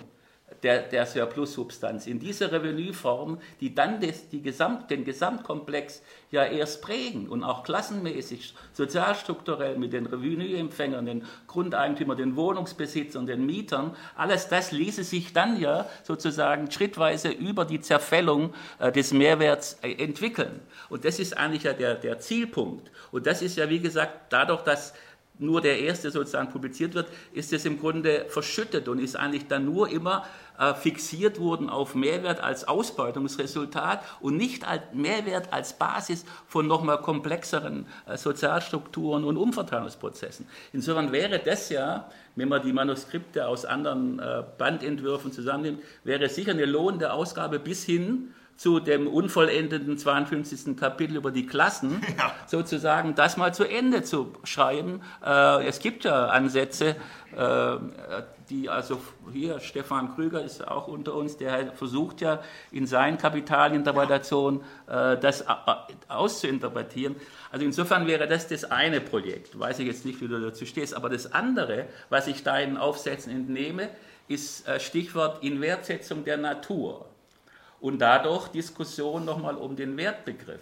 der, 0.62 0.82
der 0.82 1.06
Surplus-Substanz 1.06 2.06
in 2.06 2.18
dieser 2.18 2.52
Revenueform, 2.52 3.38
die 3.60 3.74
dann 3.74 4.00
des, 4.00 4.28
die 4.28 4.42
Gesamt, 4.42 4.90
den 4.90 5.04
Gesamtkomplex 5.04 6.02
ja 6.30 6.44
erst 6.44 6.82
prägen 6.82 7.28
und 7.28 7.42
auch 7.42 7.62
klassenmäßig, 7.62 8.54
sozialstrukturell 8.72 9.78
mit 9.78 9.92
den 9.92 10.06
Revenueempfängern, 10.06 11.06
den 11.06 11.24
Grundeigentümern, 11.46 12.16
den 12.16 12.36
Wohnungsbesitzern, 12.36 13.26
den 13.26 13.46
Mietern, 13.46 13.96
alles 14.16 14.48
das 14.48 14.72
ließe 14.72 15.04
sich 15.04 15.32
dann 15.32 15.60
ja 15.60 15.86
sozusagen 16.02 16.70
schrittweise 16.70 17.30
über 17.30 17.64
die 17.64 17.80
Zerfällung 17.80 18.52
äh, 18.78 18.92
des 18.92 19.12
Mehrwerts 19.12 19.78
äh, 19.82 19.92
entwickeln. 19.92 20.60
Und 20.88 21.04
das 21.04 21.18
ist 21.18 21.36
eigentlich 21.36 21.62
ja 21.62 21.72
der, 21.72 21.94
der 21.94 22.18
Zielpunkt. 22.18 22.90
Und 23.10 23.26
das 23.26 23.42
ist 23.42 23.56
ja, 23.56 23.68
wie 23.70 23.80
gesagt, 23.80 24.32
dadurch, 24.32 24.62
dass 24.62 24.92
nur 25.38 25.60
der 25.60 25.78
erste 25.78 26.10
sozusagen 26.10 26.50
publiziert 26.50 26.94
wird, 26.94 27.08
ist 27.32 27.52
es 27.52 27.64
im 27.64 27.78
Grunde 27.78 28.26
verschüttet 28.28 28.88
und 28.88 28.98
ist 28.98 29.16
eigentlich 29.16 29.46
dann 29.46 29.64
nur 29.64 29.88
immer 29.88 30.24
äh, 30.58 30.74
fixiert 30.74 31.38
worden 31.40 31.70
auf 31.70 31.94
Mehrwert 31.94 32.40
als 32.40 32.66
Ausbeutungsresultat 32.66 34.02
und 34.20 34.36
nicht 34.36 34.66
als 34.66 34.82
Mehrwert 34.92 35.52
als 35.52 35.72
Basis 35.72 36.24
von 36.46 36.66
nochmal 36.66 37.00
komplexeren 37.00 37.86
äh, 38.06 38.16
Sozialstrukturen 38.16 39.24
und 39.24 39.36
Umverteilungsprozessen. 39.36 40.46
Insofern 40.72 41.12
wäre 41.12 41.38
das 41.38 41.68
ja, 41.68 42.10
wenn 42.36 42.48
man 42.48 42.62
die 42.62 42.72
Manuskripte 42.72 43.46
aus 43.46 43.64
anderen 43.64 44.18
äh, 44.18 44.42
Bandentwürfen 44.58 45.32
zusammennimmt, 45.32 45.82
wäre 46.04 46.28
sicher 46.28 46.52
eine 46.52 46.66
lohnende 46.66 47.12
Ausgabe 47.12 47.58
bis 47.58 47.84
hin 47.84 48.34
zu 48.58 48.80
dem 48.80 49.06
unvollendeten 49.06 49.96
52. 49.96 50.76
Kapitel 50.76 51.16
über 51.16 51.30
die 51.30 51.46
Klassen, 51.46 52.02
ja. 52.18 52.32
sozusagen 52.46 53.14
das 53.14 53.36
mal 53.36 53.54
zu 53.54 53.64
Ende 53.64 54.02
zu 54.02 54.34
schreiben. 54.42 55.00
Äh, 55.24 55.66
es 55.66 55.78
gibt 55.78 56.04
ja 56.04 56.26
Ansätze, 56.26 56.96
äh, 57.36 57.76
die 58.50 58.68
also 58.68 59.00
hier, 59.32 59.60
Stefan 59.60 60.14
Krüger 60.14 60.42
ist 60.42 60.66
auch 60.66 60.88
unter 60.88 61.14
uns, 61.14 61.36
der 61.36 61.72
versucht 61.72 62.20
ja 62.20 62.42
in 62.70 62.86
seinen 62.86 63.18
Kapitalinterpretationen 63.18 64.60
äh, 64.86 65.16
das 65.18 65.44
auszuinterpretieren. 66.08 67.16
Also 67.50 67.64
insofern 67.64 68.06
wäre 68.06 68.26
das 68.26 68.48
das 68.48 68.64
eine 68.64 69.00
Projekt. 69.00 69.58
Weiß 69.58 69.78
ich 69.78 69.86
jetzt 69.86 70.04
nicht, 70.04 70.20
wie 70.20 70.28
du 70.28 70.40
dazu 70.40 70.66
stehst, 70.66 70.94
aber 70.94 71.08
das 71.08 71.32
andere, 71.32 71.86
was 72.10 72.26
ich 72.26 72.42
deinen 72.42 72.76
Aufsätzen 72.76 73.32
entnehme, 73.32 73.88
ist 74.28 74.68
Stichwort 74.78 75.42
Inwertsetzung 75.42 76.22
der 76.24 76.36
Natur 76.36 77.06
und 77.80 77.98
dadurch 77.98 78.48
Diskussion 78.48 79.24
nochmal 79.24 79.56
um 79.56 79.76
den 79.76 79.96
Wertbegriff. 79.96 80.60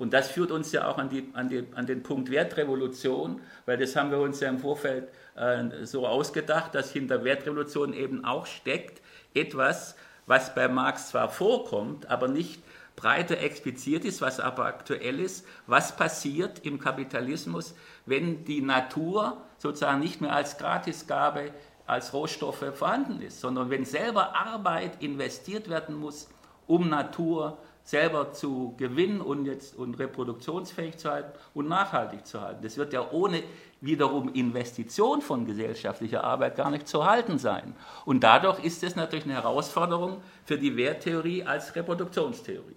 Und 0.00 0.14
das 0.14 0.30
führt 0.30 0.50
uns 0.50 0.72
ja 0.72 0.88
auch 0.88 0.96
an, 0.96 1.10
die, 1.10 1.28
an, 1.34 1.48
die, 1.50 1.66
an, 1.74 1.86
den 1.86 2.02
Punkt 2.02 2.30
Wertrevolution, 2.30 3.40
weil 3.66 3.76
das 3.76 3.94
haben 3.96 4.10
wir 4.10 4.18
uns 4.18 4.40
ja 4.40 4.48
im 4.48 4.58
Vorfeld 4.58 5.08
äh, 5.40 5.86
so 5.86 6.06
ausgedacht, 6.06 6.74
dass 6.74 6.92
hinter 6.92 7.24
Wertrevolution 7.24 7.94
eben 7.94 8.24
auch 8.24 8.46
steckt 8.46 9.00
etwas, 9.34 9.96
was 10.26 10.54
bei 10.54 10.68
Marx 10.68 11.08
zwar 11.08 11.28
vorkommt, 11.28 12.10
aber 12.10 12.28
nicht 12.28 12.62
breiter 12.94 13.38
expliziert 13.38 14.04
ist, 14.04 14.20
was 14.20 14.38
aber 14.38 14.66
aktuell 14.66 15.18
ist. 15.18 15.46
Was 15.66 15.96
passiert 15.96 16.64
im 16.64 16.78
Kapitalismus, 16.78 17.74
wenn 18.06 18.44
die 18.44 18.60
Natur 18.60 19.38
sozusagen 19.58 20.00
nicht 20.00 20.20
mehr 20.20 20.34
als 20.34 20.58
Gratisgabe, 20.58 21.52
als 21.86 22.12
Rohstoffe 22.12 22.64
vorhanden 22.74 23.20
ist, 23.22 23.40
sondern 23.40 23.70
wenn 23.70 23.84
selber 23.84 24.36
Arbeit 24.36 25.02
investiert 25.02 25.68
werden 25.68 25.96
muss, 25.96 26.28
um 26.66 26.88
Natur 26.88 27.58
selber 27.82 28.32
zu 28.32 28.74
gewinnen 28.76 29.20
und, 29.20 29.46
jetzt, 29.46 29.74
und 29.74 29.98
reproduktionsfähig 29.98 30.98
zu 30.98 31.10
halten 31.10 31.32
und 31.54 31.68
nachhaltig 31.68 32.26
zu 32.26 32.40
halten. 32.40 32.62
Das 32.62 32.76
wird 32.76 32.92
ja 32.92 33.10
ohne 33.10 33.42
wiederum 33.80 34.32
Investition 34.34 35.22
von 35.22 35.46
gesellschaftlicher 35.46 36.22
Arbeit 36.24 36.56
gar 36.56 36.70
nicht 36.70 36.86
zu 36.86 37.04
halten 37.04 37.38
sein. 37.38 37.74
Und 38.04 38.20
dadurch 38.20 38.62
ist 38.62 38.82
es 38.82 38.96
natürlich 38.96 39.24
eine 39.24 39.34
Herausforderung 39.34 40.22
für 40.44 40.58
die 40.58 40.76
Werttheorie 40.76 41.44
als 41.44 41.74
Reproduktionstheorie. 41.74 42.76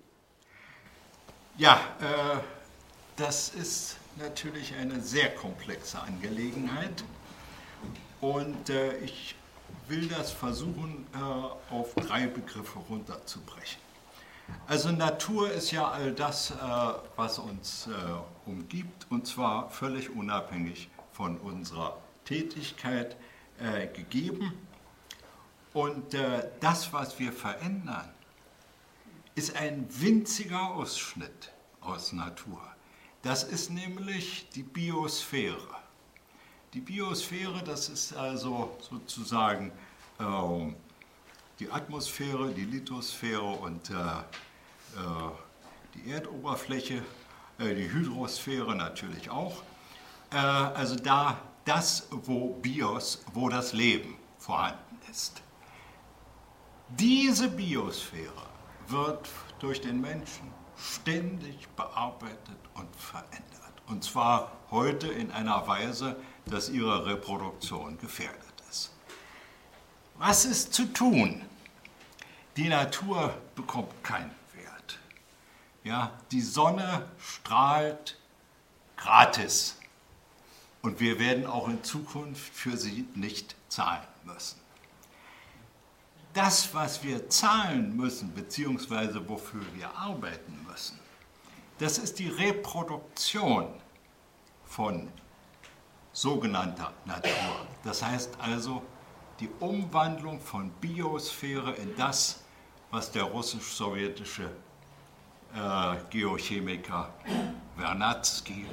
Ja, 1.58 1.80
äh, 2.00 2.40
das 3.18 3.50
ist 3.50 3.98
natürlich 4.18 4.74
eine 4.76 5.02
sehr 5.02 5.30
komplexe 5.36 6.00
Angelegenheit. 6.02 7.04
Und 8.22 8.70
äh, 8.70 8.98
ich 9.00 9.36
will 9.88 10.08
das 10.08 10.32
versuchen, 10.32 11.06
äh, 11.14 11.74
auf 11.74 11.94
drei 11.96 12.28
Begriffe 12.28 12.80
runterzubrechen. 12.90 13.82
Also 14.68 14.92
Natur 14.92 15.52
ist 15.52 15.72
ja 15.72 15.90
all 15.90 16.14
das, 16.14 16.52
äh, 16.52 16.56
was 17.16 17.40
uns 17.40 17.88
äh, 17.88 18.50
umgibt, 18.50 19.08
und 19.10 19.28
zwar 19.28 19.70
völlig 19.70 20.10
unabhängig 20.10 20.90
von 21.14 21.38
unserer 21.38 21.98
Tätigkeit 22.26 23.16
äh, 23.60 23.88
gegeben. 23.88 24.54
Und 25.74 26.14
äh, 26.14 26.50
das, 26.60 26.94
was 26.94 27.20
wir 27.20 27.32
verändern, 27.32 28.10
ist 29.36 29.56
ein 29.56 29.88
winziger 29.90 30.72
Ausschnitt 30.72 31.52
aus 31.82 32.14
Natur. 32.14 32.62
Das 33.24 33.44
ist 33.44 33.72
nämlich 33.72 34.50
die 34.50 34.64
Biosphäre. 34.64 35.58
Die 36.74 36.82
Biosphäre, 36.82 37.64
das 37.64 37.90
ist 37.90 38.14
also 38.14 38.76
sozusagen 38.82 39.72
äh, 40.20 40.74
die 41.60 41.72
Atmosphäre, 41.72 42.52
die 42.52 42.66
Lithosphäre 42.66 43.42
und 43.42 43.90
äh, 43.90 43.94
äh, 43.94 45.30
die 45.96 46.12
Erdoberfläche, 46.12 47.04
äh, 47.60 47.76
die 47.76 47.92
Hydrosphäre 47.92 48.76
natürlich 48.76 49.30
auch. 49.30 49.64
Äh, 50.34 50.38
also 50.38 50.96
da 50.96 51.38
das, 51.66 52.08
wo 52.12 52.56
Bios, 52.56 53.24
wo 53.34 53.50
das 53.50 53.74
Leben 53.74 54.18
vorhanden 54.38 55.00
ist. 55.10 55.42
Diese 56.90 57.48
Biosphäre 57.50 58.48
wird 58.88 59.30
durch 59.60 59.80
den 59.80 60.02
Menschen 60.02 60.52
ständig 60.76 61.70
bearbeitet 61.70 62.58
und 62.74 62.94
verändert. 62.96 63.42
Und 63.88 64.04
zwar 64.04 64.52
heute 64.72 65.08
in 65.08 65.32
einer 65.32 65.66
Weise, 65.68 66.18
dass 66.46 66.70
ihre 66.70 67.06
Reproduktion 67.06 67.98
gefährdet 67.98 68.54
ist. 68.70 68.92
Was 70.18 70.46
ist 70.46 70.74
zu 70.74 70.86
tun? 70.86 71.42
Die 72.58 72.68
Natur 72.68 73.34
bekommt 73.56 74.04
keinen 74.04 74.36
Wert. 74.54 75.00
Ja, 75.84 76.12
die 76.32 76.42
Sonne 76.42 77.08
strahlt 77.18 78.20
gratis 78.98 79.78
und 80.84 81.00
wir 81.00 81.18
werden 81.18 81.48
auch 81.48 81.68
in 81.68 81.84
Zukunft 81.84 82.54
für 82.54 82.78
sie 82.78 83.08
nicht 83.16 83.56
zahlen 83.70 84.06
müssen. 84.26 84.60
Das, 86.34 86.74
was 86.74 87.04
wir 87.04 87.30
zahlen 87.30 87.96
müssen, 87.96 88.34
beziehungsweise 88.34 89.28
wofür 89.28 89.62
wir 89.74 89.90
arbeiten 89.96 90.66
müssen, 90.70 91.00
das 91.80 91.98
ist 91.98 92.20
die 92.20 92.28
Reproduktion 92.28 93.68
von 94.66 95.08
sogenannter 96.12 96.92
Natur. 97.06 97.68
Das 97.84 98.04
heißt 98.04 98.38
also 98.40 98.84
die 99.40 99.50
Umwandlung 99.60 100.40
von 100.40 100.70
Biosphäre 100.82 101.74
in 101.76 101.96
das, 101.96 102.44
was 102.92 103.12
der 103.12 103.24
russisch-sowjetische 103.24 104.52
äh, 105.56 105.96
Geochemiker 106.10 107.14
Vernadsky 107.78 108.66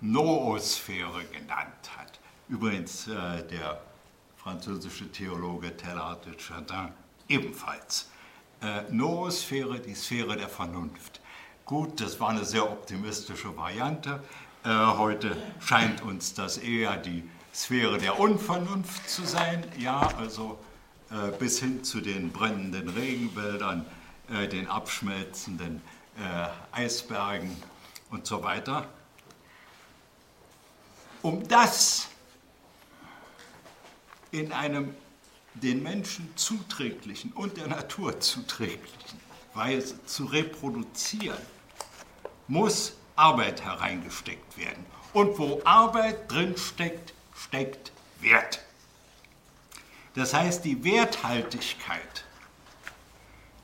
Noosphäre 0.00 1.24
genannt 1.32 1.90
hat. 1.96 2.20
Übrigens 2.48 3.08
äh, 3.08 3.42
der 3.48 3.80
französische 4.36 5.10
Theologe 5.10 5.76
Teilhard 5.76 6.24
de 6.26 6.34
Chardin 6.38 6.92
ebenfalls. 7.28 8.10
Äh, 8.62 8.82
Noosphäre, 8.90 9.80
die 9.80 9.94
Sphäre 9.94 10.36
der 10.36 10.48
Vernunft. 10.48 11.20
Gut, 11.64 12.00
das 12.00 12.18
war 12.20 12.30
eine 12.30 12.44
sehr 12.44 12.70
optimistische 12.70 13.56
Variante. 13.56 14.22
Äh, 14.64 14.68
heute 14.70 15.36
scheint 15.60 16.02
uns 16.02 16.34
das 16.34 16.58
eher 16.58 16.96
die 16.96 17.28
Sphäre 17.52 17.98
der 17.98 18.18
Unvernunft 18.18 19.08
zu 19.10 19.24
sein, 19.24 19.64
ja, 19.78 20.00
also 20.18 20.58
äh, 21.10 21.30
bis 21.38 21.60
hin 21.60 21.82
zu 21.84 22.00
den 22.00 22.30
brennenden 22.30 22.88
Regenwäldern, 22.88 23.84
äh, 24.30 24.46
den 24.46 24.68
abschmelzenden 24.68 25.82
äh, 26.18 26.76
Eisbergen 26.76 27.56
und 28.10 28.26
so 28.26 28.42
weiter. 28.42 28.86
Um 31.22 31.46
das 31.48 32.08
in 34.30 34.52
einem 34.52 34.94
den 35.54 35.82
Menschen 35.82 36.30
zuträglichen 36.36 37.32
und 37.32 37.56
der 37.56 37.66
Natur 37.66 38.20
zuträglichen 38.20 39.20
Weise 39.54 40.04
zu 40.04 40.26
reproduzieren, 40.26 41.38
muss 42.46 42.92
Arbeit 43.16 43.64
hereingesteckt 43.64 44.56
werden. 44.56 44.86
Und 45.12 45.38
wo 45.38 45.60
Arbeit 45.64 46.30
drin 46.30 46.56
steckt, 46.56 47.12
steckt 47.34 47.92
Wert. 48.20 48.60
Das 50.14 50.34
heißt, 50.34 50.64
die 50.64 50.84
Werthaltigkeit 50.84 52.24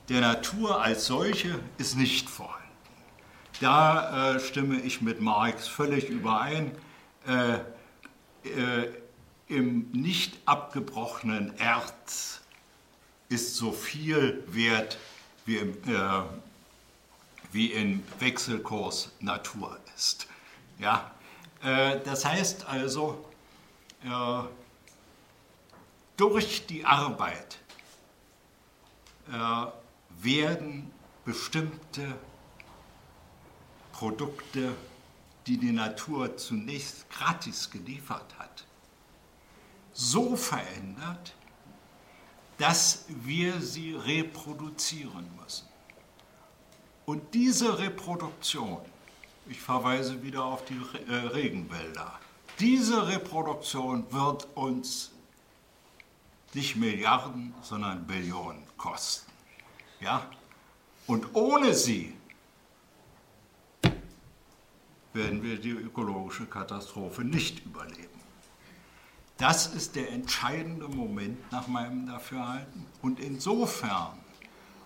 der 0.09 0.21
Natur 0.21 0.81
als 0.81 1.05
solche 1.05 1.59
ist 1.77 1.95
nicht 1.95 2.29
vorhanden. 2.29 2.55
Da 3.61 4.35
äh, 4.35 4.39
stimme 4.39 4.79
ich 4.81 5.01
mit 5.01 5.21
Marx 5.21 5.67
völlig 5.67 6.09
überein. 6.09 6.71
Äh, 7.27 7.55
äh, 8.47 8.93
Im 9.47 9.91
nicht 9.91 10.39
abgebrochenen 10.45 11.55
Erz 11.57 12.41
ist 13.29 13.55
so 13.55 13.71
viel 13.71 14.43
Wert 14.47 14.97
wie 15.45 15.57
im, 15.57 15.71
äh, 15.87 16.23
wie 17.51 17.71
im 17.71 18.03
Wechselkurs 18.19 19.11
Natur 19.19 19.77
ist. 19.95 20.27
Ja? 20.79 21.11
Äh, 21.63 21.99
das 22.03 22.25
heißt 22.25 22.65
also, 22.67 23.23
äh, 24.03 24.47
durch 26.17 26.65
die 26.65 26.85
Arbeit 26.85 27.59
werden 30.21 30.91
bestimmte 31.25 32.15
Produkte, 33.91 34.75
die 35.47 35.57
die 35.57 35.71
Natur 35.71 36.37
zunächst 36.37 37.09
gratis 37.09 37.69
geliefert 37.69 38.33
hat, 38.39 38.65
so 39.93 40.35
verändert, 40.35 41.33
dass 42.57 43.05
wir 43.07 43.61
sie 43.61 43.93
reproduzieren 43.95 45.29
müssen. 45.41 45.67
Und 47.05 47.33
diese 47.33 47.77
Reproduktion, 47.77 48.79
ich 49.47 49.61
verweise 49.61 50.23
wieder 50.23 50.43
auf 50.43 50.65
die 50.65 50.81
äh, 51.07 51.13
Regenwälder, 51.13 52.19
diese 52.59 53.07
Reproduktion 53.07 54.11
wird 54.11 54.47
uns 54.55 55.11
nicht 56.53 56.77
Milliarden, 56.77 57.53
sondern 57.61 58.07
Billionen 58.07 58.63
kosten. 58.77 59.31
Ja? 59.99 60.25
Und 61.05 61.35
ohne 61.35 61.73
sie 61.73 62.15
werden 65.15 65.41
wir 65.41 65.57
die 65.57 65.71
ökologische 65.71 66.45
Katastrophe 66.45 67.23
nicht 67.23 67.65
überleben. 67.65 68.09
Das 69.37 69.67
ist 69.67 69.95
der 69.95 70.11
entscheidende 70.11 70.87
Moment 70.87 71.51
nach 71.51 71.67
meinem 71.67 72.05
Dafürhalten. 72.05 72.85
Und 73.01 73.19
insofern 73.19 74.17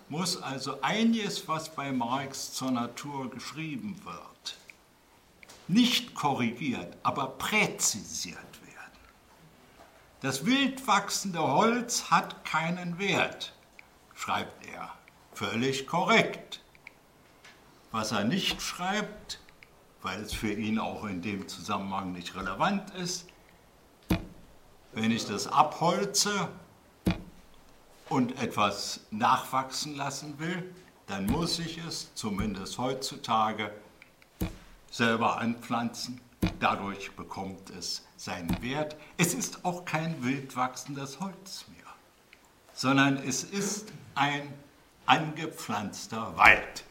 muss 0.08 0.42
also 0.42 0.80
einiges, 0.82 1.46
was 1.46 1.74
bei 1.74 1.92
Marx 1.92 2.52
zur 2.52 2.72
Natur 2.72 3.30
geschrieben 3.30 4.00
wird, 4.04 4.56
nicht 5.68 6.14
korrigiert, 6.14 6.96
aber 7.04 7.28
präzisiert 7.28 8.38
werden. 8.62 9.00
Das 10.20 10.44
wild 10.44 10.84
wachsende 10.88 11.40
Holz 11.40 12.10
hat 12.10 12.44
keinen 12.44 12.98
Wert, 12.98 13.54
schreibt 14.16 14.66
er. 14.66 14.92
Völlig 15.32 15.86
korrekt. 15.86 16.60
Was 17.92 18.10
er 18.10 18.24
nicht 18.24 18.60
schreibt, 18.60 19.40
weil 20.02 20.20
es 20.20 20.32
für 20.32 20.52
ihn 20.52 20.78
auch 20.78 21.04
in 21.04 21.22
dem 21.22 21.48
Zusammenhang 21.48 22.12
nicht 22.12 22.34
relevant 22.34 22.90
ist, 22.94 23.26
wenn 24.92 25.10
ich 25.10 25.26
das 25.26 25.46
abholze 25.46 26.48
und 28.08 28.40
etwas 28.42 29.00
nachwachsen 29.10 29.94
lassen 29.96 30.38
will, 30.38 30.74
dann 31.06 31.26
muss 31.26 31.58
ich 31.58 31.78
es, 31.78 32.14
zumindest 32.14 32.78
heutzutage, 32.78 33.72
selber 34.90 35.38
anpflanzen. 35.38 36.20
Dadurch 36.58 37.12
bekommt 37.12 37.70
es 37.70 38.04
seinen 38.16 38.62
Wert. 38.62 38.96
Es 39.16 39.34
ist 39.34 39.64
auch 39.64 39.84
kein 39.84 40.22
wild 40.24 40.56
wachsendes 40.56 41.20
Holz 41.20 41.66
mehr, 41.68 41.86
sondern 42.72 43.16
es 43.16 43.44
ist 43.44 43.92
ein 44.14 44.52
angepflanzter 45.06 46.36
Wald. 46.36 46.84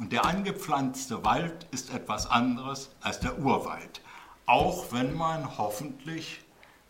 Und 0.00 0.12
der 0.12 0.24
angepflanzte 0.24 1.24
Wald 1.26 1.66
ist 1.72 1.92
etwas 1.92 2.26
anderes 2.26 2.88
als 3.02 3.20
der 3.20 3.38
Urwald. 3.38 4.00
Auch 4.46 4.92
wenn 4.92 5.14
man 5.14 5.58
hoffentlich 5.58 6.40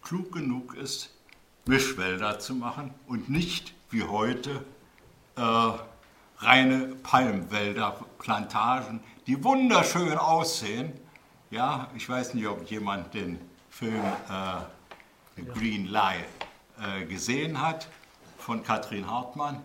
klug 0.00 0.30
genug 0.30 0.74
ist, 0.74 1.10
Mischwälder 1.66 2.38
zu 2.38 2.54
machen 2.54 2.94
und 3.08 3.28
nicht 3.28 3.74
wie 3.90 4.04
heute 4.04 4.64
äh, 5.34 5.72
reine 6.38 6.94
Palmwälder, 7.02 7.98
Plantagen, 8.20 9.00
die 9.26 9.42
wunderschön 9.42 10.16
aussehen. 10.16 10.92
Ja, 11.50 11.90
ich 11.96 12.08
weiß 12.08 12.34
nicht, 12.34 12.46
ob 12.46 12.70
jemand 12.70 13.12
den 13.12 13.40
Film 13.70 14.04
äh, 14.04 15.42
Green 15.52 15.86
Lie 15.86 16.24
äh, 16.80 17.04
gesehen 17.06 17.60
hat 17.60 17.88
von 18.38 18.62
Katrin 18.62 19.10
Hartmann, 19.10 19.64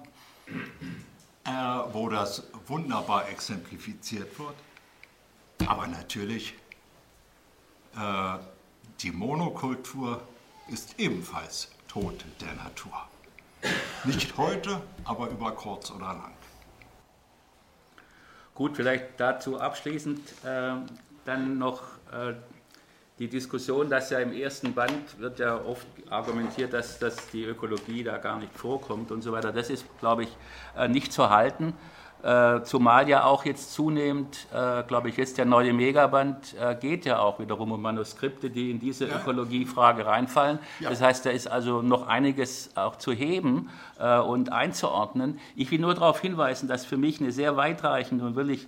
äh, 1.45 1.49
wo 1.93 2.09
das 2.09 2.43
wunderbar 2.67 3.29
exemplifiziert 3.29 4.37
wird. 4.39 4.55
Aber 5.67 5.87
natürlich, 5.87 6.53
äh, 7.95 8.37
die 9.01 9.11
Monokultur 9.11 10.21
ist 10.67 10.99
ebenfalls 10.99 11.71
Tod 11.87 12.25
der 12.41 12.53
Natur. 12.55 13.07
Nicht 14.03 14.37
heute, 14.37 14.81
aber 15.05 15.29
über 15.29 15.51
kurz 15.51 15.91
oder 15.91 16.07
lang. 16.07 16.33
Gut, 18.53 18.75
vielleicht 18.75 19.19
dazu 19.19 19.59
abschließend 19.59 20.19
äh, 20.45 20.75
dann 21.25 21.57
noch 21.57 21.81
äh, 22.11 22.35
die 23.17 23.29
Diskussion, 23.29 23.89
dass 23.89 24.09
ja 24.09 24.19
im 24.19 24.33
ersten 24.33 24.73
Band 24.73 25.19
wird 25.19 25.39
ja 25.39 25.55
oft 25.63 25.87
argumentiert, 26.09 26.73
dass, 26.73 26.99
dass 26.99 27.29
die 27.29 27.45
Ökologie 27.45 28.03
da 28.03 28.17
gar 28.17 28.37
nicht 28.39 28.53
vorkommt 28.53 29.11
und 29.11 29.21
so 29.21 29.31
weiter. 29.31 29.53
Das 29.53 29.69
ist, 29.69 29.85
glaube 29.99 30.23
ich, 30.23 30.37
äh, 30.77 30.89
nicht 30.89 31.13
zu 31.13 31.29
halten. 31.29 31.73
Äh, 32.23 32.63
zumal 32.63 33.07
ja 33.07 33.23
auch 33.23 33.45
jetzt 33.45 33.73
zunehmend, 33.73 34.47
äh, 34.51 34.83
glaube 34.83 35.09
ich, 35.09 35.15
jetzt 35.15 35.37
der 35.37 35.45
neue 35.45 35.71
Megaband 35.71 36.55
geht 36.81 37.05
ja 37.05 37.19
auch 37.19 37.39
wiederum 37.39 37.71
um 37.71 37.81
Manuskripte, 37.81 38.49
die 38.49 38.71
in 38.71 38.79
diese 38.79 39.07
ja. 39.07 39.17
Ökologiefrage 39.17 40.05
reinfallen. 40.05 40.59
Ja. 40.81 40.89
Das 40.89 41.01
heißt, 41.01 41.25
da 41.25 41.29
ist 41.29 41.47
also 41.47 41.81
noch 41.81 42.07
einiges 42.07 42.75
auch 42.75 42.97
zu 42.97 43.13
heben 43.13 43.69
und 44.27 44.51
einzuordnen. 44.51 45.39
Ich 45.55 45.71
will 45.71 45.79
nur 45.79 45.93
darauf 45.93 46.19
hinweisen, 46.19 46.67
dass 46.67 46.83
für 46.85 46.97
mich 46.97 47.21
eine 47.21 47.31
sehr 47.31 47.55
weitreichende 47.57 48.25
und 48.25 48.35
wirklich 48.35 48.67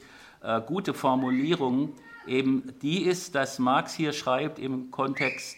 gute 0.68 0.94
Formulierung 0.94 1.94
eben 2.28 2.74
die 2.82 3.04
ist, 3.04 3.36
dass 3.36 3.60
Marx 3.60 3.94
hier 3.94 4.14
schreibt 4.14 4.60
im 4.60 4.92
Kontext 4.92 5.58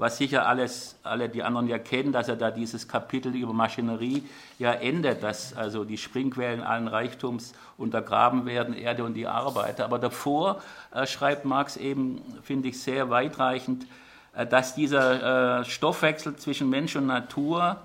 was 0.00 0.16
sicher 0.16 0.46
alles, 0.46 0.96
alle 1.02 1.28
die 1.28 1.42
anderen 1.42 1.68
ja 1.68 1.78
kennen, 1.78 2.10
dass 2.10 2.26
er 2.26 2.36
da 2.36 2.50
dieses 2.50 2.88
Kapitel 2.88 3.34
über 3.36 3.52
Maschinerie 3.52 4.22
ja 4.58 4.72
endet, 4.72 5.22
dass 5.22 5.54
also 5.54 5.84
die 5.84 5.98
Springquellen 5.98 6.62
allen 6.62 6.88
Reichtums 6.88 7.52
untergraben 7.76 8.46
werden, 8.46 8.74
Erde 8.74 9.04
und 9.04 9.12
die 9.12 9.26
Arbeiter. 9.26 9.84
Aber 9.84 9.98
davor 9.98 10.62
äh, 10.94 11.06
schreibt 11.06 11.44
Marx 11.44 11.76
eben, 11.76 12.22
finde 12.42 12.68
ich, 12.68 12.80
sehr 12.80 13.10
weitreichend, 13.10 13.86
äh, 14.34 14.46
dass 14.46 14.74
dieser 14.74 15.60
äh, 15.60 15.64
Stoffwechsel 15.66 16.34
zwischen 16.36 16.70
Mensch 16.70 16.96
und 16.96 17.06
Natur 17.06 17.76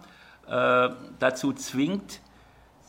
äh, 0.47 0.89
dazu 1.19 1.51
zwingt, 1.51 2.21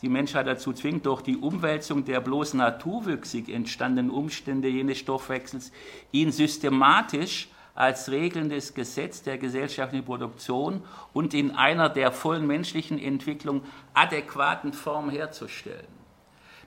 die 0.03 0.09
Menschheit 0.09 0.47
dazu 0.47 0.73
zwingt, 0.73 1.07
durch 1.07 1.23
die 1.23 1.37
Umwälzung 1.37 2.05
der 2.05 2.21
bloß 2.21 2.55
naturwüchsig 2.55 3.49
entstandenen 3.49 4.11
Umstände 4.11 4.69
jenes 4.69 4.99
Stoffwechsels, 4.99 5.73
ihn 6.13 6.33
systematisch 6.33 7.49
als 7.75 8.11
regelndes 8.11 8.75
Gesetz 8.75 9.23
der 9.23 9.39
gesellschaftlichen 9.39 10.05
Produktion 10.05 10.83
und 11.13 11.35
in 11.35 11.51
einer 11.51 11.89
der 11.89 12.11
vollen 12.11 12.47
menschlichen 12.47 12.99
Entwicklung 12.99 13.63
adäquaten 13.95 14.73
Form 14.73 15.11
herzustellen. 15.11 15.87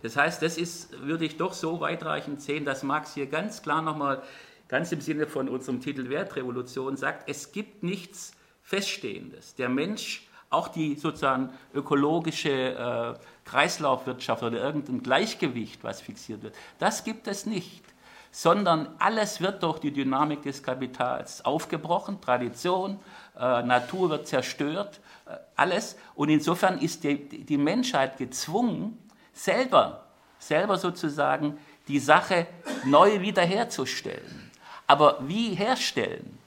Das 0.01 0.15
heißt, 0.15 0.41
das 0.41 0.57
ist, 0.57 1.01
würde 1.01 1.25
ich 1.25 1.37
doch 1.37 1.53
so 1.53 1.81
weitreichend 1.81 2.41
sehen, 2.41 2.63
dass 2.63 2.83
Marx 2.83 3.15
hier 3.15 3.25
ganz 3.25 3.61
klar 3.63 3.81
nochmal, 3.81 4.21
ganz 4.67 4.91
im 4.91 5.01
Sinne 5.01 5.27
von 5.27 5.49
unserem 5.49 5.81
Titel 5.81 6.09
Wertrevolution 6.09 6.95
sagt, 6.95 7.27
es 7.27 7.51
gibt 7.51 7.83
nichts 7.83 8.31
Feststehendes. 8.61 9.55
Der 9.55 9.67
Mensch, 9.67 10.28
auch 10.49 10.67
die 10.67 10.95
sozusagen 10.95 11.49
ökologische 11.73 12.49
äh, 12.49 13.13
Kreislaufwirtschaft 13.45 14.43
oder 14.43 14.59
irgendein 14.59 15.03
Gleichgewicht, 15.03 15.83
was 15.83 16.01
fixiert 16.01 16.41
wird, 16.41 16.55
das 16.79 17.03
gibt 17.03 17.27
es 17.27 17.45
nicht 17.45 17.83
sondern 18.31 18.89
alles 18.99 19.41
wird 19.41 19.63
durch 19.63 19.79
die 19.79 19.91
Dynamik 19.91 20.43
des 20.43 20.61
Kapitals 20.61 21.43
aufgebrochen, 21.43 22.21
Tradition, 22.21 22.99
äh, 23.37 23.63
Natur 23.63 24.09
wird 24.09 24.27
zerstört, 24.27 24.99
äh, 25.25 25.35
alles. 25.55 25.97
Und 26.15 26.29
insofern 26.29 26.79
ist 26.79 27.03
die, 27.03 27.27
die 27.27 27.57
Menschheit 27.57 28.17
gezwungen, 28.17 28.97
selber, 29.33 30.05
selber 30.37 30.77
sozusagen 30.77 31.57
die 31.87 31.99
Sache 31.99 32.45
neu 32.85 33.19
wiederherzustellen. 33.21 34.51
Aber 34.85 35.17
wie 35.27 35.55
herstellen? 35.55 36.38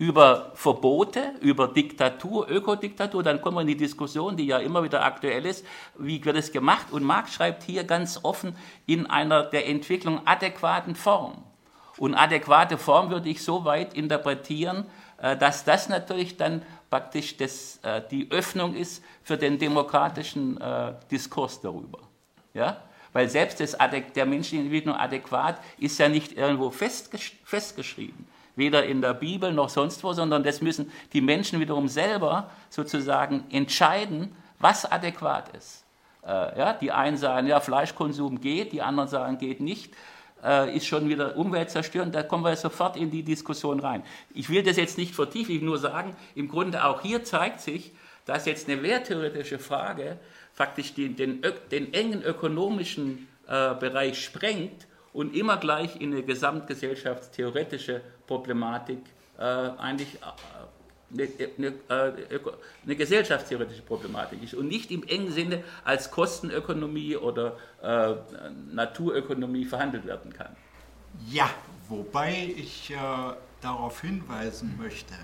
Über 0.00 0.52
Verbote, 0.54 1.34
über 1.40 1.66
Diktatur, 1.66 2.48
Ökodiktatur, 2.48 3.24
dann 3.24 3.42
kommen 3.42 3.56
wir 3.56 3.62
in 3.62 3.66
die 3.66 3.76
Diskussion, 3.76 4.36
die 4.36 4.46
ja 4.46 4.58
immer 4.58 4.84
wieder 4.84 5.04
aktuell 5.04 5.44
ist, 5.44 5.66
wie 5.98 6.24
wird 6.24 6.36
es 6.36 6.52
gemacht? 6.52 6.92
Und 6.92 7.02
Marx 7.02 7.34
schreibt 7.34 7.64
hier 7.64 7.82
ganz 7.82 8.20
offen 8.22 8.54
in 8.86 9.06
einer 9.06 9.42
der 9.42 9.66
Entwicklung 9.66 10.24
adäquaten 10.24 10.94
Form. 10.94 11.42
Und 11.96 12.14
adäquate 12.14 12.78
Form 12.78 13.10
würde 13.10 13.28
ich 13.28 13.42
so 13.42 13.64
weit 13.64 13.94
interpretieren, 13.94 14.86
äh, 15.20 15.36
dass 15.36 15.64
das 15.64 15.88
natürlich 15.88 16.36
dann 16.36 16.62
praktisch 16.90 17.36
das, 17.36 17.80
äh, 17.82 18.00
die 18.08 18.30
Öffnung 18.30 18.76
ist 18.76 19.02
für 19.24 19.36
den 19.36 19.58
demokratischen 19.58 20.60
äh, 20.60 20.92
Diskurs 21.10 21.60
darüber. 21.60 21.98
Ja? 22.54 22.82
Weil 23.12 23.28
selbst 23.28 23.58
das, 23.58 23.76
der 24.14 24.26
menschliche 24.26 24.62
Individuum 24.62 24.94
adäquat 24.94 25.60
ist 25.78 25.98
ja 25.98 26.08
nicht 26.08 26.34
irgendwo 26.34 26.70
festgeschrieben. 26.70 28.27
Weder 28.58 28.84
in 28.84 29.00
der 29.00 29.14
Bibel 29.14 29.52
noch 29.52 29.68
sonst 29.68 30.04
wo, 30.04 30.12
sondern 30.12 30.42
das 30.42 30.60
müssen 30.60 30.92
die 31.12 31.20
Menschen 31.20 31.60
wiederum 31.60 31.88
selber 31.88 32.50
sozusagen 32.68 33.44
entscheiden, 33.50 34.36
was 34.58 34.84
adäquat 34.84 35.56
ist. 35.56 35.84
Äh, 36.26 36.58
ja, 36.58 36.72
die 36.74 36.92
einen 36.92 37.16
sagen, 37.16 37.46
ja, 37.46 37.60
Fleischkonsum 37.60 38.40
geht, 38.40 38.72
die 38.72 38.82
anderen 38.82 39.08
sagen, 39.08 39.38
geht 39.38 39.60
nicht 39.60 39.94
äh, 40.44 40.76
ist 40.76 40.86
schon 40.86 41.08
wieder 41.08 41.36
umweltzerstörend, 41.36 42.14
da 42.14 42.22
kommen 42.22 42.44
wir 42.44 42.56
sofort 42.56 42.96
in 42.96 43.10
die 43.10 43.22
Diskussion 43.22 43.80
rein. 43.80 44.02
Ich 44.34 44.48
will 44.48 44.62
das 44.62 44.76
jetzt 44.76 44.98
nicht 44.98 45.14
vertiefen, 45.14 45.54
ich 45.54 45.60
will 45.60 45.68
nur 45.68 45.78
sagen, 45.78 46.14
im 46.34 46.48
Grunde 46.48 46.84
auch 46.84 47.02
hier 47.02 47.24
zeigt 47.24 47.60
sich, 47.60 47.92
dass 48.24 48.46
jetzt 48.46 48.68
eine 48.68 48.82
werttheoretische 48.82 49.58
Frage 49.58 50.18
faktisch 50.52 50.94
den, 50.94 51.16
den, 51.16 51.42
den 51.70 51.94
engen 51.94 52.22
ökonomischen 52.22 53.28
äh, 53.46 53.74
Bereich 53.74 54.22
sprengt 54.22 54.86
und 55.12 55.34
immer 55.34 55.56
gleich 55.56 56.00
in 56.00 56.12
eine 56.12 56.22
gesamtgesellschaftstheoretische 56.22 58.02
Problematik 58.28 59.00
äh, 59.38 59.42
eigentlich 59.42 60.14
äh, 60.14 60.26
eine, 61.10 61.28
eine, 61.56 61.66
äh, 61.88 62.40
eine, 62.84 62.96
gesellschaftstheoretische 62.96 63.82
Problematik 63.82 64.42
ist 64.44 64.54
und 64.54 64.68
nicht 64.68 64.90
im 64.92 65.02
engen 65.02 65.32
Sinne 65.32 65.64
als 65.84 66.10
Kostenökonomie 66.10 67.16
oder 67.16 67.56
äh, 67.82 68.14
Naturökonomie 68.72 69.64
verhandelt 69.64 70.06
werden 70.06 70.32
kann. 70.32 70.54
Ja, 71.28 71.50
wobei 71.88 72.54
ich 72.56 72.90
äh, 72.90 72.96
darauf 73.60 74.02
hinweisen 74.02 74.76
möchte, 74.78 75.14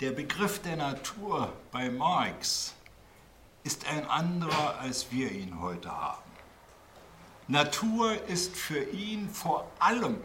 der 0.00 0.10
Begriff 0.10 0.60
der 0.60 0.76
Natur 0.76 1.52
bei 1.70 1.88
Marx 1.88 2.74
ist 3.62 3.86
ein 3.88 4.04
anderer, 4.08 4.80
als 4.80 5.12
wir 5.12 5.30
ihn 5.30 5.60
heute 5.60 5.90
haben. 5.90 6.32
Natur 7.46 8.12
ist 8.28 8.56
für 8.56 8.82
ihn 8.82 9.28
vor 9.28 9.70
allem, 9.78 10.16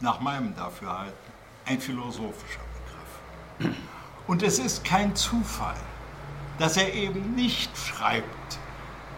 nach 0.00 0.20
meinem 0.20 0.54
Dafürhalten, 0.54 1.27
ein 1.68 1.80
philosophischer 1.80 2.60
Begriff. 3.58 3.74
Und 4.26 4.42
es 4.42 4.58
ist 4.58 4.84
kein 4.84 5.14
Zufall, 5.14 5.76
dass 6.58 6.76
er 6.76 6.92
eben 6.94 7.34
nicht 7.34 7.76
schreibt, 7.76 8.58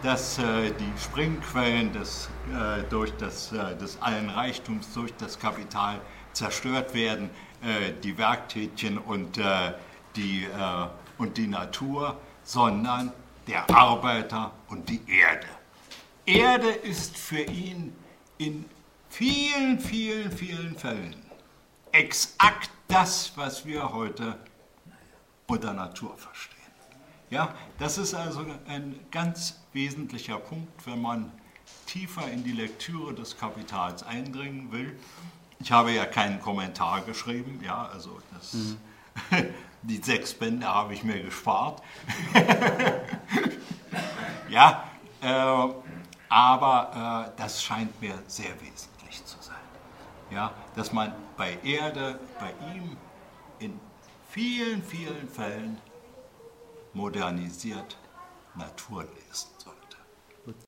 dass 0.03 0.37
äh, 0.39 0.71
die 0.71 1.01
Springquellen 1.01 1.93
des, 1.93 2.29
äh, 2.51 2.83
durch 2.89 3.11
das, 3.17 3.51
äh, 3.51 3.75
des 3.77 4.01
allen 4.01 4.29
Reichtums 4.29 4.93
durch 4.93 5.13
das 5.17 5.37
Kapital 5.39 6.01
zerstört 6.33 6.93
werden, 6.93 7.29
äh, 7.61 7.93
die 8.03 8.17
Werktätchen 8.17 8.97
und, 8.97 9.37
äh, 9.37 9.73
die, 10.15 10.43
äh, 10.43 10.87
und 11.17 11.37
die 11.37 11.47
Natur, 11.47 12.17
sondern 12.43 13.11
der 13.47 13.69
Arbeiter 13.69 14.51
und 14.69 14.89
die 14.89 15.01
Erde. 15.07 15.47
Erde 16.25 16.69
ist 16.69 17.17
für 17.17 17.41
ihn 17.41 17.95
in 18.37 18.65
vielen, 19.09 19.79
vielen, 19.79 20.31
vielen 20.31 20.75
Fällen 20.77 21.20
exakt 21.91 22.69
das, 22.87 23.31
was 23.35 23.65
wir 23.65 23.93
heute 23.93 24.37
unter 25.47 25.73
Natur 25.73 26.17
verstehen. 26.17 26.57
Ja, 27.29 27.53
das 27.79 27.97
ist 27.97 28.13
also 28.13 28.45
ein 28.67 28.99
ganz 29.09 29.59
wesentlicher 29.73 30.37
Punkt, 30.37 30.85
wenn 30.85 31.01
man 31.01 31.31
tiefer 31.85 32.29
in 32.29 32.43
die 32.43 32.51
Lektüre 32.51 33.13
des 33.13 33.37
Kapitals 33.37 34.03
eindringen 34.03 34.71
will. 34.71 34.97
Ich 35.59 35.71
habe 35.71 35.91
ja 35.91 36.05
keinen 36.05 36.41
Kommentar 36.41 37.01
geschrieben, 37.01 37.61
ja, 37.63 37.85
also 37.85 38.19
das, 38.33 38.53
mhm. 38.53 38.77
die 39.83 39.97
sechs 39.97 40.33
Bände 40.33 40.67
habe 40.67 40.93
ich 40.93 41.03
mir 41.03 41.21
gespart. 41.21 41.81
ja, 44.49 44.83
äh, 45.21 45.73
aber 46.29 47.27
äh, 47.27 47.39
das 47.39 47.63
scheint 47.63 48.01
mir 48.01 48.17
sehr 48.27 48.59
wesentlich. 48.61 48.90
Ja, 50.31 50.53
dass 50.75 50.93
man 50.93 51.13
bei 51.35 51.57
Erde, 51.63 52.17
bei 52.39 52.51
ihm 52.73 52.95
in 53.59 53.79
vielen, 54.29 54.81
vielen 54.81 55.27
Fällen 55.27 55.77
modernisiert 56.93 57.97
Natur 58.55 59.05
soll. 59.31 59.60